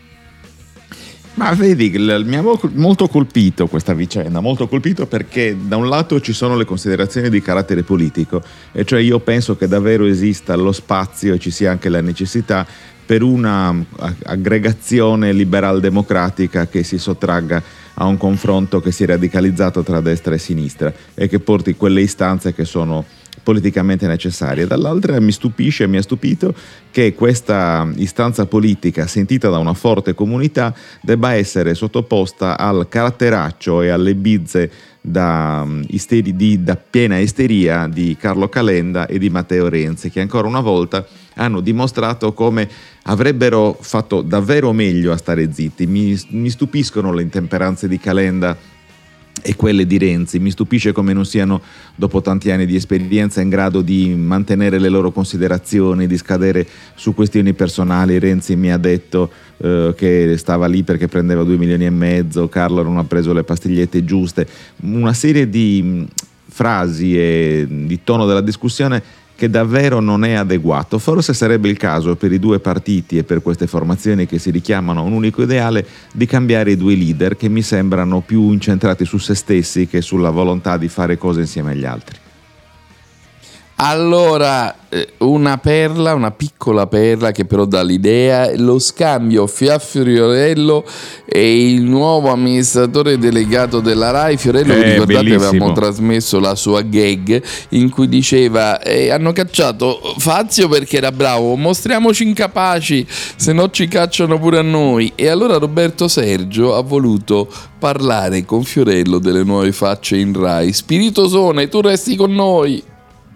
Ma 1.33 1.53
vedi, 1.53 1.89
mi 1.97 2.35
ha 2.35 2.41
mo- 2.41 2.59
molto 2.73 3.07
colpito 3.07 3.67
questa 3.67 3.93
vicenda, 3.93 4.41
molto 4.41 4.67
colpito 4.67 5.05
perché 5.05 5.55
da 5.59 5.77
un 5.77 5.87
lato 5.87 6.19
ci 6.19 6.33
sono 6.33 6.57
le 6.57 6.65
considerazioni 6.65 7.29
di 7.29 7.41
carattere 7.41 7.83
politico, 7.83 8.43
e 8.73 8.83
cioè 8.83 8.99
io 8.99 9.19
penso 9.19 9.55
che 9.55 9.67
davvero 9.67 10.05
esista 10.05 10.55
lo 10.55 10.73
spazio 10.73 11.33
e 11.33 11.39
ci 11.39 11.49
sia 11.49 11.71
anche 11.71 11.87
la 11.87 12.01
necessità 12.01 12.67
per 13.05 13.23
una 13.23 13.71
mm, 13.71 13.81
aggregazione 14.23 15.31
liberal-democratica 15.31 16.67
che 16.67 16.83
si 16.83 16.97
sottragga 16.97 17.61
a 17.95 18.05
un 18.05 18.17
confronto 18.17 18.79
che 18.79 18.91
si 18.91 19.03
è 19.03 19.07
radicalizzato 19.07 19.83
tra 19.83 20.01
destra 20.01 20.35
e 20.35 20.37
sinistra 20.37 20.93
e 21.13 21.27
che 21.27 21.39
porti 21.39 21.75
quelle 21.75 22.01
istanze 22.01 22.53
che 22.53 22.65
sono 22.65 23.05
politicamente 23.43 24.07
necessarie. 24.07 24.67
Dall'altra 24.67 25.19
mi 25.19 25.31
stupisce, 25.31 25.87
mi 25.87 25.97
ha 25.97 26.01
stupito 26.01 26.53
che 26.91 27.13
questa 27.13 27.89
istanza 27.95 28.45
politica 28.45 29.07
sentita 29.07 29.49
da 29.49 29.57
una 29.57 29.73
forte 29.73 30.13
comunità 30.13 30.73
debba 31.01 31.33
essere 31.33 31.73
sottoposta 31.73 32.57
al 32.57 32.87
caratteraccio 32.89 33.81
e 33.81 33.89
alle 33.89 34.15
bizze 34.15 34.71
da, 35.01 35.63
mm, 35.65 35.81
isteri- 35.87 36.35
di- 36.35 36.63
da 36.63 36.75
piena 36.75 37.17
isteria 37.17 37.87
di 37.87 38.15
Carlo 38.19 38.49
Calenda 38.49 39.07
e 39.07 39.17
di 39.17 39.29
Matteo 39.29 39.67
Renzi, 39.67 40.11
che 40.11 40.21
ancora 40.21 40.47
una 40.47 40.59
volta 40.59 41.05
hanno 41.35 41.59
dimostrato 41.59 42.33
come 42.33 42.69
avrebbero 43.03 43.75
fatto 43.79 44.21
davvero 44.21 44.73
meglio 44.73 45.11
a 45.11 45.17
stare 45.17 45.51
zitti. 45.51 45.87
Mi, 45.87 46.19
mi 46.29 46.49
stupiscono 46.49 47.11
le 47.13 47.23
intemperanze 47.23 47.87
di 47.87 47.97
Calenda 47.97 48.55
e 49.41 49.55
quelle 49.55 49.85
di 49.85 49.97
Renzi. 49.97 50.39
Mi 50.39 50.51
stupisce 50.51 50.91
come 50.91 51.13
non 51.13 51.25
siano, 51.25 51.61
dopo 51.95 52.21
tanti 52.21 52.51
anni 52.51 52.65
di 52.65 52.75
esperienza, 52.75 53.41
in 53.41 53.49
grado 53.49 53.81
di 53.81 54.13
mantenere 54.15 54.79
le 54.79 54.89
loro 54.89 55.11
considerazioni, 55.11 56.07
di 56.07 56.17
scadere 56.17 56.67
su 56.95 57.13
questioni 57.13 57.53
personali. 57.53 58.19
Renzi 58.19 58.55
mi 58.55 58.71
ha 58.71 58.77
detto 58.77 59.31
eh, 59.57 59.93
che 59.95 60.35
stava 60.37 60.67
lì 60.67 60.83
perché 60.83 61.07
prendeva 61.07 61.43
2 61.43 61.57
milioni 61.57 61.85
e 61.85 61.89
mezzo, 61.89 62.47
Carlo 62.49 62.83
non 62.83 62.97
ha 62.97 63.03
preso 63.03 63.33
le 63.33 63.43
pastigliette 63.43 64.03
giuste. 64.03 64.47
Una 64.81 65.13
serie 65.13 65.49
di 65.49 66.07
frasi 66.47 67.17
e 67.17 67.65
di 67.67 68.03
tono 68.03 68.25
della 68.25 68.41
discussione 68.41 69.01
che 69.41 69.49
davvero 69.49 69.99
non 70.01 70.23
è 70.23 70.33
adeguato. 70.33 70.99
Forse 70.99 71.33
sarebbe 71.33 71.67
il 71.67 71.75
caso 71.75 72.15
per 72.15 72.31
i 72.31 72.37
due 72.37 72.59
partiti 72.59 73.17
e 73.17 73.23
per 73.23 73.41
queste 73.41 73.65
formazioni 73.65 74.27
che 74.27 74.37
si 74.37 74.51
richiamano 74.51 74.99
a 74.99 75.01
un 75.03 75.13
unico 75.13 75.41
ideale 75.41 75.83
di 76.13 76.27
cambiare 76.27 76.73
i 76.73 76.77
due 76.77 76.93
leader 76.93 77.35
che 77.35 77.49
mi 77.49 77.63
sembrano 77.63 78.19
più 78.19 78.51
incentrati 78.51 79.03
su 79.03 79.17
se 79.17 79.33
stessi 79.33 79.87
che 79.87 80.01
sulla 80.01 80.29
volontà 80.29 80.77
di 80.77 80.87
fare 80.89 81.17
cose 81.17 81.39
insieme 81.39 81.71
agli 81.71 81.85
altri. 81.85 82.19
Allora, 83.83 84.75
eh, 84.89 85.13
una 85.19 85.57
perla, 85.57 86.13
una 86.13 86.29
piccola 86.29 86.85
perla 86.85 87.31
che 87.31 87.45
però 87.45 87.65
dà 87.65 87.81
l'idea, 87.81 88.51
lo 88.57 88.77
scambio 88.77 89.47
Fiorello 89.47 90.85
e 91.25 91.65
il 91.71 91.81
nuovo 91.81 92.29
amministratore 92.29 93.17
delegato 93.17 93.79
della 93.79 94.11
RAI. 94.11 94.37
Fiorello, 94.37 94.73
Eh, 94.73 94.83
ricordate, 94.83 95.23
bellissimo. 95.23 95.47
avevamo 95.47 95.73
trasmesso 95.73 96.39
la 96.39 96.53
sua 96.53 96.81
gag 96.83 97.41
in 97.69 97.89
cui 97.89 98.07
diceva 98.07 98.79
eh, 98.81 99.09
hanno 99.09 99.31
cacciato 99.31 99.99
Fazio 100.19 100.67
perché 100.67 100.97
era 100.97 101.11
bravo, 101.11 101.55
mostriamoci 101.55 102.21
incapaci, 102.21 103.07
se 103.35 103.51
no 103.51 103.71
ci 103.71 103.87
cacciano 103.87 104.37
pure 104.37 104.59
a 104.59 104.61
noi. 104.61 105.11
E 105.15 105.27
allora 105.27 105.57
Roberto 105.57 106.07
Sergio 106.07 106.75
ha 106.75 106.81
voluto 106.81 107.47
parlare 107.79 108.45
con 108.45 108.61
Fiorello 108.63 109.17
delle 109.17 109.43
nuove 109.43 109.71
facce 109.71 110.17
in 110.17 110.39
RAI. 110.39 110.71
Spiritosone, 110.71 111.67
tu 111.67 111.81
resti 111.81 112.15
con 112.15 112.31
noi. 112.31 112.89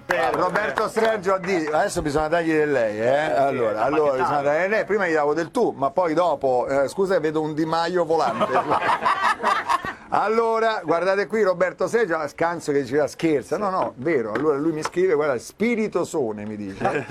Roberto 0.08 0.88
Sergio 0.88 1.38
di 1.40 1.66
adesso 1.66 2.02
bisogna 2.02 2.28
dargli 2.28 2.52
del 2.52 2.72
lei, 2.72 3.00
eh? 3.00 3.32
Allora, 3.32 3.82
allora 3.82 4.18
bisogna 4.18 4.42
del 4.42 4.70
lei. 4.70 4.86
Prima 4.86 5.08
gli 5.08 5.14
davo 5.14 5.34
del 5.34 5.50
tu, 5.50 5.74
ma 5.76 5.90
poi 5.90 6.14
dopo, 6.14 6.68
eh, 6.68 6.88
scusa, 6.88 7.20
vedo 7.20 7.42
un 7.42 7.54
Di 7.54 7.66
Maio 7.66 8.06
volante. 8.06 8.54
Allora, 10.18 10.82
guardate 10.86 11.28
qui 11.28 11.44
Roberto 11.44 11.88
Sergio, 11.88 12.16
ah, 12.16 12.26
scanso 12.30 12.72
che 12.72 12.84
diceva 12.84 13.06
scherza. 13.06 13.58
No, 13.58 13.70
no, 13.70 13.94
vero. 13.98 14.32
Allora 14.32 14.56
lui 14.56 14.72
mi 14.72 14.82
scrive, 14.82 15.14
guarda, 15.14 15.38
spiritosone 15.38 16.46
mi 16.46 16.56
dice. 16.56 17.06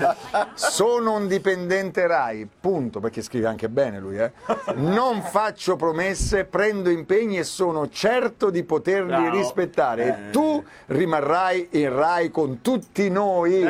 Sono 0.55 1.13
un 1.13 1.27
dipendente 1.27 2.07
RAI, 2.07 2.49
punto, 2.59 2.99
perché 2.99 3.21
scrive 3.21 3.45
anche 3.45 3.69
bene 3.69 3.99
lui, 3.99 4.17
eh. 4.17 4.31
Non 4.73 5.21
faccio 5.21 5.75
promesse, 5.75 6.45
prendo 6.45 6.89
impegni 6.89 7.37
e 7.37 7.43
sono 7.43 7.89
certo 7.89 8.49
di 8.49 8.63
poterli 8.63 9.09
Bravo. 9.09 9.37
rispettare. 9.37 10.07
E 10.07 10.29
tu 10.31 10.63
rimarrai 10.87 11.67
in 11.73 11.95
RAI 11.95 12.31
con 12.31 12.61
tutti 12.61 13.07
noi. 13.11 13.69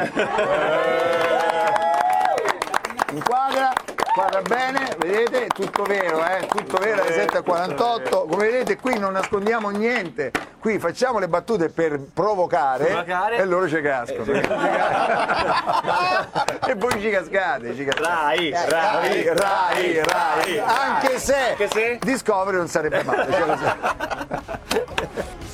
Inquadra, 3.11 3.73
guarda 4.15 4.41
bene, 4.41 4.95
vedete, 4.97 5.47
tutto 5.47 5.83
vero, 5.83 6.25
eh? 6.25 6.45
tutto 6.47 6.77
vero 6.77 7.01
alle 7.01 7.25
7.48, 7.25 8.09
come 8.29 8.45
vedete 8.49 8.77
qui 8.77 8.97
non 8.97 9.11
nascondiamo 9.13 9.69
niente, 9.69 10.31
qui 10.59 10.79
facciamo 10.79 11.19
le 11.19 11.27
battute 11.27 11.69
per 11.69 11.99
provocare, 12.13 12.85
Provocare. 12.85 13.37
e 13.37 13.45
loro 13.45 13.67
ci 13.67 13.81
cascano. 13.81 14.23
e 16.65 16.75
voi 16.75 16.99
ci 17.01 17.09
cascate, 17.09 17.75
ci 17.75 17.83
cascate. 17.85 18.07
Rai, 18.07 18.49
Eh, 18.49 18.69
Rai, 18.69 19.23
Rai, 19.23 19.33
Rai, 20.03 20.03
Rai. 20.03 20.59
anche 20.59 21.19
se, 21.19 21.35
Anche 21.49 21.67
se? 21.69 21.97
Discovery 22.01 22.57
non 22.57 22.67
sarebbe 22.67 23.03
male. 23.03 23.31
cioè, 23.31 23.45
lo 23.45 23.57
sai. 23.57 23.75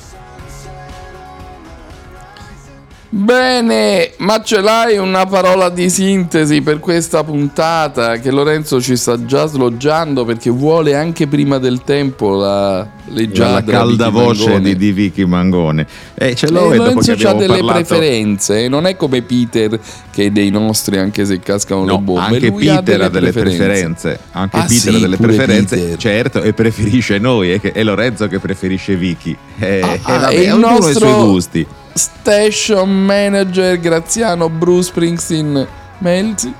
Bene, 3.14 4.12
ma 4.20 4.42
ce 4.42 4.62
l'hai 4.62 4.96
una 4.96 5.26
parola 5.26 5.68
di 5.68 5.90
sintesi 5.90 6.62
per 6.62 6.80
questa 6.80 7.22
puntata 7.22 8.16
che 8.16 8.30
Lorenzo 8.30 8.80
ci 8.80 8.96
sta 8.96 9.26
già 9.26 9.44
sloggiando 9.44 10.24
perché 10.24 10.48
vuole 10.48 10.94
anche 10.94 11.26
prima 11.26 11.58
del 11.58 11.82
tempo 11.84 12.34
la 12.34 12.88
leggiadra 13.08 13.52
la 13.56 13.62
calda 13.64 14.08
Vicky 14.08 14.24
voce 14.24 14.44
Mangone. 14.46 14.62
di, 14.70 14.76
di 14.76 14.92
Vicky 14.92 15.24
Mangone. 15.26 15.86
Eh, 16.14 16.34
ce 16.34 16.46
Eh, 16.46 16.50
l'ho 16.52 16.72
e 16.72 16.76
dopo 16.78 17.00
Lorenzo 17.00 17.28
ha 17.28 17.34
delle 17.34 17.58
parlato... 17.58 17.72
preferenze, 17.84 18.68
non 18.68 18.86
è 18.86 18.96
come 18.96 19.20
Peter 19.20 19.78
che 20.10 20.24
è 20.24 20.30
dei 20.30 20.48
nostri 20.48 20.96
anche 20.96 21.26
se 21.26 21.38
cascano 21.38 21.82
le 21.84 21.92
No, 21.92 21.98
bombe. 21.98 22.20
anche 22.20 22.48
Lui 22.48 22.66
ha 22.70 22.76
Peter 22.82 23.02
ha 23.02 23.08
delle 23.10 23.32
preferenze, 23.32 24.18
anche 24.30 24.56
Ah, 24.56 24.60
Peter 24.62 24.78
sì, 24.78 24.88
ha 24.88 24.98
delle 24.98 25.16
preferenze, 25.18 25.76
Peter. 25.76 25.96
certo, 25.98 26.40
e 26.40 26.54
preferisce 26.54 27.18
noi, 27.18 27.50
è, 27.50 27.60
che- 27.60 27.72
è 27.72 27.82
Lorenzo 27.82 28.26
che 28.26 28.38
preferisce 28.38 28.96
Vicky. 28.96 29.36
Eh, 29.58 29.80
Ah, 29.82 29.92
eh, 29.92 30.00
ah, 30.02 30.18
vabbè, 30.18 30.34
e 30.34 30.40
il 30.44 30.54
i 30.54 30.58
nostro- 30.58 30.98
suoi 30.98 31.24
gusti. 31.28 31.66
Station 31.94 33.04
manager 33.04 33.78
Graziano 33.78 34.48
Bruce 34.48 34.88
Springsteen 34.88 35.66
Melzi. 35.98 36.52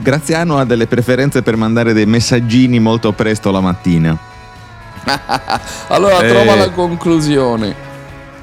Graziano 0.00 0.58
ha 0.58 0.64
delle 0.64 0.86
preferenze 0.86 1.42
per 1.42 1.56
mandare 1.56 1.92
dei 1.92 2.06
messaggini 2.06 2.80
molto 2.80 3.12
presto 3.12 3.50
la 3.50 3.60
mattina. 3.60 4.16
allora 5.88 6.20
Eh. 6.20 6.28
trova 6.28 6.54
la 6.54 6.70
conclusione. 6.70 7.92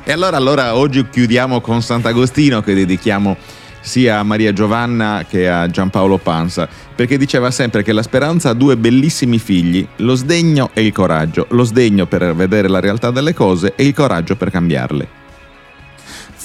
E 0.04 0.12
allora, 0.12 0.38
allora 0.38 0.76
oggi 0.76 1.08
chiudiamo 1.10 1.62
con 1.62 1.82
Sant'Agostino 1.82 2.62
che 2.62 2.74
dedichiamo 2.74 3.36
sia 3.82 4.20
a 4.20 4.24
Maria 4.24 4.54
Giovanna 4.54 5.26
che 5.28 5.50
a 5.50 5.68
Giampaolo 5.68 6.18
Pansa, 6.18 6.68
perché 6.96 7.18
diceva 7.18 7.50
sempre 7.52 7.82
che 7.84 7.92
la 7.94 8.04
speranza 8.04 8.50
ha 8.50 8.54
due 8.54 8.78
bellissimi 8.78 9.40
figli, 9.40 9.86
lo 9.98 10.14
sdegno 10.16 10.70
e 10.74 10.86
il 10.86 10.92
coraggio, 10.94 11.48
lo 11.50 11.64
sdegno 11.64 12.06
per 12.06 12.36
vedere 12.36 12.68
la 12.68 12.80
realtà 12.80 13.10
delle 13.10 13.34
cose 13.34 13.74
e 13.76 13.84
il 13.86 13.94
coraggio 13.96 14.36
per 14.36 14.52
cambiarle. 14.52 15.20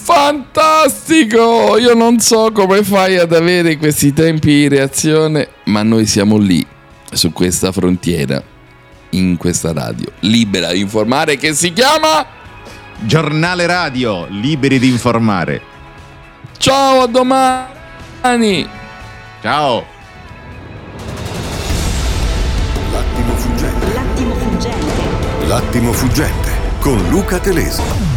Fantastico! 0.06 1.76
Io 1.78 1.92
non 1.92 2.20
so 2.20 2.52
come 2.52 2.84
fai 2.84 3.16
ad 3.16 3.32
avere 3.32 3.76
questi 3.76 4.12
tempi 4.12 4.50
di 4.50 4.68
reazione, 4.68 5.48
ma 5.64 5.82
noi 5.82 6.06
siamo 6.06 6.36
lì, 6.36 6.64
su 7.10 7.32
questa 7.32 7.72
frontiera, 7.72 8.40
in 9.10 9.36
questa 9.36 9.72
radio, 9.72 10.06
libera 10.20 10.70
di 10.70 10.78
informare 10.78 11.36
che 11.36 11.54
si 11.54 11.72
chiama... 11.72 12.24
Giornale 13.00 13.66
radio, 13.66 14.26
liberi 14.30 14.78
di 14.78 14.90
informare. 14.90 15.60
Ciao, 16.56 17.02
a 17.02 17.06
domani! 17.08 18.68
Ciao! 19.42 19.84
L'attimo 22.92 23.34
fuggente. 23.34 23.86
L'attimo 25.46 25.92
fuggente 25.92 26.50
con 26.78 26.96
Luca 27.08 27.40
Telesi. 27.40 28.15